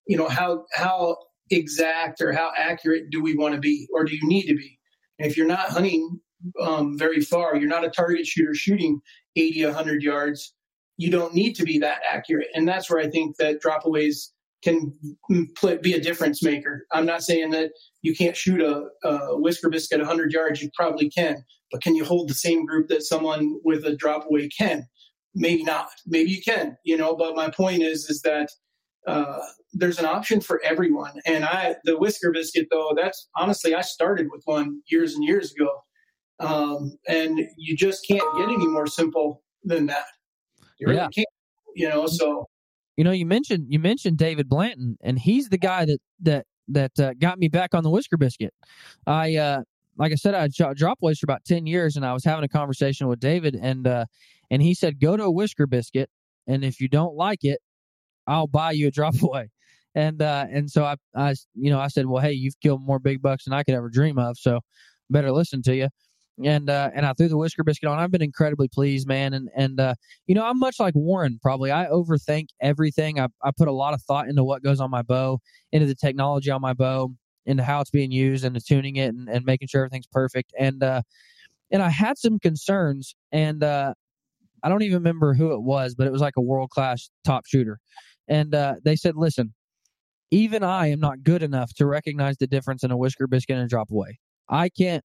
you 0.06 0.16
know, 0.16 0.28
how 0.28 0.64
how 0.72 1.16
exact 1.50 2.20
or 2.20 2.32
how 2.32 2.52
accurate 2.56 3.10
do 3.10 3.22
we 3.22 3.36
want 3.36 3.54
to 3.54 3.60
be, 3.60 3.88
or 3.92 4.04
do 4.04 4.14
you 4.14 4.26
need 4.26 4.46
to 4.46 4.54
be? 4.54 4.78
And 5.18 5.30
if 5.30 5.36
you're 5.36 5.46
not 5.46 5.70
hunting 5.70 6.20
um, 6.60 6.98
very 6.98 7.20
far, 7.20 7.56
you're 7.56 7.68
not 7.68 7.84
a 7.84 7.90
target 7.90 8.26
shooter 8.26 8.54
shooting 8.54 9.00
80, 9.36 9.66
100 9.66 10.02
yards. 10.02 10.54
You 10.96 11.10
don't 11.10 11.34
need 11.34 11.54
to 11.56 11.64
be 11.64 11.78
that 11.78 12.00
accurate, 12.10 12.48
and 12.54 12.66
that's 12.66 12.90
where 12.90 13.00
I 13.00 13.10
think 13.10 13.36
that 13.36 13.62
dropaways 13.62 14.28
can 14.62 14.92
play, 15.56 15.76
be 15.76 15.92
a 15.92 16.00
difference 16.00 16.42
maker. 16.42 16.86
I'm 16.90 17.04
not 17.06 17.22
saying 17.22 17.50
that 17.50 17.72
you 18.02 18.14
can't 18.14 18.36
shoot 18.36 18.60
a, 18.60 18.86
a 19.06 19.38
whisker 19.38 19.68
biscuit 19.68 19.98
100 19.98 20.32
yards. 20.32 20.62
You 20.62 20.70
probably 20.74 21.10
can, 21.10 21.44
but 21.70 21.82
can 21.82 21.94
you 21.94 22.04
hold 22.04 22.28
the 22.28 22.34
same 22.34 22.64
group 22.64 22.88
that 22.88 23.02
someone 23.02 23.60
with 23.64 23.84
a 23.84 23.96
dropaway 23.96 24.48
can? 24.56 24.86
maybe 25.36 25.62
not 25.62 25.88
maybe 26.06 26.30
you 26.30 26.42
can 26.42 26.76
you 26.82 26.96
know 26.96 27.14
but 27.14 27.36
my 27.36 27.48
point 27.50 27.82
is 27.82 28.08
is 28.08 28.22
that 28.22 28.48
uh, 29.06 29.38
there's 29.72 30.00
an 30.00 30.06
option 30.06 30.40
for 30.40 30.60
everyone 30.64 31.12
and 31.26 31.44
i 31.44 31.76
the 31.84 31.96
whisker 31.96 32.32
biscuit 32.32 32.66
though 32.70 32.92
that's 32.96 33.28
honestly 33.36 33.74
i 33.74 33.82
started 33.82 34.26
with 34.32 34.42
one 34.46 34.80
years 34.88 35.14
and 35.14 35.22
years 35.22 35.52
ago 35.52 35.68
um, 36.40 36.96
and 37.08 37.40
you 37.56 37.76
just 37.76 38.06
can't 38.06 38.24
get 38.36 38.48
any 38.48 38.66
more 38.66 38.86
simple 38.86 39.42
than 39.64 39.86
that 39.86 40.04
you 40.78 40.86
really 40.86 40.98
yeah. 40.98 41.08
can't 41.14 41.28
you 41.74 41.88
know 41.88 42.06
so 42.06 42.48
you 42.96 43.04
know 43.04 43.10
you 43.10 43.26
mentioned 43.26 43.66
you 43.68 43.78
mentioned 43.78 44.16
david 44.16 44.48
blanton 44.48 44.96
and 45.02 45.18
he's 45.18 45.48
the 45.48 45.58
guy 45.58 45.84
that 45.84 45.98
that 46.20 46.46
that 46.68 46.98
uh, 47.00 47.12
got 47.18 47.38
me 47.38 47.48
back 47.48 47.74
on 47.74 47.82
the 47.82 47.90
whisker 47.90 48.16
biscuit 48.16 48.52
i 49.06 49.36
uh 49.36 49.62
like 49.98 50.12
I 50.12 50.16
said, 50.16 50.34
I 50.34 50.48
shot 50.48 50.76
drop 50.76 50.98
ways 51.00 51.18
for 51.18 51.24
about 51.24 51.44
10 51.44 51.66
years 51.66 51.96
and 51.96 52.04
I 52.04 52.12
was 52.12 52.24
having 52.24 52.44
a 52.44 52.48
conversation 52.48 53.08
with 53.08 53.20
David 53.20 53.54
and, 53.60 53.86
uh, 53.86 54.04
and 54.50 54.62
he 54.62 54.74
said, 54.74 55.00
go 55.00 55.16
to 55.16 55.24
a 55.24 55.30
whisker 55.30 55.66
biscuit. 55.66 56.10
And 56.46 56.64
if 56.64 56.80
you 56.80 56.88
don't 56.88 57.16
like 57.16 57.40
it, 57.42 57.60
I'll 58.26 58.46
buy 58.46 58.72
you 58.72 58.88
a 58.88 58.90
drop 58.90 59.20
away. 59.22 59.48
And, 59.94 60.20
uh, 60.20 60.46
and 60.50 60.70
so 60.70 60.84
I, 60.84 60.96
I, 61.14 61.34
you 61.54 61.70
know, 61.70 61.80
I 61.80 61.88
said, 61.88 62.06
well, 62.06 62.22
hey, 62.22 62.32
you've 62.32 62.60
killed 62.60 62.82
more 62.82 62.98
big 62.98 63.22
bucks 63.22 63.44
than 63.44 63.54
I 63.54 63.62
could 63.62 63.74
ever 63.74 63.88
dream 63.88 64.18
of. 64.18 64.36
So 64.38 64.60
better 65.08 65.32
listen 65.32 65.62
to 65.62 65.74
you. 65.74 65.88
And, 66.44 66.68
uh, 66.68 66.90
and 66.94 67.06
I 67.06 67.14
threw 67.14 67.28
the 67.28 67.36
whisker 67.38 67.64
biscuit 67.64 67.88
on. 67.88 67.98
I've 67.98 68.10
been 68.10 68.22
incredibly 68.22 68.68
pleased, 68.68 69.08
man. 69.08 69.32
And, 69.32 69.48
and, 69.56 69.80
uh, 69.80 69.94
you 70.26 70.34
know, 70.34 70.44
I'm 70.44 70.58
much 70.58 70.78
like 70.78 70.94
Warren, 70.94 71.38
probably. 71.40 71.70
I 71.70 71.86
overthink 71.86 72.48
everything. 72.60 73.18
I, 73.18 73.28
I 73.42 73.52
put 73.56 73.68
a 73.68 73.72
lot 73.72 73.94
of 73.94 74.02
thought 74.02 74.28
into 74.28 74.44
what 74.44 74.62
goes 74.62 74.78
on 74.78 74.90
my 74.90 75.00
bow, 75.00 75.40
into 75.72 75.86
the 75.86 75.94
technology 75.94 76.50
on 76.50 76.60
my 76.60 76.74
bow, 76.74 77.14
into 77.46 77.62
how 77.62 77.80
it's 77.80 77.90
being 77.90 78.10
used, 78.12 78.44
and 78.44 78.62
tuning 78.62 78.96
it 78.96 79.14
and, 79.14 79.30
and 79.30 79.46
making 79.46 79.68
sure 79.68 79.82
everything's 79.82 80.08
perfect. 80.08 80.52
And, 80.58 80.82
uh, 80.82 81.00
and 81.70 81.82
I 81.82 81.88
had 81.88 82.18
some 82.18 82.38
concerns, 82.38 83.16
and 83.32 83.64
uh, 83.64 83.94
I 84.62 84.68
don't 84.68 84.82
even 84.82 84.98
remember 84.98 85.32
who 85.32 85.52
it 85.52 85.62
was, 85.62 85.94
but 85.94 86.06
it 86.06 86.12
was 86.12 86.20
like 86.20 86.36
a 86.36 86.42
world 86.42 86.70
class 86.70 87.08
top 87.24 87.46
shooter. 87.46 87.78
And 88.28 88.54
uh, 88.54 88.74
they 88.84 88.96
said, 88.96 89.16
listen, 89.16 89.54
even 90.30 90.62
I 90.62 90.88
am 90.88 91.00
not 91.00 91.22
good 91.22 91.42
enough 91.42 91.72
to 91.74 91.86
recognize 91.86 92.36
the 92.36 92.46
difference 92.46 92.82
in 92.82 92.90
a 92.90 92.96
whisker 92.96 93.26
biscuit 93.26 93.56
and 93.56 93.64
a 93.64 93.68
drop 93.68 93.90
away. 93.90 94.18
I 94.50 94.68
can't, 94.68 95.02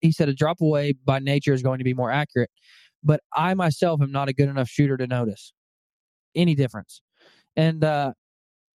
he 0.00 0.12
said, 0.12 0.28
a 0.28 0.34
drop 0.34 0.60
away 0.60 0.94
by 1.04 1.18
nature 1.18 1.52
is 1.52 1.62
going 1.62 1.78
to 1.78 1.84
be 1.84 1.94
more 1.94 2.10
accurate, 2.10 2.50
but 3.02 3.20
I 3.34 3.54
myself 3.54 4.00
am 4.00 4.12
not 4.12 4.28
a 4.28 4.32
good 4.32 4.48
enough 4.48 4.68
shooter 4.68 4.96
to 4.96 5.06
notice 5.06 5.52
any 6.34 6.54
difference. 6.54 7.02
And, 7.56 7.84
uh, 7.84 8.12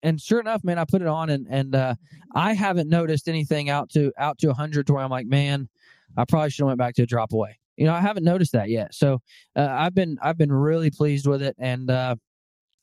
and 0.02 0.20
sure 0.20 0.40
enough, 0.40 0.62
man, 0.62 0.78
I 0.78 0.84
put 0.84 1.02
it 1.02 1.08
on 1.08 1.30
and, 1.30 1.46
and, 1.50 1.74
uh, 1.74 1.94
I 2.34 2.52
haven't 2.52 2.88
noticed 2.88 3.28
anything 3.28 3.68
out 3.68 3.90
to, 3.90 4.12
out 4.18 4.38
to 4.38 4.50
a 4.50 4.54
hundred 4.54 4.86
to 4.86 4.92
where 4.92 5.02
I'm 5.02 5.10
like, 5.10 5.26
man, 5.26 5.68
I 6.16 6.24
probably 6.24 6.50
should 6.50 6.62
have 6.62 6.68
went 6.68 6.78
back 6.78 6.94
to 6.94 7.02
a 7.02 7.06
drop 7.06 7.32
away 7.32 7.58
you 7.78 7.86
know, 7.86 7.94
I 7.94 8.00
haven't 8.00 8.24
noticed 8.24 8.52
that 8.52 8.68
yet. 8.68 8.92
So 8.92 9.22
uh, 9.54 9.68
I've 9.70 9.94
been 9.94 10.18
I've 10.20 10.36
been 10.36 10.52
really 10.52 10.90
pleased 10.90 11.28
with 11.28 11.42
it, 11.42 11.54
and 11.58 11.88
uh, 11.88 12.16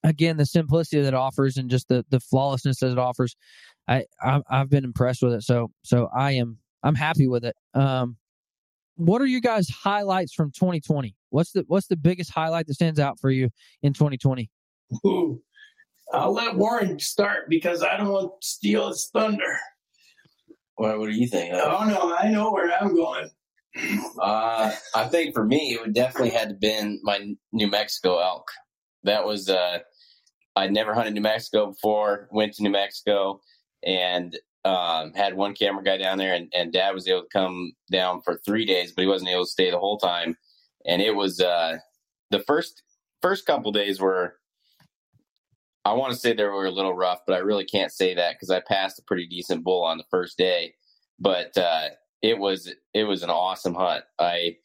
again, 0.06 0.38
the 0.38 0.46
simplicity 0.46 1.02
that 1.02 1.10
it 1.10 1.14
offers 1.14 1.58
and 1.58 1.70
just 1.70 1.90
the 1.90 2.06
the 2.10 2.22
flawlessness 2.22 2.80
that 2.80 2.94
it 2.94 2.98
offers, 2.98 3.36
I, 3.90 4.06
I 4.22 4.40
have 4.50 4.70
been 4.70 4.86
impressed 4.86 5.22
with 5.22 5.34
it. 5.34 5.44
So 5.44 5.70
so 5.84 6.10
I 6.16 6.32
am 6.32 6.60
I'm 6.86 6.96
happy 6.96 7.28
with 7.28 7.44
it. 7.44 7.56
Um, 7.74 8.16
what 8.96 9.22
are 9.22 9.26
you 9.26 9.42
guys 9.42 9.68
highlights 9.70 10.34
from 10.34 10.52
2020? 10.52 11.16
What's 11.32 11.52
the 11.52 11.66
what's 11.68 11.88
the 11.88 11.98
biggest 11.98 12.32
highlight 12.32 12.68
that 12.68 12.76
stands 12.76 13.00
out 13.00 13.20
for 13.20 13.30
you 13.30 13.50
in 13.82 13.92
2020? 13.92 14.50
Ooh, 15.06 15.42
I'll 16.14 16.32
let 16.32 16.56
Warren 16.56 17.00
start 17.00 17.50
because 17.50 17.84
I 17.84 17.98
don't 17.98 18.10
want 18.10 18.42
to 18.42 18.48
steal 18.48 18.88
his 18.88 19.10
thunder. 19.12 19.60
What, 20.76 21.00
what 21.00 21.10
do 21.10 21.16
you 21.16 21.28
think? 21.28 21.54
Oh 21.54 21.86
no, 21.88 22.16
I 22.16 22.30
know 22.30 22.52
where 22.52 22.72
I'm 22.72 22.96
going. 22.96 23.30
Uh, 24.22 24.72
I 24.94 25.06
think 25.08 25.34
for 25.34 25.44
me, 25.44 25.74
it 25.74 25.82
would 25.82 25.94
definitely 25.94 26.30
had 26.30 26.50
to 26.50 26.56
been 26.56 27.02
my 27.04 27.36
New 27.52 27.68
Mexico 27.68 28.20
elk. 28.20 28.48
That 29.04 29.26
was 29.26 29.50
uh, 29.50 29.80
I'd 30.56 30.72
never 30.72 30.94
hunted 30.94 31.14
New 31.14 31.22
Mexico 31.22 31.68
before. 31.68 32.30
Went 32.32 32.54
to 32.54 32.64
New 32.64 32.70
Mexico 32.70 33.42
and 33.84 34.38
um, 34.66 35.14
had 35.14 35.36
one 35.36 35.54
camera 35.54 35.84
guy 35.84 35.98
down 35.98 36.18
there, 36.18 36.34
and, 36.34 36.52
and 36.54 36.74
Dad 36.74 36.94
was 36.94 37.08
able 37.08 37.22
to 37.22 37.28
come 37.32 37.74
down 37.92 38.22
for 38.22 38.42
three 38.44 38.66
days, 38.66 38.92
but 38.92 39.04
he 39.04 39.08
wasn't 39.08 39.30
able 39.30 39.46
to 39.46 39.50
stay 39.50 39.70
the 39.70 39.80
whole 39.80 40.00
time. 40.00 40.36
And 40.86 41.02
it 41.02 41.16
was 41.16 41.40
uh, 41.40 41.78
the 42.32 42.40
first 42.40 42.82
first 43.22 43.46
couple 43.46 43.72
days 43.72 44.02
were. 44.02 44.36
I 45.86 45.94
want 45.94 46.14
to 46.14 46.20
say 46.20 46.34
they 46.34 46.44
were 46.44 46.66
a 46.66 46.72
little 46.72 46.96
rough, 46.96 47.20
but 47.28 47.36
I 47.36 47.40
really 47.40 47.64
can't 47.64 47.92
say 47.92 48.16
that 48.16 48.34
because 48.34 48.50
I 48.50 48.60
passed 48.60 48.98
a 48.98 49.04
pretty 49.04 49.28
decent 49.28 49.64
bull 49.64 49.84
on 49.84 50.00
the 50.00 50.04
first 50.10 50.36
day. 50.36 50.74
But 51.20 51.56
uh, 51.56 51.90
it 52.24 52.40
was 52.40 52.74
it 52.96 53.04
was 53.04 53.22
an 53.22 53.30
awesome 53.30 53.76
hunt. 53.76 54.04
I 54.18 54.58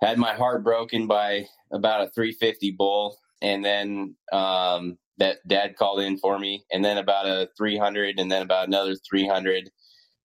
had 0.00 0.18
my 0.18 0.34
heart 0.34 0.64
broken 0.64 1.06
by 1.06 1.46
about 1.72 2.02
a 2.02 2.10
350 2.10 2.72
bull, 2.72 3.18
and 3.40 3.64
then 3.64 4.16
um, 4.32 4.98
that 5.22 5.38
dad 5.46 5.76
called 5.76 6.00
in 6.00 6.18
for 6.18 6.36
me, 6.36 6.64
and 6.72 6.84
then 6.84 6.98
about 6.98 7.26
a 7.26 7.48
300, 7.56 8.18
and 8.18 8.30
then 8.30 8.42
about 8.42 8.66
another 8.66 8.96
300, 9.08 9.70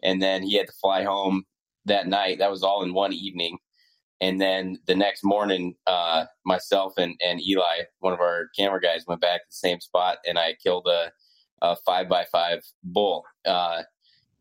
and 0.01 0.19
then 0.19 0.41
he 0.41 0.57
had 0.57 0.65
to 0.65 0.73
fly 0.81 1.03
home 1.03 1.43
that 1.85 2.07
night. 2.07 2.39
That 2.39 2.49
was 2.49 2.63
all 2.63 2.81
in 2.81 2.95
one 2.95 3.13
evening. 3.13 3.59
And 4.21 4.41
then 4.41 4.79
the 4.87 4.95
next 4.95 5.23
morning, 5.23 5.75
uh, 5.85 6.25
myself 6.47 6.93
and, 6.97 7.13
and 7.23 7.39
Eli, 7.39 7.83
one 7.99 8.11
of 8.11 8.19
our 8.19 8.49
camera 8.57 8.81
guys, 8.81 9.05
went 9.05 9.21
back 9.21 9.41
to 9.41 9.47
the 9.51 9.67
same 9.67 9.79
spot, 9.79 10.17
and 10.25 10.39
I 10.39 10.55
killed 10.63 10.87
a, 10.87 11.11
a 11.61 11.75
five 11.85 12.09
by 12.09 12.25
five 12.31 12.63
bull. 12.83 13.23
Uh, 13.45 13.83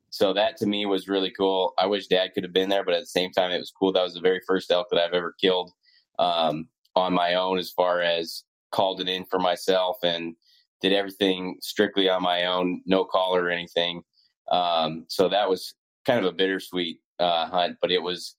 so 0.09 0.33
that 0.33 0.57
to 0.57 0.67
me 0.67 0.87
was 0.87 1.07
really 1.07 1.31
cool. 1.31 1.75
I 1.79 1.85
wish 1.85 2.07
Dad 2.07 2.33
could 2.33 2.45
have 2.45 2.55
been 2.55 2.71
there, 2.71 2.83
but 2.83 2.95
at 2.95 3.01
the 3.01 3.07
same 3.07 3.31
time, 3.31 3.51
it 3.51 3.59
was 3.59 3.75
cool. 3.79 3.93
That 3.93 4.05
was 4.05 4.15
the 4.15 4.21
very 4.21 4.41
first 4.47 4.71
elk 4.71 4.87
that 4.91 4.99
I've 4.99 5.13
ever 5.13 5.35
killed 5.39 5.71
um, 6.19 6.69
on 6.95 7.13
my 7.13 7.35
own, 7.35 7.59
as 7.59 7.71
far 7.73 8.01
as 8.01 8.45
called 8.73 9.03
it 9.03 9.09
in 9.11 9.27
for 9.27 9.39
myself 9.39 9.99
and 10.03 10.35
did 10.81 10.93
everything 10.93 11.57
strictly 11.61 12.09
on 12.09 12.23
my 12.23 12.45
own, 12.45 12.83
no 12.87 13.05
call 13.05 13.35
or 13.35 13.51
anything. 13.51 14.03
Um, 14.51 15.07
so 15.09 15.29
that 15.29 15.49
was 15.49 15.75
kind 16.05 16.19
of 16.19 16.27
a 16.27 16.33
bittersweet 16.33 17.01
uh, 17.19 17.47
hunt, 17.47 17.77
but 17.81 17.91
it 17.91 18.03
was 18.03 18.37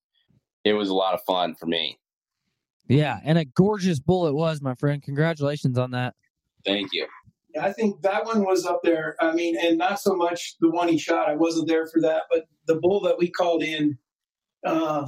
it 0.63 0.73
was 0.73 0.89
a 0.89 0.93
lot 0.93 1.13
of 1.13 1.21
fun 1.25 1.55
for 1.55 1.65
me. 1.65 1.99
Yeah, 2.87 3.19
and 3.23 3.37
a 3.37 3.45
gorgeous 3.45 3.99
bull 3.99 4.27
it 4.27 4.33
was, 4.33 4.61
my 4.61 4.75
friend. 4.75 5.01
Congratulations 5.01 5.77
on 5.77 5.91
that. 5.91 6.15
Thank 6.65 6.93
you. 6.93 7.05
Yeah, 7.53 7.65
I 7.65 7.73
think 7.73 8.01
that 8.01 8.25
one 8.25 8.45
was 8.45 8.65
up 8.65 8.81
there. 8.83 9.15
I 9.19 9.33
mean, 9.33 9.57
and 9.57 9.77
not 9.77 9.99
so 9.99 10.15
much 10.15 10.55
the 10.59 10.69
one 10.69 10.87
he 10.87 10.97
shot. 10.97 11.29
I 11.29 11.35
wasn't 11.35 11.67
there 11.67 11.87
for 11.87 12.01
that, 12.01 12.23
but 12.31 12.45
the 12.67 12.75
bull 12.75 13.01
that 13.01 13.17
we 13.17 13.29
called 13.29 13.63
in, 13.63 13.97
uh, 14.65 15.07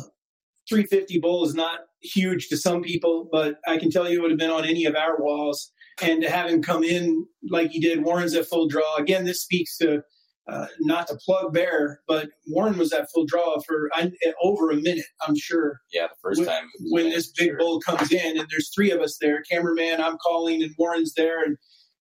350 0.67 1.19
bull 1.19 1.45
is 1.45 1.53
not 1.53 1.82
huge 2.01 2.47
to 2.49 2.57
some 2.57 2.82
people, 2.82 3.27
but 3.32 3.59
I 3.67 3.77
can 3.77 3.91
tell 3.91 4.09
you 4.09 4.19
it 4.19 4.21
would 4.21 4.32
have 4.32 4.39
been 4.39 4.49
on 4.49 4.65
any 4.65 4.86
of 4.86 4.95
our 4.95 5.17
walls. 5.19 5.71
And 6.02 6.22
to 6.22 6.30
have 6.30 6.50
him 6.50 6.62
come 6.62 6.84
in 6.84 7.26
like 7.50 7.72
he 7.72 7.80
did, 7.80 8.04
Warren's 8.04 8.34
at 8.34 8.47
full 8.47 8.68
draw. 8.68 8.95
Again, 8.97 9.26
this 9.26 9.41
speaks 9.41 9.78
to 9.78 10.04
uh, 10.50 10.68
not 10.80 11.08
to 11.08 11.16
plug 11.24 11.54
Bear, 11.54 12.02
but 12.08 12.30
Warren 12.47 12.78
was 12.78 12.91
at 12.91 13.08
full 13.14 13.26
draw 13.26 13.60
for 13.60 13.89
uh, 13.95 14.08
over 14.41 14.72
a 14.72 14.76
minute, 14.76 15.06
I'm 15.26 15.36
sure. 15.36 15.80
Yeah, 15.93 16.08
the 16.08 16.16
first 16.22 16.39
when, 16.39 16.47
time. 16.47 16.64
When 16.89 17.10
this 17.10 17.32
big 17.32 17.50
sure. 17.50 17.58
bull 17.58 17.80
comes 17.82 18.12
in, 18.12 18.38
and 18.38 18.47
there's 18.50 18.72
three 18.74 18.91
of 18.91 19.00
us 19.00 19.18
there 19.22 19.43
cameraman, 19.43 20.02
I'm 20.02 20.18
calling, 20.18 20.64
and 20.64 20.74
Warren's 20.78 21.14
there. 21.14 21.43
And 21.43 21.58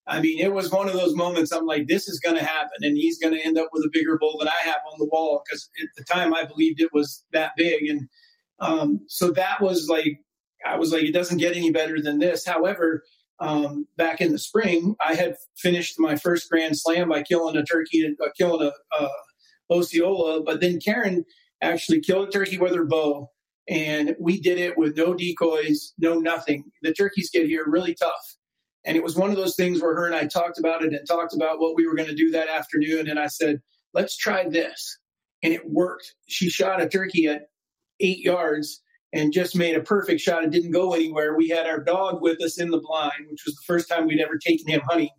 I 0.06 0.20
mean, 0.20 0.40
it 0.40 0.52
was 0.52 0.70
one 0.70 0.88
of 0.88 0.94
those 0.94 1.14
moments 1.14 1.52
I'm 1.52 1.66
like, 1.66 1.88
this 1.88 2.08
is 2.08 2.20
going 2.20 2.36
to 2.36 2.44
happen, 2.44 2.78
and 2.80 2.96
he's 2.96 3.18
going 3.18 3.34
to 3.34 3.44
end 3.44 3.58
up 3.58 3.68
with 3.72 3.84
a 3.84 3.90
bigger 3.92 4.16
bull 4.18 4.38
than 4.38 4.48
I 4.48 4.64
have 4.64 4.80
on 4.92 4.98
the 4.98 5.08
wall 5.12 5.42
because 5.44 5.68
at 5.82 5.88
the 5.96 6.04
time 6.04 6.32
I 6.32 6.44
believed 6.44 6.80
it 6.80 6.92
was 6.92 7.24
that 7.32 7.52
big. 7.56 7.84
And 7.88 8.08
um, 8.60 9.00
so 9.08 9.30
that 9.32 9.60
was 9.60 9.88
like, 9.88 10.20
I 10.66 10.76
was 10.76 10.92
like, 10.92 11.04
it 11.04 11.12
doesn't 11.12 11.38
get 11.38 11.56
any 11.56 11.70
better 11.70 12.00
than 12.00 12.18
this. 12.18 12.46
However, 12.46 13.02
um, 13.40 13.86
back 13.96 14.20
in 14.20 14.32
the 14.32 14.38
spring, 14.38 14.96
I 15.04 15.14
had 15.14 15.36
finished 15.56 15.96
my 15.98 16.16
first 16.16 16.50
Grand 16.50 16.76
Slam 16.76 17.08
by 17.08 17.22
killing 17.22 17.56
a 17.56 17.64
turkey, 17.64 18.04
uh, 18.22 18.28
killing 18.36 18.70
a 18.70 19.02
uh, 19.02 19.08
Osceola, 19.70 20.42
but 20.42 20.60
then 20.60 20.80
Karen 20.80 21.24
actually 21.62 22.00
killed 22.00 22.28
a 22.28 22.30
turkey 22.30 22.58
with 22.58 22.74
her 22.74 22.84
bow, 22.84 23.30
and 23.68 24.16
we 24.18 24.40
did 24.40 24.58
it 24.58 24.78
with 24.78 24.96
no 24.96 25.14
decoys, 25.14 25.92
no 25.98 26.18
nothing. 26.18 26.64
The 26.82 26.92
turkeys 26.92 27.30
get 27.30 27.46
here 27.46 27.64
really 27.66 27.94
tough. 27.94 28.36
And 28.84 28.96
it 28.96 29.02
was 29.02 29.16
one 29.16 29.30
of 29.30 29.36
those 29.36 29.56
things 29.56 29.82
where 29.82 29.94
her 29.94 30.06
and 30.06 30.14
I 30.14 30.26
talked 30.26 30.58
about 30.58 30.82
it 30.82 30.92
and 30.92 31.06
talked 31.06 31.34
about 31.34 31.60
what 31.60 31.74
we 31.74 31.86
were 31.86 31.94
going 31.94 32.08
to 32.08 32.14
do 32.14 32.30
that 32.30 32.48
afternoon. 32.48 33.08
And 33.08 33.18
I 33.18 33.26
said, 33.26 33.60
let's 33.92 34.16
try 34.16 34.48
this. 34.48 34.98
And 35.42 35.52
it 35.52 35.68
worked. 35.68 36.14
She 36.26 36.48
shot 36.48 36.80
a 36.80 36.88
turkey 36.88 37.26
at 37.26 37.48
eight 38.00 38.18
yards 38.18 38.80
and 39.12 39.32
just 39.32 39.56
made 39.56 39.74
a 39.74 39.82
perfect 39.82 40.20
shot. 40.20 40.44
It 40.44 40.50
didn't 40.50 40.72
go 40.72 40.92
anywhere. 40.92 41.36
We 41.36 41.48
had 41.48 41.66
our 41.66 41.82
dog 41.82 42.20
with 42.20 42.42
us 42.42 42.60
in 42.60 42.70
the 42.70 42.80
blind, 42.80 43.26
which 43.30 43.44
was 43.46 43.54
the 43.54 43.62
first 43.66 43.88
time 43.88 44.06
we'd 44.06 44.20
ever 44.20 44.38
taken 44.38 44.68
him 44.68 44.82
hunting. 44.86 45.10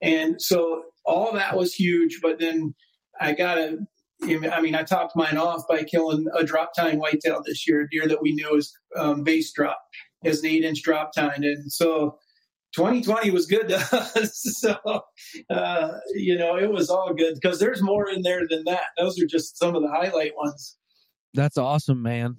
And 0.00 0.40
so 0.40 0.82
all 1.04 1.32
that 1.34 1.56
was 1.56 1.74
huge. 1.74 2.20
But 2.22 2.38
then 2.38 2.74
I 3.20 3.32
got 3.32 3.58
a, 3.58 3.78
I 4.22 4.60
mean, 4.60 4.74
I 4.74 4.82
topped 4.82 5.14
mine 5.14 5.36
off 5.36 5.62
by 5.68 5.84
killing 5.84 6.26
a 6.34 6.44
drop 6.44 6.72
tine 6.74 6.98
whitetail 6.98 7.42
this 7.44 7.68
year, 7.68 7.82
a 7.82 7.88
deer 7.88 8.08
that 8.08 8.22
we 8.22 8.32
knew 8.32 8.50
was 8.52 8.72
um, 8.96 9.22
base 9.22 9.52
drop, 9.52 9.78
as 10.24 10.40
an 10.40 10.46
eight 10.46 10.64
inch 10.64 10.82
drop 10.82 11.12
tine. 11.14 11.44
And 11.44 11.70
so 11.70 12.18
2020 12.74 13.30
was 13.30 13.46
good 13.46 13.68
to 13.68 13.76
us. 13.92 14.40
so, 14.58 14.76
uh, 15.50 15.92
you 16.14 16.36
know, 16.38 16.56
it 16.56 16.70
was 16.70 16.88
all 16.88 17.12
good 17.14 17.34
because 17.34 17.58
there's 17.58 17.82
more 17.82 18.08
in 18.08 18.22
there 18.22 18.46
than 18.48 18.64
that. 18.64 18.84
Those 18.98 19.20
are 19.20 19.26
just 19.26 19.58
some 19.58 19.74
of 19.74 19.82
the 19.82 19.90
highlight 19.90 20.32
ones. 20.36 20.76
That's 21.34 21.58
awesome, 21.58 22.02
man. 22.02 22.36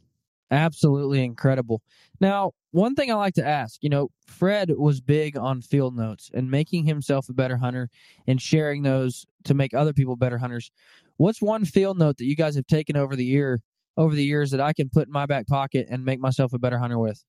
Absolutely 0.49 1.23
incredible. 1.23 1.81
Now, 2.21 2.51
one 2.71 2.95
thing 2.95 3.11
I 3.11 3.15
like 3.15 3.33
to 3.35 3.45
ask, 3.45 3.81
you 3.81 3.89
know, 3.89 4.09
Fred 4.25 4.71
was 4.77 5.01
big 5.01 5.37
on 5.37 5.61
field 5.61 5.95
notes 5.95 6.29
and 6.33 6.49
making 6.49 6.85
himself 6.85 7.27
a 7.29 7.33
better 7.33 7.57
hunter 7.57 7.89
and 8.27 8.41
sharing 8.41 8.83
those 8.83 9.25
to 9.45 9.53
make 9.53 9.73
other 9.73 9.93
people 9.93 10.15
better 10.15 10.37
hunters. 10.37 10.71
What's 11.17 11.41
one 11.41 11.65
field 11.65 11.97
note 11.97 12.17
that 12.17 12.25
you 12.25 12.35
guys 12.35 12.55
have 12.55 12.67
taken 12.67 12.95
over 12.95 13.15
the 13.15 13.25
year 13.25 13.59
over 13.97 14.13
the 14.13 14.23
years 14.23 14.51
that 14.51 14.61
I 14.61 14.73
can 14.73 14.89
put 14.89 15.07
in 15.07 15.11
my 15.11 15.25
back 15.25 15.47
pocket 15.47 15.87
and 15.89 16.05
make 16.05 16.19
myself 16.19 16.53
a 16.53 16.59
better 16.59 16.77
hunter 16.77 16.99
with? 16.99 17.23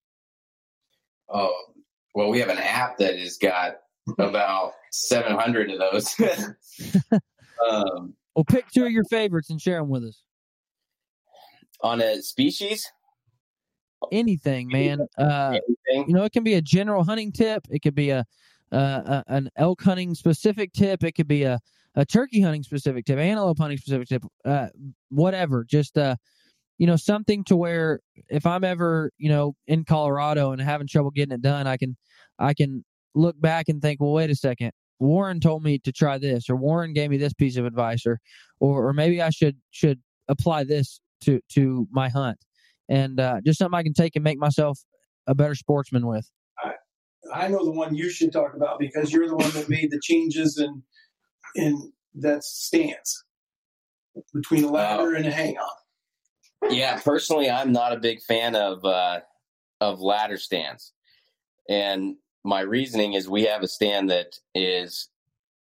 Oh, 1.29 1.55
well, 2.15 2.29
we 2.29 2.41
have 2.41 2.51
an 2.51 2.59
app 2.59 2.99
that 2.99 3.19
has 3.19 3.39
got 3.39 3.79
about 4.19 4.75
700 4.93 5.71
of 5.71 5.79
those. 5.79 6.15
um, 7.69 8.15
well, 8.35 8.45
pick 8.45 8.69
two 8.69 8.85
of 8.85 8.93
your 8.93 9.05
favorites 9.05 9.51
and 9.51 9.61
share 9.61 9.81
them 9.81 9.89
with 9.89 10.05
us. 10.05 10.23
On 11.83 12.01
a 12.01 12.21
species? 12.23 12.91
Anything, 14.13 14.69
man. 14.69 15.01
Uh, 15.17 15.59
Anything? 15.89 16.09
You 16.09 16.15
know, 16.15 16.25
it 16.25 16.33
can 16.33 16.45
be 16.45 16.55
a 16.55 16.63
general 16.63 17.05
hunting 17.05 17.33
tip. 17.33 17.67
It 17.71 17.81
could 17.81 17.95
be 17.95 18.11
a, 18.11 18.25
uh, 18.73 18.75
a 18.77 19.25
an 19.29 19.51
elk 19.57 19.83
hunting 19.83 20.15
specific 20.15 20.73
tip. 20.73 21.03
It 21.05 21.13
could 21.13 21.29
be 21.29 21.45
a, 21.45 21.59
a 21.95 22.05
turkey 22.05 22.41
hunting 22.41 22.63
specific 22.63 23.05
tip, 23.07 23.19
antelope 23.19 23.59
hunting 23.59 23.79
specific 23.79 24.09
tip, 24.09 24.25
uh, 24.45 24.69
whatever. 25.11 25.65
Just 25.65 25.99
uh, 25.99 26.17
you 26.79 26.87
know, 26.87 26.97
something 26.97 27.45
to 27.45 27.57
where 27.57 28.01
if 28.29 28.47
I'm 28.47 28.65
ever, 28.65 29.11
you 29.19 29.29
know, 29.29 29.55
in 29.67 29.85
Colorado 29.85 30.53
and 30.53 30.61
having 30.61 30.87
trouble 30.87 31.11
getting 31.11 31.35
it 31.35 31.43
done, 31.43 31.67
I 31.67 31.77
can 31.77 31.97
I 32.39 32.55
can 32.55 32.85
look 33.15 33.39
back 33.41 33.69
and 33.69 33.83
think, 33.83 34.01
well, 34.01 34.13
wait 34.13 34.31
a 34.31 34.37
second. 34.37 34.73
Warren 35.01 35.41
told 35.41 35.63
me 35.63 35.79
to 35.81 35.93
try 35.93 36.19
this, 36.19 36.49
or 36.49 36.57
Warren 36.57 36.93
gave 36.93 37.11
me 37.11 37.19
this 37.19 37.33
piece 37.33 37.57
of 37.57 37.67
advice, 37.67 38.07
or 38.07 38.21
or, 38.61 38.89
or 38.89 38.93
maybe 38.93 39.21
I 39.21 39.31
should 39.31 39.57
should 39.71 40.01
apply 40.29 40.65
this 40.65 41.01
to 41.23 41.41
to 41.51 41.89
my 41.91 42.09
hunt, 42.09 42.39
and 42.89 43.21
uh, 43.21 43.41
just 43.45 43.59
something 43.59 43.79
I 43.79 43.83
can 43.83 43.93
take 43.93 44.17
and 44.17 44.25
make 44.25 44.39
myself 44.39 44.79
a 45.27 45.35
better 45.35 45.55
sportsman 45.55 46.07
with. 46.07 46.31
I, 46.63 46.73
I 47.33 47.49
know 47.49 47.65
the 47.65 47.71
one 47.71 47.95
you 47.95 48.11
should 48.11 48.33
talk 48.33 48.55
about 48.55 48.79
because 48.79 49.13
you're 49.13 49.29
the 49.29 49.37
one 49.37 49.51
that 49.51 49.69
made 49.69 49.91
the 49.91 50.01
changes 50.03 50.59
in 50.59 50.83
in 51.55 51.93
that 52.15 52.45
stance 52.45 53.25
between 54.35 54.65
a 54.65 54.69
ladder 54.69 55.15
and 55.15 55.27
a 55.27 55.31
hang 55.31 55.57
on. 55.57 56.71
Yeah, 56.75 56.99
personally, 57.01 57.51
I'm 57.51 57.73
not 57.73 57.93
a 57.93 58.01
big 58.01 58.21
fan 58.23 58.57
of 58.57 58.85
uh, 58.85 59.21
of 59.81 60.01
ladder 60.01 60.39
stands, 60.39 60.93
and 61.69 62.17
my 62.45 62.61
reasoning 62.61 63.13
is 63.13 63.29
we 63.29 63.45
have 63.45 63.63
a 63.63 63.69
stand 63.69 64.11
that 64.11 64.39
is 64.55 65.09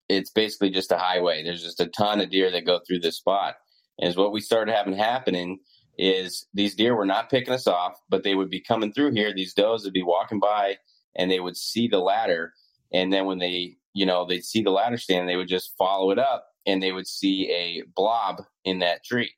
it's 0.09 0.31
basically 0.31 0.70
just 0.70 0.91
a 0.91 0.99
highway. 0.99 1.43
There's 1.43 1.62
just 1.62 1.81
a 1.81 1.87
ton 1.87 2.20
of 2.20 2.31
deer 2.31 2.51
that 2.51 2.64
go 2.64 2.81
through 2.87 3.01
this 3.01 3.18
spot. 3.18 3.57
And 4.01 4.14
what 4.16 4.33
we 4.33 4.41
started 4.41 4.74
having 4.74 4.95
happening 4.95 5.59
is 5.99 6.47
these 6.55 6.75
deer 6.75 6.95
were 6.95 7.07
not 7.07 7.31
picking 7.31 7.53
us 7.53 7.67
off, 7.67 8.01
but 8.09 8.23
they 8.23 8.35
would 8.35 8.51
be 8.51 8.61
coming 8.61 8.93
through 8.93 9.13
here. 9.13 9.33
These 9.35 9.55
does 9.55 9.85
would 9.85 9.93
be 9.93 10.03
walking 10.03 10.39
by 10.39 10.79
and 11.17 11.31
they 11.31 11.41
would 11.41 11.57
see 11.57 11.89
the 11.89 11.99
ladder. 11.99 12.55
And 12.93 13.13
then 13.13 13.27
when 13.27 13.39
they, 13.39 13.77
you 13.95 14.07
know, 14.07 14.25
they'd 14.25 14.45
see 14.45 14.63
the 14.63 14.71
ladder 14.71 14.97
stand, 14.97 15.29
they 15.29 15.37
would 15.37 15.49
just 15.49 15.77
follow 15.77 16.11
it 16.11 16.19
up 16.19 16.47
and 16.67 16.83
they 16.83 16.93
would 16.93 17.07
see 17.07 17.51
a 17.51 17.83
blob 17.95 18.43
in 18.65 18.79
that 18.79 19.05
tree. 19.05 19.33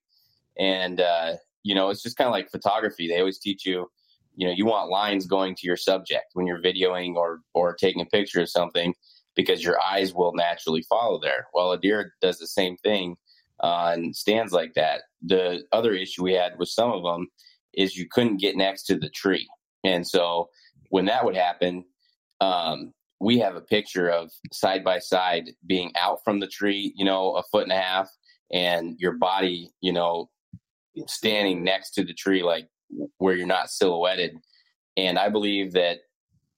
And, 0.59 1.01
uh, 1.01 1.35
you 1.63 1.75
know, 1.75 1.89
it's 1.91 2.03
just 2.03 2.17
kind 2.17 2.29
of 2.29 2.33
like 2.33 2.51
photography. 2.51 3.09
They 3.09 3.19
always 3.19 3.39
teach 3.39 3.65
you 3.65 3.89
you 4.37 4.47
know 4.47 4.53
you 4.53 4.65
want 4.65 4.91
lines 4.91 5.27
going 5.27 5.55
to 5.55 5.67
your 5.67 5.77
subject 5.77 6.27
when 6.33 6.47
you're 6.47 6.63
videoing 6.63 7.15
or 7.15 7.41
or 7.55 7.75
taking 7.75 8.01
a 8.01 8.07
picture 8.07 8.41
of 8.41 8.49
something 8.49 8.95
because 9.37 9.63
your 9.63 9.81
eyes 9.81 10.15
will 10.15 10.33
naturally 10.35 10.83
follow 10.83 11.21
there 11.21 11.47
well 11.53 11.73
a 11.73 11.79
deer 11.79 12.15
does 12.21 12.39
the 12.39 12.47
same 12.47 12.77
thing 12.79 13.17
on 13.61 14.13
stands 14.15 14.53
like 14.53 14.75
that. 14.75 15.03
The 15.23 15.65
other 15.73 15.93
issue 15.93 16.23
we 16.23 16.33
had 16.33 16.59
with 16.59 16.69
some 16.69 16.91
of 16.91 17.03
them 17.03 17.29
is 17.75 17.97
you 17.97 18.07
couldn't 18.11 18.41
get 18.41 18.57
next 18.57 18.85
to 18.85 18.99
the 18.99 19.11
tree. 19.11 19.49
And 19.85 20.07
so 20.07 20.49
when 20.89 21.07
that 21.07 21.25
would 21.25 21.37
happen 21.37 21.85
um, 22.41 22.93
we 23.21 23.39
have 23.39 23.55
a 23.55 23.61
picture 23.61 24.09
of 24.09 24.31
side 24.51 24.83
by 24.83 24.99
side 24.99 25.51
being 25.67 25.93
out 25.99 26.25
from 26.25 26.41
the 26.41 26.47
tree 26.47 26.95
you 26.97 27.05
know 27.05 27.37
a 27.37 27.43
foot 27.53 27.65
and 27.65 27.73
a 27.73 27.77
half 27.77 28.09
and 28.51 28.97
your 28.99 29.13
body 29.13 29.71
you 29.83 29.93
know 29.93 30.31
standing 31.07 31.63
next 31.63 31.93
to 31.93 32.05
the 32.05 32.15
tree 32.15 32.43
like 32.43 32.67
where 33.19 33.35
you're 33.35 33.47
not 33.47 33.71
silhouetted. 33.71 34.37
And 34.97 35.19
I 35.19 35.29
believe 35.29 35.73
that 35.73 35.99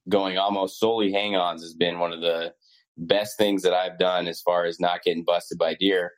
going 0.08 0.38
almost 0.38 0.78
solely 0.78 1.12
hang 1.12 1.36
ons 1.36 1.62
has 1.62 1.74
been 1.74 1.98
one 1.98 2.12
of 2.12 2.20
the 2.20 2.52
best 2.96 3.36
things 3.38 3.62
that 3.62 3.74
I've 3.74 3.98
done 3.98 4.26
as 4.26 4.40
far 4.40 4.64
as 4.64 4.80
not 4.80 5.02
getting 5.02 5.24
busted 5.24 5.58
by 5.58 5.74
deer 5.74 6.12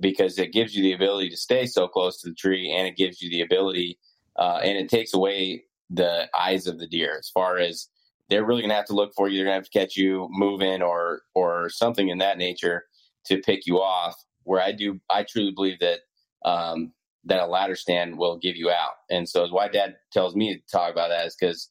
because 0.00 0.38
it 0.38 0.52
gives 0.52 0.74
you 0.74 0.82
the 0.82 0.92
ability 0.92 1.28
to 1.30 1.36
stay 1.36 1.66
so 1.66 1.86
close 1.86 2.20
to 2.20 2.28
the 2.28 2.34
tree 2.34 2.72
and 2.72 2.86
it 2.86 2.96
gives 2.96 3.20
you 3.20 3.30
the 3.30 3.42
ability 3.42 3.98
uh, 4.36 4.60
and 4.62 4.78
it 4.78 4.88
takes 4.88 5.14
away 5.14 5.64
the 5.90 6.28
eyes 6.38 6.66
of 6.66 6.78
the 6.78 6.86
deer 6.86 7.16
as 7.18 7.28
far 7.28 7.58
as 7.58 7.88
they're 8.28 8.44
really 8.44 8.62
going 8.62 8.70
to 8.70 8.76
have 8.76 8.86
to 8.86 8.94
look 8.94 9.12
for 9.14 9.28
you. 9.28 9.38
They're 9.38 9.46
going 9.46 9.60
to 9.60 9.64
have 9.64 9.70
to 9.70 9.78
catch 9.78 9.96
you 9.96 10.28
moving 10.30 10.82
or 10.82 11.22
or 11.34 11.68
something 11.68 12.08
in 12.08 12.18
that 12.18 12.38
nature 12.38 12.84
to 13.26 13.38
pick 13.38 13.66
you 13.66 13.80
off. 13.80 14.16
Where 14.44 14.62
I 14.62 14.72
do, 14.72 15.00
I 15.10 15.24
truly 15.24 15.50
believe 15.50 15.80
that 15.80 16.00
um, 16.44 16.92
that 17.24 17.40
a 17.40 17.46
ladder 17.46 17.76
stand 17.76 18.16
will 18.16 18.38
give 18.38 18.56
you 18.56 18.70
out. 18.70 18.94
And 19.10 19.28
so 19.28 19.46
why 19.48 19.68
dad 19.68 19.96
tells 20.12 20.34
me 20.34 20.54
to 20.54 20.62
talk 20.72 20.92
about 20.92 21.08
that 21.10 21.26
is 21.26 21.36
because 21.38 21.68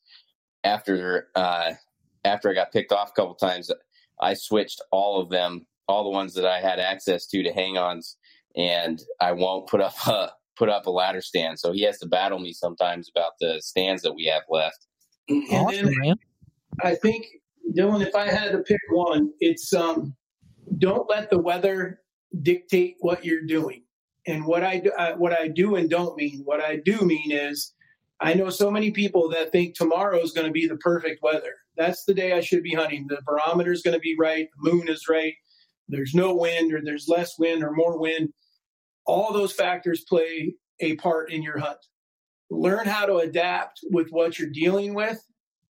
after 0.64 1.30
uh, 1.36 1.72
after 2.26 2.50
I 2.50 2.54
got 2.54 2.72
picked 2.72 2.92
off 2.92 3.10
a 3.10 3.14
couple 3.14 3.36
times, 3.36 3.72
I 4.20 4.34
switched 4.34 4.82
all 4.92 5.22
of 5.22 5.30
them, 5.30 5.66
all 5.88 6.04
the 6.04 6.10
ones 6.10 6.34
that 6.36 6.46
I 6.46 6.60
had 6.60 6.80
access 6.80 7.26
to 7.28 7.42
to 7.42 7.54
hang-ons, 7.54 8.18
and 8.56 9.02
I 9.20 9.32
won't 9.32 9.68
put 9.68 9.82
up 9.82 9.96
a 10.08 10.32
put 10.58 10.70
up 10.70 10.86
a 10.88 10.92
ladder 10.92 11.22
stand. 11.22 11.58
So 11.58 11.72
he 11.72 11.84
has 11.84 12.00
to 12.00 12.06
battle 12.06 12.38
me 12.38 12.52
sometimes 12.52 13.10
about 13.16 13.32
the 13.40 13.62
stands 13.62 14.02
that 14.02 14.14
we 14.14 14.26
have 14.26 14.44
left. 14.50 14.88
And 15.30 15.70
then 15.70 16.16
I 16.84 16.96
think 16.96 17.26
Dylan, 17.78 18.06
if 18.06 18.14
I 18.14 18.28
had 18.28 18.52
to 18.52 18.60
pick 18.60 18.82
one, 18.90 19.32
it's 19.40 19.74
um, 19.74 20.16
don't 20.78 21.10
let 21.10 21.30
the 21.30 21.40
weather 21.40 22.02
dictate 22.42 22.96
what 23.00 23.24
you're 23.24 23.46
doing. 23.46 23.84
And 24.28 24.46
what 24.46 24.64
I 24.64 24.80
do, 24.80 24.92
uh, 24.98 25.14
what 25.14 25.34
I 25.34 25.48
do 25.48 25.76
and 25.76 25.90
don't 25.90 26.16
mean, 26.18 26.42
what 26.44 26.62
I 26.62 26.78
do 26.78 27.00
mean 27.02 27.32
is, 27.32 27.74
I 28.20 28.34
know 28.34 28.50
so 28.50 28.70
many 28.70 28.92
people 28.92 29.30
that 29.30 29.52
think 29.52 29.76
tomorrow 29.76 30.20
is 30.20 30.34
going 30.34 30.46
to 30.46 30.52
be 30.52 30.68
the 30.68 30.76
perfect 30.78 31.24
weather. 31.24 31.56
That's 31.78 32.04
the 32.04 32.14
day 32.14 32.34
I 32.34 32.42
should 32.42 32.64
be 32.64 32.74
hunting. 32.74 33.08
The 33.08 33.22
barometer 33.26 33.72
is 33.72 33.82
going 33.82 33.94
to 33.94 34.00
be 34.00 34.16
right. 34.20 34.50
The 34.62 34.72
moon 34.72 34.90
is 34.90 35.08
right. 35.08 35.34
There's 35.90 36.14
no 36.14 36.36
wind, 36.36 36.74
or 36.74 36.82
there's 36.84 37.08
less 37.08 37.38
wind, 37.38 37.64
or 37.64 37.72
more 37.72 38.00
wind. 38.00 38.30
All 39.06 39.34
those 39.34 39.52
factors 39.52 40.06
play 40.08 40.54
a 40.80 40.96
part 40.98 41.32
in 41.32 41.44
your 41.44 41.58
hunt. 41.58 41.80
Learn 42.52 42.88
how 42.88 43.06
to 43.06 43.18
adapt 43.18 43.80
with 43.92 44.10
what 44.10 44.40
you're 44.40 44.50
dealing 44.50 44.94
with, 44.94 45.20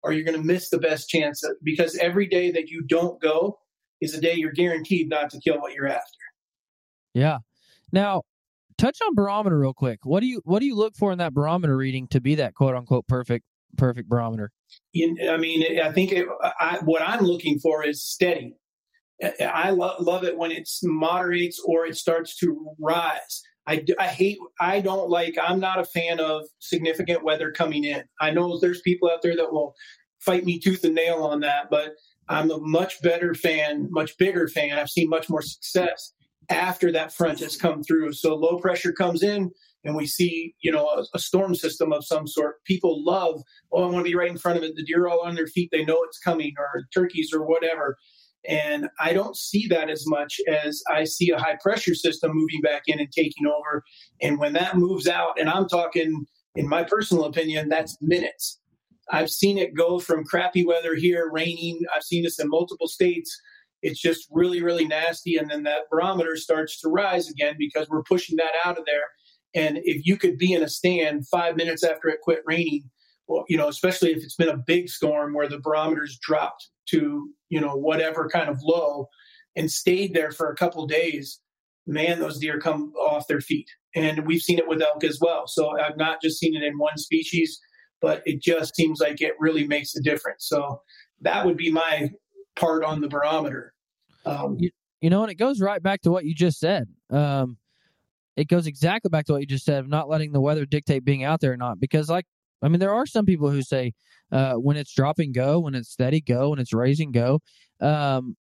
or 0.03 0.13
you're 0.13 0.25
going 0.25 0.37
to 0.37 0.45
miss 0.45 0.69
the 0.69 0.77
best 0.77 1.09
chance. 1.09 1.43
Because 1.63 1.97
every 1.97 2.27
day 2.27 2.51
that 2.51 2.69
you 2.69 2.83
don't 2.85 3.21
go 3.21 3.59
is 4.01 4.13
a 4.13 4.21
day 4.21 4.35
you're 4.35 4.51
guaranteed 4.51 5.09
not 5.09 5.29
to 5.31 5.39
kill 5.39 5.59
what 5.59 5.73
you're 5.73 5.87
after. 5.87 6.19
Yeah. 7.13 7.39
Now, 7.91 8.23
touch 8.77 8.97
on 9.05 9.15
barometer 9.15 9.59
real 9.59 9.73
quick. 9.73 9.99
What 10.03 10.21
do 10.21 10.27
you 10.27 10.41
what 10.45 10.59
do 10.59 10.65
you 10.65 10.75
look 10.75 10.95
for 10.95 11.11
in 11.11 11.17
that 11.17 11.33
barometer 11.33 11.75
reading 11.75 12.07
to 12.09 12.21
be 12.21 12.35
that 12.35 12.55
quote 12.55 12.75
unquote 12.75 13.07
perfect 13.07 13.45
perfect 13.77 14.09
barometer? 14.09 14.51
I 14.95 15.37
mean, 15.37 15.79
I 15.79 15.91
think 15.91 16.11
it, 16.11 16.27
I, 16.59 16.79
what 16.83 17.01
I'm 17.01 17.23
looking 17.23 17.59
for 17.59 17.85
is 17.85 18.03
steady. 18.03 18.55
I 19.23 19.71
lo- 19.71 19.95
love 19.99 20.23
it 20.23 20.37
when 20.37 20.51
it 20.51 20.69
moderates 20.83 21.61
or 21.65 21.85
it 21.85 21.97
starts 21.97 22.37
to 22.37 22.73
rise. 22.79 23.41
I, 23.67 23.83
I 23.99 24.07
hate, 24.07 24.39
I 24.59 24.79
don't 24.79 25.09
like, 25.09 25.35
I'm 25.41 25.59
not 25.59 25.79
a 25.79 25.85
fan 25.85 26.19
of 26.19 26.43
significant 26.59 27.23
weather 27.23 27.51
coming 27.51 27.83
in. 27.83 28.03
I 28.19 28.31
know 28.31 28.59
there's 28.59 28.81
people 28.81 29.09
out 29.09 29.21
there 29.21 29.35
that 29.35 29.51
will 29.51 29.75
fight 30.19 30.45
me 30.45 30.59
tooth 30.59 30.83
and 30.83 30.95
nail 30.95 31.23
on 31.23 31.41
that, 31.41 31.69
but 31.69 31.91
I'm 32.27 32.49
a 32.49 32.59
much 32.59 33.01
better 33.01 33.33
fan, 33.33 33.87
much 33.91 34.17
bigger 34.17 34.47
fan. 34.47 34.77
I've 34.77 34.89
seen 34.89 35.09
much 35.09 35.29
more 35.29 35.41
success 35.41 36.13
after 36.49 36.91
that 36.91 37.13
front 37.13 37.39
has 37.39 37.57
come 37.57 37.83
through. 37.83 38.13
So 38.13 38.35
low 38.35 38.57
pressure 38.57 38.91
comes 38.91 39.21
in 39.21 39.51
and 39.83 39.95
we 39.95 40.07
see, 40.07 40.55
you 40.61 40.71
know, 40.71 40.87
a, 40.87 41.05
a, 41.13 41.19
storm 41.19 41.55
system 41.55 41.93
of 41.93 42.05
some 42.05 42.27
sort. 42.27 42.63
People 42.65 43.03
love, 43.05 43.41
oh, 43.71 43.83
I 43.83 43.85
want 43.85 44.05
to 44.05 44.09
be 44.09 44.15
right 44.15 44.29
in 44.29 44.37
front 44.37 44.57
of 44.57 44.63
it. 44.63 44.75
The 44.75 44.83
deer 44.83 45.07
all 45.07 45.21
on 45.21 45.35
their 45.35 45.47
feet, 45.47 45.69
they 45.71 45.85
know 45.85 46.03
it's 46.03 46.19
coming, 46.19 46.53
or 46.57 46.83
turkeys 46.93 47.31
or 47.33 47.45
whatever. 47.45 47.97
And 48.47 48.87
I 48.99 49.13
don't 49.13 49.35
see 49.35 49.67
that 49.67 49.89
as 49.89 50.05
much 50.07 50.39
as 50.47 50.81
I 50.89 51.03
see 51.03 51.29
a 51.31 51.37
high 51.37 51.57
pressure 51.61 51.93
system 51.93 52.31
moving 52.33 52.61
back 52.61 52.83
in 52.87 52.99
and 52.99 53.11
taking 53.11 53.45
over. 53.45 53.83
And 54.21 54.39
when 54.39 54.53
that 54.53 54.77
moves 54.77 55.07
out, 55.07 55.39
and 55.39 55.49
I'm 55.49 55.67
talking, 55.67 56.25
in 56.55 56.67
my 56.67 56.83
personal 56.83 57.25
opinion, 57.25 57.69
that's 57.69 57.97
minutes. 58.01 58.59
I've 59.11 59.29
seen 59.29 59.57
it 59.57 59.75
go 59.75 59.99
from 59.99 60.23
crappy 60.23 60.65
weather 60.65 60.95
here, 60.95 61.29
raining. 61.31 61.79
I've 61.95 62.03
seen 62.03 62.23
this 62.23 62.39
in 62.39 62.47
multiple 62.47 62.87
states 62.87 63.39
it's 63.81 63.99
just 63.99 64.27
really, 64.31 64.61
really 64.61 64.87
nasty. 64.87 65.37
And 65.37 65.49
then 65.49 65.63
that 65.63 65.89
barometer 65.89 66.35
starts 66.35 66.79
to 66.81 66.89
rise 66.89 67.29
again 67.29 67.55
because 67.57 67.87
we're 67.89 68.03
pushing 68.03 68.35
that 68.37 68.51
out 68.65 68.77
of 68.77 68.85
there. 68.85 69.05
And 69.55 69.79
if 69.83 70.05
you 70.05 70.17
could 70.17 70.37
be 70.37 70.53
in 70.53 70.63
a 70.63 70.69
stand 70.69 71.27
five 71.27 71.55
minutes 71.55 71.83
after 71.83 72.09
it 72.09 72.21
quit 72.21 72.41
raining, 72.45 72.89
you 73.47 73.57
know, 73.57 73.67
especially 73.67 74.11
if 74.11 74.23
it's 74.23 74.35
been 74.35 74.49
a 74.49 74.57
big 74.57 74.89
storm 74.89 75.33
where 75.33 75.47
the 75.47 75.59
barometer's 75.59 76.17
dropped 76.21 76.69
to, 76.89 77.29
you 77.49 77.61
know, 77.61 77.75
whatever 77.75 78.27
kind 78.27 78.49
of 78.49 78.59
low 78.63 79.07
and 79.55 79.71
stayed 79.71 80.13
there 80.13 80.31
for 80.31 80.49
a 80.49 80.55
couple 80.55 80.85
days, 80.87 81.39
man, 81.85 82.19
those 82.19 82.39
deer 82.39 82.59
come 82.59 82.91
off 82.93 83.27
their 83.27 83.41
feet. 83.41 83.67
And 83.95 84.25
we've 84.25 84.41
seen 84.41 84.59
it 84.59 84.67
with 84.67 84.81
elk 84.81 85.03
as 85.03 85.19
well. 85.19 85.47
So 85.47 85.79
I've 85.79 85.97
not 85.97 86.21
just 86.21 86.39
seen 86.39 86.55
it 86.55 86.63
in 86.63 86.77
one 86.77 86.97
species, 86.97 87.59
but 88.01 88.21
it 88.25 88.41
just 88.41 88.75
seems 88.75 88.99
like 88.99 89.21
it 89.21 89.33
really 89.39 89.67
makes 89.67 89.95
a 89.95 90.01
difference. 90.01 90.47
So 90.47 90.81
that 91.21 91.45
would 91.45 91.57
be 91.57 91.71
my 91.71 92.09
part 92.55 92.83
on 92.83 93.01
the 93.01 93.07
barometer. 93.07 93.73
Um, 94.25 94.57
you, 94.59 94.69
you, 95.01 95.09
know, 95.09 95.23
and 95.23 95.31
it 95.31 95.35
goes 95.35 95.61
right 95.61 95.81
back 95.81 96.01
to 96.01 96.11
what 96.11 96.25
you 96.25 96.33
just 96.33 96.59
said. 96.59 96.87
Um, 97.09 97.57
it 98.35 98.47
goes 98.47 98.67
exactly 98.67 99.09
back 99.09 99.25
to 99.25 99.33
what 99.33 99.41
you 99.41 99.47
just 99.47 99.65
said 99.65 99.79
of 99.79 99.89
not 99.89 100.07
letting 100.07 100.31
the 100.31 100.41
weather 100.41 100.65
dictate 100.65 101.03
being 101.03 101.23
out 101.23 101.41
there 101.41 101.51
or 101.51 101.57
not. 101.57 101.79
Because, 101.79 102.09
like, 102.09 102.25
I 102.61 102.67
mean, 102.67 102.79
there 102.79 102.93
are 102.93 103.05
some 103.05 103.25
people 103.25 103.49
who 103.49 103.61
say 103.61 103.93
uh, 104.31 104.53
when 104.53 104.77
it's 104.77 104.93
dropping, 104.93 105.31
go, 105.31 105.59
when 105.59 105.75
it's 105.75 105.89
steady, 105.89 106.21
go, 106.21 106.49
when 106.49 106.59
it's 106.59 106.73
raising, 106.73 107.11
go. 107.11 107.39
Um, 107.79 108.35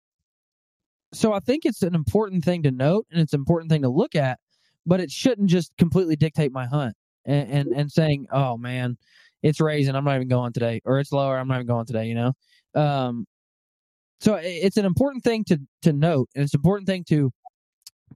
so 1.13 1.33
I 1.33 1.39
think 1.39 1.65
it's 1.65 1.81
an 1.81 1.95
important 1.95 2.43
thing 2.43 2.63
to 2.63 2.71
note 2.71 3.05
and 3.11 3.21
it's 3.21 3.33
an 3.33 3.39
important 3.39 3.71
thing 3.71 3.83
to 3.83 3.89
look 3.89 4.15
at, 4.15 4.39
but 4.85 4.99
it 4.99 5.11
shouldn't 5.11 5.49
just 5.49 5.71
completely 5.77 6.15
dictate 6.15 6.51
my 6.51 6.65
hunt 6.65 6.95
and, 7.25 7.49
and, 7.49 7.67
and 7.69 7.91
saying, 7.91 8.27
oh 8.31 8.57
man, 8.57 8.97
it's 9.43 9.61
raising, 9.61 9.95
I'm 9.95 10.03
not 10.03 10.15
even 10.15 10.27
going 10.27 10.53
today, 10.53 10.81
or 10.85 10.99
it's 10.99 11.11
lower, 11.11 11.37
I'm 11.37 11.47
not 11.47 11.55
even 11.55 11.67
going 11.67 11.85
today, 11.85 12.07
you 12.07 12.15
know? 12.15 12.33
Um, 12.73 13.25
so 14.19 14.39
it's 14.41 14.77
an 14.77 14.85
important 14.85 15.23
thing 15.23 15.43
to 15.45 15.59
to 15.83 15.93
note, 15.93 16.29
and 16.35 16.43
it's 16.43 16.53
an 16.53 16.59
important 16.59 16.87
thing 16.87 17.03
to 17.09 17.31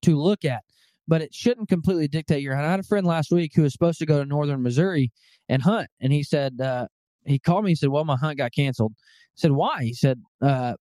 to 0.02 0.16
look 0.16 0.46
at, 0.46 0.64
but 1.10 1.24
it 1.24 1.34
shouldn't 1.34 1.68
completely 1.68 2.08
dictate 2.08 2.44
your 2.44 2.56
hunt. 2.56 2.68
I 2.68 2.72
had 2.72 2.80
a 2.80 2.84
friend 2.84 3.06
last 3.06 3.32
week 3.32 3.52
who 3.56 3.64
was 3.64 3.74
supposed 3.74 3.98
to 3.98 4.06
go 4.06 4.20
to 4.20 4.26
northern 4.26 4.62
Missouri 4.62 5.12
and 5.50 5.62
hunt, 5.62 5.90
and 6.00 6.14
he 6.14 6.22
said 6.22 6.62
uh, 6.62 6.88
he 7.26 7.40
called 7.40 7.66
me. 7.66 7.72
He 7.72 7.76
said, 7.76 7.90
"Well, 7.90 8.06
my 8.06 8.16
hunt 8.16 8.38
got 8.38 8.54
canceled." 8.54 8.94
I 8.96 9.36
said, 9.36 9.52
"Why?" 9.52 9.84
He 9.84 9.94
said, 9.94 10.22
uh, 10.42 10.76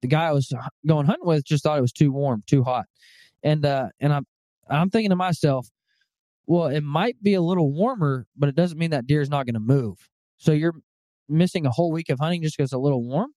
"The 0.00 0.08
guy 0.08 0.26
I 0.26 0.32
was 0.32 0.52
going 0.86 1.06
hunting 1.06 1.26
with 1.26 1.44
just 1.44 1.64
thought 1.64 1.76
it 1.76 1.82
was 1.82 1.92
too 1.92 2.12
warm, 2.12 2.44
too 2.46 2.62
hot," 2.62 2.86
and 3.42 3.66
uh, 3.66 3.88
and 3.98 4.12
I'm 4.12 4.26
I'm 4.70 4.90
thinking 4.90 5.10
to 5.10 5.16
myself, 5.16 5.68
well, 6.46 6.66
it 6.68 6.82
might 6.82 7.20
be 7.20 7.34
a 7.34 7.42
little 7.42 7.72
warmer, 7.72 8.26
but 8.36 8.48
it 8.48 8.54
doesn't 8.54 8.78
mean 8.78 8.90
that 8.90 9.06
deer 9.08 9.20
is 9.20 9.28
not 9.28 9.44
going 9.44 9.54
to 9.54 9.60
move. 9.60 10.08
So 10.38 10.52
you're 10.52 10.74
missing 11.28 11.66
a 11.66 11.70
whole 11.70 11.90
week 11.90 12.10
of 12.10 12.20
hunting 12.20 12.42
just 12.42 12.56
because 12.56 12.68
it's 12.68 12.74
a 12.74 12.78
little 12.78 13.02
warm 13.02 13.30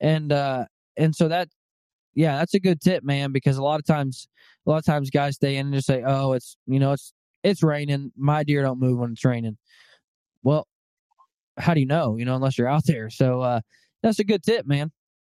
and 0.00 0.32
uh 0.32 0.64
and 0.96 1.14
so 1.14 1.28
that 1.28 1.48
yeah 2.14 2.38
that's 2.38 2.54
a 2.54 2.60
good 2.60 2.80
tip 2.80 3.04
man 3.04 3.32
because 3.32 3.56
a 3.56 3.62
lot 3.62 3.78
of 3.78 3.86
times 3.86 4.28
a 4.66 4.70
lot 4.70 4.78
of 4.78 4.84
times 4.84 5.10
guys 5.10 5.36
stay 5.36 5.56
in 5.56 5.66
and 5.66 5.74
just 5.74 5.86
say 5.86 6.02
oh 6.06 6.32
it's 6.32 6.56
you 6.66 6.78
know 6.78 6.92
it's 6.92 7.12
it's 7.42 7.62
raining. 7.62 8.12
My 8.16 8.44
deer 8.44 8.62
don't 8.62 8.78
move 8.78 8.98
when 8.98 9.12
it's 9.12 9.24
raining. 9.24 9.56
Well 10.42 10.66
how 11.58 11.74
do 11.74 11.80
you 11.80 11.86
know 11.86 12.16
you 12.16 12.24
know 12.24 12.34
unless 12.34 12.58
you're 12.58 12.68
out 12.68 12.86
there? 12.86 13.10
So 13.10 13.40
uh 13.40 13.60
that's 14.02 14.18
a 14.18 14.24
good 14.24 14.42
tip 14.42 14.66
man. 14.66 14.90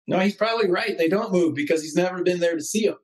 No 0.07 0.19
he's 0.19 0.35
probably 0.35 0.69
right. 0.69 0.97
They 0.97 1.09
don't 1.09 1.31
move 1.31 1.55
because 1.55 1.81
he's 1.81 1.95
never 1.95 2.23
been 2.23 2.39
there 2.39 2.55
to 2.55 2.63
see 2.63 2.85
them 2.85 2.97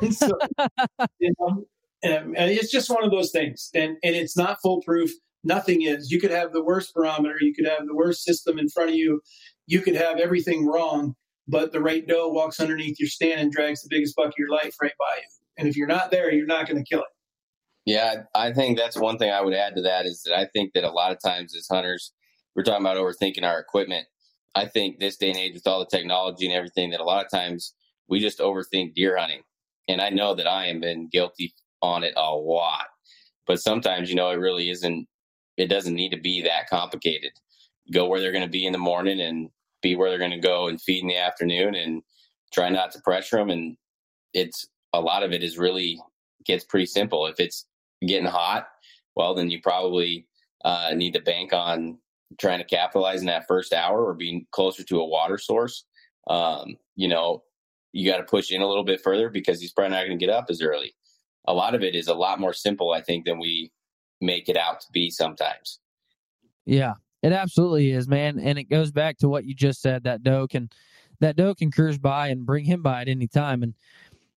so, 0.10 0.36
you 1.20 1.32
know, 1.38 1.64
and, 2.02 2.36
and 2.36 2.50
it's 2.50 2.70
just 2.70 2.90
one 2.90 3.04
of 3.04 3.10
those 3.10 3.30
things 3.30 3.70
and 3.74 3.96
and 4.02 4.14
it's 4.14 4.36
not 4.36 4.58
foolproof. 4.62 5.10
Nothing 5.44 5.82
is. 5.82 6.10
You 6.10 6.20
could 6.20 6.32
have 6.32 6.52
the 6.52 6.64
worst 6.64 6.92
barometer. 6.94 7.36
You 7.40 7.54
could 7.54 7.66
have 7.66 7.86
the 7.86 7.94
worst 7.94 8.24
system 8.24 8.58
in 8.58 8.68
front 8.68 8.90
of 8.90 8.96
you. 8.96 9.20
You 9.66 9.80
could 9.80 9.94
have 9.94 10.18
everything 10.18 10.66
wrong, 10.66 11.14
but 11.48 11.72
the 11.72 11.80
right 11.80 12.06
doe 12.06 12.28
walks 12.28 12.60
underneath 12.60 13.00
your 13.00 13.08
stand 13.08 13.40
and 13.40 13.50
drags 13.50 13.82
the 13.82 13.88
biggest 13.90 14.14
buck 14.14 14.28
of 14.28 14.34
your 14.38 14.50
life 14.50 14.74
right 14.80 14.92
by 14.98 15.16
you. 15.16 15.28
And 15.56 15.66
if 15.66 15.76
you're 15.76 15.88
not 15.88 16.10
there, 16.10 16.32
you're 16.32 16.46
not 16.46 16.68
going 16.68 16.82
to 16.82 16.88
kill 16.88 17.00
it. 17.00 17.08
Yeah, 17.86 18.22
I 18.34 18.52
think 18.52 18.76
that's 18.76 18.98
one 18.98 19.16
thing 19.16 19.30
I 19.30 19.40
would 19.40 19.54
add 19.54 19.74
to 19.76 19.82
that 19.82 20.04
is 20.04 20.22
that 20.24 20.38
I 20.38 20.46
think 20.52 20.74
that 20.74 20.84
a 20.84 20.90
lot 20.90 21.10
of 21.10 21.18
times 21.24 21.56
as 21.56 21.66
hunters, 21.70 22.12
we're 22.54 22.62
talking 22.62 22.84
about 22.84 22.98
overthinking 22.98 23.44
our 23.44 23.58
equipment. 23.58 24.06
I 24.54 24.66
think 24.66 24.98
this 24.98 25.16
day 25.16 25.30
and 25.30 25.38
age 25.38 25.54
with 25.54 25.66
all 25.66 25.80
the 25.80 25.96
technology 25.96 26.46
and 26.46 26.54
everything 26.54 26.90
that 26.90 27.00
a 27.00 27.04
lot 27.04 27.24
of 27.24 27.30
times 27.30 27.74
we 28.08 28.20
just 28.20 28.40
overthink 28.40 28.94
deer 28.94 29.16
hunting. 29.16 29.42
And 29.88 30.02
I 30.02 30.10
know 30.10 30.34
that 30.34 30.46
I 30.46 30.66
have 30.66 30.80
been 30.80 31.08
guilty 31.10 31.54
on 31.80 32.04
it 32.04 32.12
a 32.16 32.34
lot. 32.34 32.86
But 33.46 33.60
sometimes, 33.60 34.10
you 34.10 34.16
know, 34.16 34.30
it 34.30 34.36
really 34.36 34.68
isn't 34.68 35.08
it 35.56 35.68
doesn't 35.68 35.94
need 35.94 36.10
to 36.10 36.20
be 36.20 36.42
that 36.42 36.68
complicated. 36.68 37.32
Go 37.92 38.06
where 38.06 38.20
they're 38.20 38.32
going 38.32 38.44
to 38.44 38.50
be 38.50 38.66
in 38.66 38.72
the 38.72 38.78
morning 38.78 39.20
and 39.20 39.48
be 39.82 39.94
where 39.94 40.10
they're 40.10 40.18
going 40.18 40.30
to 40.30 40.38
go 40.38 40.68
and 40.68 40.80
feed 40.80 41.02
in 41.02 41.08
the 41.08 41.16
afternoon 41.16 41.74
and 41.74 42.02
try 42.52 42.68
not 42.68 42.92
to 42.92 43.00
pressure 43.00 43.36
them. 43.36 43.50
And 43.50 43.76
it's 44.32 44.66
a 44.92 45.00
lot 45.00 45.22
of 45.22 45.32
it 45.32 45.42
is 45.42 45.58
really 45.58 46.00
gets 46.44 46.64
pretty 46.64 46.86
simple. 46.86 47.26
If 47.26 47.40
it's 47.40 47.66
getting 48.06 48.26
hot, 48.26 48.68
well, 49.16 49.34
then 49.34 49.50
you 49.50 49.60
probably 49.60 50.26
uh, 50.64 50.90
need 50.94 51.12
to 51.14 51.20
bank 51.20 51.52
on 51.52 51.98
trying 52.38 52.58
to 52.58 52.64
capitalize 52.64 53.20
in 53.20 53.26
that 53.26 53.46
first 53.46 53.72
hour 53.72 54.04
or 54.04 54.14
being 54.14 54.46
closer 54.52 54.82
to 54.84 55.00
a 55.00 55.06
water 55.06 55.38
source. 55.38 55.84
Um, 56.28 56.76
you 56.94 57.08
know, 57.08 57.42
you 57.92 58.10
got 58.10 58.18
to 58.18 58.24
push 58.24 58.50
in 58.50 58.60
a 58.60 58.66
little 58.68 58.84
bit 58.84 59.00
further 59.00 59.30
because 59.30 59.60
he's 59.60 59.72
probably 59.72 59.96
not 59.96 60.06
going 60.06 60.18
to 60.18 60.24
get 60.24 60.32
up 60.32 60.46
as 60.50 60.60
early. 60.60 60.94
A 61.46 61.54
lot 61.54 61.74
of 61.74 61.82
it 61.82 61.94
is 61.94 62.08
a 62.08 62.14
lot 62.14 62.40
more 62.40 62.52
simple, 62.52 62.92
I 62.92 63.00
think, 63.00 63.24
than 63.24 63.38
we 63.38 63.72
make 64.20 64.48
it 64.48 64.56
out 64.56 64.80
to 64.80 64.86
be 64.92 65.10
sometimes. 65.10 65.80
Yeah, 66.66 66.94
it 67.22 67.32
absolutely 67.32 67.90
is, 67.90 68.08
man. 68.08 68.38
And 68.38 68.58
it 68.58 68.64
goes 68.64 68.90
back 68.92 69.18
to 69.18 69.28
what 69.28 69.44
you 69.44 69.54
just 69.54 69.80
said 69.80 70.04
that 70.04 70.22
doe 70.22 70.46
can 70.46 70.70
that 71.20 71.36
doe 71.36 71.54
can 71.54 71.70
cruise 71.70 71.98
by 71.98 72.28
and 72.28 72.46
bring 72.46 72.64
him 72.64 72.82
by 72.82 73.02
at 73.02 73.08
any 73.08 73.26
time. 73.26 73.62
And 73.62 73.74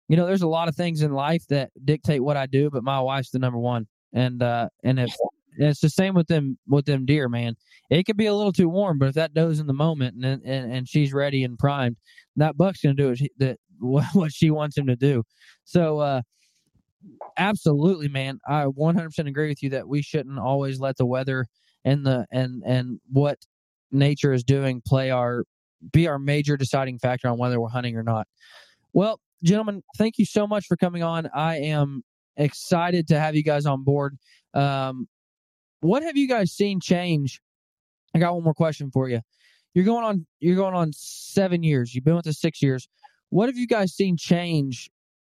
you 0.07 0.17
know, 0.17 0.25
there's 0.25 0.41
a 0.41 0.47
lot 0.47 0.67
of 0.67 0.75
things 0.75 1.01
in 1.01 1.11
life 1.13 1.45
that 1.49 1.71
dictate 1.85 2.23
what 2.23 2.37
I 2.37 2.45
do, 2.45 2.69
but 2.69 2.83
my 2.83 2.99
wife's 2.99 3.31
the 3.31 3.39
number 3.39 3.59
one. 3.59 3.87
And 4.13 4.41
uh 4.41 4.69
and 4.83 4.99
if 4.99 5.13
it's 5.57 5.81
the 5.81 5.89
same 5.89 6.15
with 6.15 6.27
them 6.27 6.57
with 6.67 6.85
them 6.85 7.05
deer, 7.05 7.27
man. 7.29 7.55
It 7.89 8.03
could 8.05 8.17
be 8.17 8.27
a 8.27 8.33
little 8.33 8.53
too 8.53 8.69
warm, 8.69 8.99
but 8.99 9.09
if 9.09 9.15
that 9.15 9.33
doe's 9.33 9.59
in 9.59 9.67
the 9.67 9.73
moment 9.73 10.23
and 10.23 10.41
and, 10.43 10.71
and 10.71 10.87
she's 10.87 11.13
ready 11.13 11.43
and 11.43 11.57
primed, 11.57 11.97
that 12.37 12.57
buck's 12.57 12.81
gonna 12.81 12.95
do 12.95 13.09
it 13.09 13.31
that 13.37 13.59
what 13.79 14.31
she 14.31 14.51
wants 14.51 14.77
him 14.77 14.87
to 14.87 14.95
do. 14.95 15.23
So 15.65 15.99
uh 15.99 16.21
absolutely, 17.37 18.07
man. 18.07 18.39
I 18.47 18.65
100% 18.65 19.27
agree 19.27 19.49
with 19.49 19.63
you 19.63 19.69
that 19.71 19.87
we 19.87 20.01
shouldn't 20.01 20.39
always 20.39 20.79
let 20.79 20.97
the 20.97 21.05
weather 21.05 21.45
and 21.85 22.05
the 22.05 22.25
and 22.31 22.61
and 22.65 22.99
what 23.09 23.37
nature 23.91 24.33
is 24.33 24.43
doing 24.43 24.81
play 24.85 25.11
our 25.11 25.45
be 25.91 26.07
our 26.07 26.19
major 26.19 26.57
deciding 26.57 26.99
factor 26.99 27.29
on 27.29 27.37
whether 27.37 27.59
we're 27.59 27.69
hunting 27.69 27.95
or 27.95 28.03
not. 28.03 28.27
Well, 28.93 29.19
gentlemen, 29.43 29.81
thank 29.97 30.17
you 30.17 30.25
so 30.25 30.45
much 30.45 30.65
for 30.67 30.75
coming 30.75 31.03
on. 31.03 31.29
I 31.33 31.57
am 31.57 32.03
excited 32.35 33.07
to 33.09 33.19
have 33.19 33.35
you 33.35 33.43
guys 33.43 33.65
on 33.65 33.83
board. 33.83 34.17
Um, 34.53 35.07
what 35.81 36.03
have 36.03 36.17
you 36.17 36.27
guys 36.27 36.51
seen 36.51 36.79
change? 36.81 37.39
I 38.13 38.19
got 38.19 38.33
one 38.33 38.43
more 38.43 38.53
question 38.53 38.91
for 38.91 39.07
you. 39.07 39.21
You're 39.73 39.85
going 39.85 40.03
on. 40.03 40.25
You're 40.39 40.55
going 40.55 40.73
on 40.73 40.91
seven 40.93 41.63
years. 41.63 41.93
You've 41.93 42.03
been 42.03 42.15
with 42.15 42.27
us 42.27 42.39
six 42.39 42.61
years. 42.61 42.89
What 43.29 43.47
have 43.47 43.57
you 43.57 43.67
guys 43.67 43.93
seen 43.93 44.17
change 44.17 44.89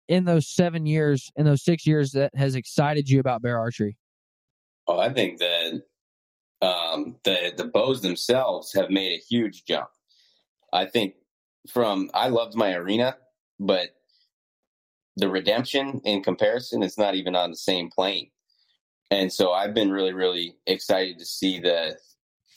in 0.09 0.25
those 0.25 0.49
seven 0.49 0.87
years, 0.87 1.31
in 1.37 1.45
those 1.45 1.63
six 1.63 1.87
years, 1.87 2.13
that 2.13 2.35
has 2.35 2.55
excited 2.55 3.09
you 3.09 3.21
about 3.21 3.43
bear 3.43 3.59
archery? 3.59 3.97
Oh, 4.87 4.99
I 4.99 5.13
think 5.13 5.39
that 5.39 5.83
um, 6.61 7.17
the 7.25 7.53
the 7.57 7.65
bows 7.65 8.03
themselves 8.03 8.73
have 8.75 8.91
made 8.91 9.13
a 9.13 9.23
huge 9.23 9.65
jump. 9.65 9.89
I 10.73 10.87
think 10.87 11.15
from 11.69 12.11
I 12.15 12.29
loved 12.29 12.55
my 12.55 12.75
arena, 12.75 13.17
but 13.61 13.91
the 15.17 15.29
redemption 15.29 16.01
in 16.05 16.23
comparison 16.23 16.83
is 16.83 16.97
not 16.97 17.15
even 17.15 17.37
on 17.37 17.51
the 17.51 17.57
same 17.57 17.91
plane. 17.91 18.31
And 19.11 19.31
so 19.33 19.53
I've 19.53 19.75
been 19.75 19.91
really, 19.91 20.15
really 20.15 20.57
excited 20.67 21.19
to 21.19 21.27
see 21.27 21.61
the 21.61 21.97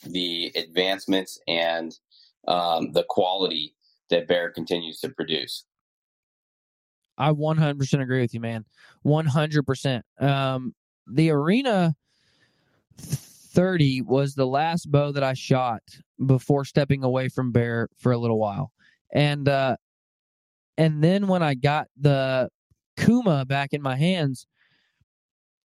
the 0.02 0.52
advancements 0.54 1.38
and 1.46 1.94
um, 2.48 2.92
the 2.92 3.04
quality 3.08 3.74
that 4.10 4.28
Bear 4.28 4.50
continues 4.50 5.00
to 5.00 5.08
produce. 5.08 5.64
I 7.18 7.32
100% 7.32 8.02
agree 8.02 8.20
with 8.20 8.34
you, 8.34 8.40
man. 8.40 8.64
100%. 9.04 10.02
Um, 10.20 10.74
the 11.06 11.30
Arena 11.30 11.94
30 12.98 14.02
was 14.02 14.34
the 14.34 14.46
last 14.46 14.90
bow 14.90 15.12
that 15.12 15.22
I 15.22 15.34
shot 15.34 15.82
before 16.24 16.64
stepping 16.64 17.04
away 17.04 17.28
from 17.28 17.52
Bear 17.52 17.88
for 17.98 18.12
a 18.12 18.18
little 18.18 18.38
while. 18.38 18.72
And 19.12 19.48
uh, 19.48 19.76
and 20.76 21.02
then 21.02 21.26
when 21.26 21.42
I 21.42 21.54
got 21.54 21.86
the 21.98 22.50
Kuma 22.98 23.44
back 23.46 23.72
in 23.72 23.80
my 23.80 23.96
hands, 23.96 24.46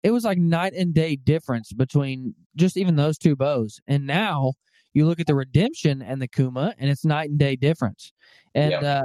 it 0.03 0.11
was 0.11 0.23
like 0.23 0.37
night 0.37 0.73
and 0.73 0.93
day 0.93 1.15
difference 1.15 1.73
between 1.73 2.35
just 2.55 2.77
even 2.77 2.95
those 2.95 3.17
two 3.17 3.35
bows. 3.35 3.79
And 3.87 4.05
now 4.05 4.53
you 4.93 5.05
look 5.05 5.19
at 5.19 5.27
the 5.27 5.35
Redemption 5.35 6.01
and 6.01 6.21
the 6.21 6.27
Kuma, 6.27 6.75
and 6.77 6.89
it's 6.89 7.03
night 7.03 7.29
and 7.29 7.39
day 7.39 7.55
difference. 7.55 8.13
And 8.53 8.71
uh, 8.83 9.03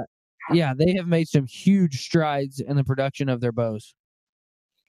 yeah, 0.53 0.73
they 0.77 0.93
have 0.95 1.07
made 1.07 1.27
some 1.27 1.45
huge 1.45 2.01
strides 2.01 2.59
in 2.59 2.75
the 2.75 2.83
production 2.83 3.29
of 3.29 3.41
their 3.41 3.51
bows. 3.51 3.95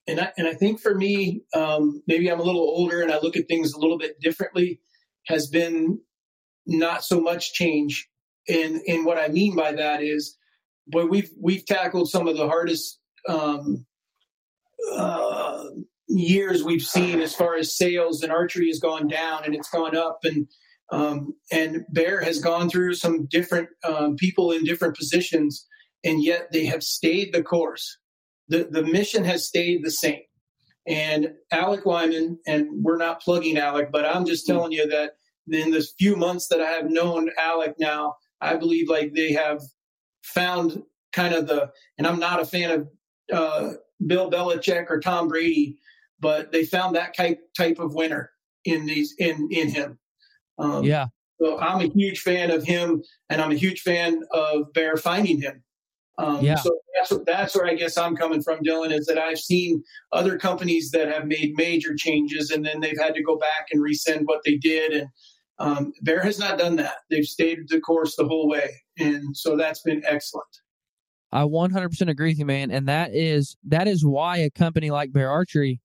And 0.07 0.21
I, 0.21 0.33
and 0.37 0.49
I 0.49 0.55
think 0.55 0.81
for 0.81 0.95
me, 0.95 1.43
um, 1.55 2.03
maybe 2.07 2.31
I'm 2.31 2.41
a 2.41 2.45
little 2.45 2.63
older 2.63 3.03
and 3.03 3.13
I 3.13 3.21
look 3.21 3.37
at 3.37 3.49
things 3.49 3.73
a 3.73 3.79
little 3.79 3.99
bit 3.99 4.21
differently. 4.21 4.81
Has 5.27 5.47
been 5.47 6.01
not 6.67 7.05
so 7.05 7.21
much 7.21 7.53
change. 7.53 8.09
And 8.49 8.81
and 8.87 9.05
what 9.05 9.19
I 9.19 9.29
mean 9.29 9.55
by 9.55 9.73
that 9.73 10.03
is, 10.03 10.37
boy, 10.87 11.07
we've 11.07 11.31
we've 11.39 11.67
tackled 11.67 12.09
some 12.09 12.27
of 12.27 12.37
the 12.37 12.49
hardest 12.49 12.99
um, 13.29 13.87
uh, 14.93 15.65
years 16.09 16.65
we've 16.65 16.83
seen 16.83 17.21
as 17.21 17.35
far 17.35 17.57
as 17.57 17.77
sales 17.77 18.23
and 18.23 18.33
archery 18.33 18.69
has 18.69 18.81
gone 18.81 19.07
down 19.07 19.45
and 19.45 19.55
it's 19.55 19.69
gone 19.69 19.97
up 19.97 20.21
and 20.25 20.49
um, 20.93 21.35
and 21.51 21.85
bear 21.91 22.21
has 22.21 22.39
gone 22.39 22.69
through 22.69 22.95
some 22.95 23.27
different 23.27 23.69
um, 23.85 24.17
people 24.17 24.53
in 24.53 24.65
different 24.65 24.97
positions 24.97 25.67
and 26.05 26.23
yet 26.23 26.49
they 26.53 26.65
have 26.65 26.83
stayed 26.83 27.33
the 27.33 27.43
course. 27.43 27.99
The, 28.49 28.69
the 28.71 28.83
mission 28.83 29.25
has 29.25 29.47
stayed 29.47 29.85
the 29.85 29.91
same. 29.91 30.23
And 30.87 31.35
alec 31.53 31.85
wyman 31.85 32.39
and 32.47 32.69
we're 32.83 32.97
not 32.97 33.21
plugging 33.21 33.59
alec 33.59 33.91
but 33.93 34.07
i'm 34.07 34.25
just 34.25 34.47
telling 34.47 34.73
you 34.73 34.89
that 34.89 35.13
in 35.47 35.71
the 35.71 35.87
few 35.99 36.17
months 36.17 36.49
that 36.49 36.61
i 36.61 36.71
have 36.71 36.91
known 36.91 37.29
alec 37.39 37.75
now 37.79 38.15
i 38.41 38.57
believe 38.57 38.89
like 38.89 39.13
they 39.13 39.31
have 39.31 39.61
found 40.23 40.83
kind 41.13 41.35
of 41.35 41.47
the 41.47 41.71
and 41.99 42.07
i'm 42.07 42.19
not 42.19 42.41
a 42.41 42.47
fan 42.47 42.71
of 42.71 42.89
uh, 43.31 43.75
bill 44.07 44.31
belichick 44.31 44.87
or 44.89 44.99
tom 45.01 45.29
brady 45.29 45.79
but 46.21 46.53
they 46.53 46.65
found 46.65 46.95
that 46.95 47.17
type 47.17 47.41
type 47.57 47.79
of 47.79 47.95
winner 47.95 48.31
in 48.65 48.87
these 48.87 49.15
in 49.19 49.49
in 49.51 49.69
him. 49.69 49.99
Um, 50.61 50.85
yeah. 50.85 51.07
So 51.41 51.59
I'm 51.59 51.81
a 51.81 51.89
huge 51.89 52.21
fan 52.21 52.51
of 52.51 52.65
him, 52.65 53.03
and 53.31 53.41
I'm 53.41 53.51
a 53.51 53.57
huge 53.57 53.81
fan 53.81 54.23
of 54.33 54.73
Bear 54.75 54.97
finding 54.97 55.41
him. 55.41 55.63
Um, 56.19 56.45
yeah. 56.45 56.57
So 56.57 56.71
that's 56.95 57.25
that's 57.25 57.57
where 57.57 57.67
I 57.67 57.75
guess 57.75 57.97
I'm 57.97 58.15
coming 58.15 58.43
from, 58.43 58.63
Dylan. 58.63 58.93
Is 58.93 59.07
that 59.07 59.19
I've 59.19 59.39
seen 59.39 59.83
other 60.13 60.39
companies 60.39 60.91
that 60.91 61.09
have 61.09 61.27
made 61.27 61.55
major 61.57 61.95
changes, 61.97 62.51
and 62.51 62.65
then 62.65 62.81
they've 62.81 62.99
had 62.99 63.15
to 63.15 63.23
go 63.23 63.37
back 63.39 63.69
and 63.73 63.83
resend 63.83 64.23
what 64.25 64.43
they 64.45 64.57
did, 64.57 64.93
and 64.93 65.09
um, 65.59 65.93
Bear 66.03 66.23
has 66.23 66.39
not 66.39 66.59
done 66.59 66.77
that. 66.77 66.97
They've 67.11 67.25
stayed 67.25 67.69
the 67.69 67.81
course 67.81 68.17
the 68.17 68.27
whole 68.27 68.49
way, 68.49 68.83
and 68.99 69.35
so 69.37 69.57
that's 69.57 69.81
been 69.83 70.03
excellent. 70.07 70.47
I 71.33 71.43
100% 71.43 72.09
agree 72.09 72.31
with 72.31 72.39
you, 72.39 72.47
man, 72.47 72.71
and 72.71 72.89
that 72.89 73.15
is 73.15 73.57
that 73.69 73.89
is 73.89 74.05
why 74.05 74.39
a 74.39 74.51
company 74.51 74.91
like 74.91 75.13
Bear 75.13 75.31
Archery 75.31 75.81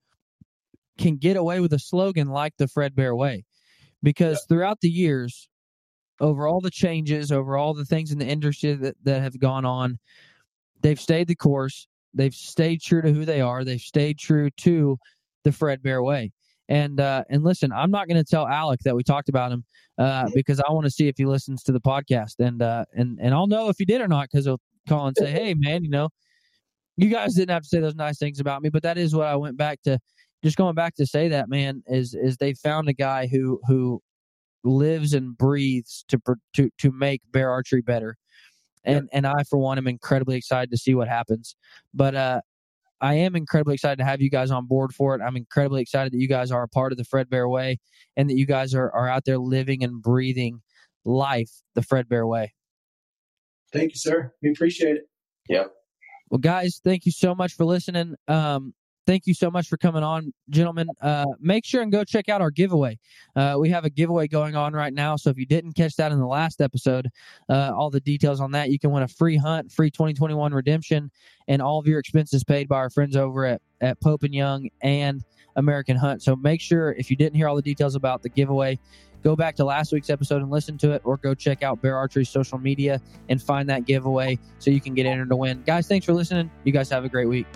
can 0.97 1.17
get 1.17 1.38
away 1.38 1.59
with 1.59 1.71
a 1.73 1.80
slogan 1.80 2.30
like 2.30 2.53
the 2.57 2.67
Fred 2.67 2.95
Bear 2.95 3.15
Way. 3.15 3.45
Because 4.06 4.38
yeah. 4.38 4.56
throughout 4.56 4.82
the 4.82 4.89
years, 4.89 5.49
over 6.22 6.47
all 6.47 6.62
the 6.62 6.70
changes, 6.70 7.32
over 7.32 7.58
all 7.58 7.74
the 7.74 7.86
things 7.86 8.12
in 8.12 8.20
the 8.20 8.26
industry 8.26 8.76
that, 8.76 8.95
that 9.03 9.22
have 9.24 9.39
gone 9.39 9.66
on, 9.66 9.97
they've 10.82 10.99
stayed 10.99 11.28
the 11.28 11.36
course. 11.36 11.88
They've 12.14 12.34
stayed 12.34 12.82
true 12.82 13.01
to 13.01 13.12
who 13.12 13.26
they 13.26 13.41
are. 13.41 13.64
They've 13.64 13.82
stayed 13.82 14.20
true 14.20 14.51
to 14.58 14.97
the 15.43 15.51
Fred 15.51 15.82
Bear 15.82 16.03
Way. 16.03 16.32
And 16.70 16.99
uh, 16.99 17.24
and 17.30 17.43
listen, 17.43 17.72
I'm 17.72 17.91
not 17.91 18.08
going 18.08 18.24
to 18.24 18.30
tell 18.30 18.47
Alec 18.47 18.80
that 18.86 18.95
we 18.95 19.03
talked 19.03 19.28
about 19.28 19.51
him 19.51 19.64
uh, 19.97 20.30
because 20.34 20.60
I 20.60 20.72
want 20.72 20.86
to 20.86 20.91
see 20.91 21.08
if 21.08 21.16
he 21.18 21.26
listens 21.26 21.64
to 21.64 21.72
the 21.72 21.82
podcast, 21.82 22.39
and 22.39 22.62
uh, 22.62 22.86
and 22.93 23.20
and 23.22 23.34
I'll 23.36 23.45
know 23.47 23.70
if 23.70 23.76
he 23.78 23.86
did 23.86 24.01
or 24.01 24.08
not 24.08 24.30
because 24.32 24.45
he'll 24.45 24.62
call 24.88 25.08
and 25.08 25.16
say, 25.16 25.30
"Hey, 25.32 25.53
man, 25.53 25.84
you 25.84 25.91
know, 25.91 26.10
you 26.97 27.10
guys 27.10 27.36
didn't 27.36 27.51
have 27.51 27.64
to 27.64 27.68
say 27.68 27.80
those 27.80 27.95
nice 27.95 28.18
things 28.18 28.39
about 28.39 28.62
me, 28.62 28.70
but 28.70 28.82
that 28.84 28.97
is 28.97 29.14
what 29.14 29.28
I 29.28 29.36
went 29.36 29.58
back 29.58 29.82
to 29.84 29.99
just 30.46 30.58
going 30.58 30.76
back 30.76 30.96
to 30.96 31.08
say 31.08 31.28
that 31.28 31.50
man 31.50 31.82
is 31.88 32.14
is 32.14 32.38
they 32.38 32.54
found 32.54 32.88
a 32.88 32.93
guy 32.93 33.26
who 33.26 33.60
who 33.68 34.00
lives 34.64 35.14
and 35.14 35.36
breathes 35.36 36.06
to 36.08 36.20
to 36.54 36.70
to 36.78 36.91
make 36.91 37.22
bear 37.32 37.50
archery 37.50 37.82
better 37.82 38.16
and 38.84 39.10
and 39.12 39.26
I 39.26 39.43
for 39.50 39.58
one 39.58 39.80
am 39.80 39.88
incredibly 39.88 40.38
excited 40.38 40.70
to 40.70 40.78
see 40.78 40.93
what 40.93 41.08
happens 41.08 41.56
but 41.93 42.16
uh 42.16 42.41
I 43.02 43.16
am 43.16 43.36
incredibly 43.36 43.74
excited 43.74 43.98
to 43.98 44.06
have 44.06 44.22
you 44.22 44.30
guys 44.30 44.52
on 44.52 44.68
board 44.68 44.93
for 44.93 45.16
it. 45.16 45.22
I'm 45.22 45.36
incredibly 45.36 45.82
excited 45.82 46.14
that 46.14 46.18
you 46.18 46.30
guys 46.30 46.50
are 46.50 46.64
a 46.64 46.68
part 46.68 46.93
of 46.93 46.98
the 46.98 47.04
Fred 47.04 47.30
Bear 47.30 47.50
Way 47.50 47.78
and 48.16 48.30
that 48.30 48.38
you 48.38 48.46
guys 48.46 48.74
are, 48.74 48.89
are 48.91 49.10
out 49.10 49.26
there 49.26 49.38
living 49.38 49.84
and 49.84 50.02
breathing 50.02 50.62
life 51.04 51.52
the 51.76 51.82
Fred 51.82 52.08
Bear 52.08 52.26
Way. 52.26 52.54
Thank 53.74 53.91
you, 53.91 53.98
sir. 53.98 54.34
We 54.41 54.50
appreciate 54.50 54.96
it. 54.96 55.10
Yep. 55.50 55.74
Well, 56.30 56.39
guys, 56.39 56.80
thank 56.84 57.06
you 57.06 57.12
so 57.12 57.36
much 57.36 57.54
for 57.54 57.66
listening. 57.66 58.16
Um, 58.30 58.74
thank 59.06 59.28
you 59.28 59.34
so 59.34 59.49
much 59.51 59.68
for 59.68 59.78
coming 59.78 60.03
on, 60.03 60.34
gentlemen. 60.49 60.88
Uh, 61.01 61.26
make 61.39 61.66
sure 61.66 61.82
and 61.82 61.91
go 61.91 62.03
check 62.03 62.30
out 62.30 62.41
our 62.41 62.51
giveaway. 62.51 62.97
Uh, 63.36 63.56
we 63.60 63.70
have 63.70 63.86
a 63.86 63.89
giveaway 63.89 64.28
going 64.28 64.56
on 64.56 64.74
right 64.74 64.93
now. 64.93 65.16
So 65.16 65.30
if 65.30 65.38
you 65.38 65.45
didn't 65.45 65.74
catch 65.74 65.95
that 65.95 66.12
in 66.12 66.20
the 66.20 66.26
last 66.26 66.62
episode, 66.62 67.10
uh, 67.49 67.72
all 67.76 67.89
the 67.89 67.99
details 67.99 68.41
on 68.41 68.51
that, 68.51 68.70
you 68.70 68.80
can 68.80 68.91
win 68.91 69.03
a 69.03 69.08
free 69.08 69.38
hunt, 69.38 69.72
free 69.72 69.91
2021 69.91 70.53
redemption, 70.53 71.12
and 71.47 71.62
all 71.62 71.80
of 71.80 71.88
your 71.88 71.99
expenses 71.99 72.43
paid 72.43 72.68
by 72.68 72.78
our 72.78 72.89
friends 72.89 73.16
over 73.16 73.45
at, 73.45 73.62
at 73.82 73.99
Pope 74.01 74.24
and 74.24 74.34
Young 74.34 74.70
and 74.82 75.24
American 75.56 75.95
Hunt. 75.95 76.22
So 76.22 76.36
make 76.36 76.62
sure 76.62 76.93
if 76.93 77.10
you 77.10 77.16
didn't 77.16 77.36
hear 77.36 77.47
all 77.47 77.56
the 77.56 77.62
details 77.62 77.95
about 77.95 78.22
the 78.22 78.30
giveaway, 78.30 78.80
go 79.24 79.36
back 79.36 79.56
to 79.56 79.66
last 79.66 79.91
week's 79.91 80.10
episode 80.10 80.41
and 80.41 80.51
listen 80.51 80.78
to 80.80 80.91
it, 80.91 81.01
or 81.03 81.18
go 81.18 81.34
check 81.34 81.64
out 81.64 81.82
Bear 81.82 81.97
Archery's 81.97 82.30
social 82.30 82.58
media 82.58 83.01
and 83.30 83.41
find 83.41 83.70
that 83.70 83.86
giveaway 83.86 84.38
so 84.60 84.70
you 84.72 84.82
can 84.82 84.93
get 84.93 85.06
entered 85.06 85.30
to 85.30 85.36
win. 85.36 85.64
Guys, 85.66 85.88
thanks 85.88 86.06
for 86.06 86.14
listening. 86.14 86.51
You 86.64 86.72
guys 86.72 86.89
have 86.89 87.06
a 87.06 87.10
great 87.10 87.28
week. 87.28 87.47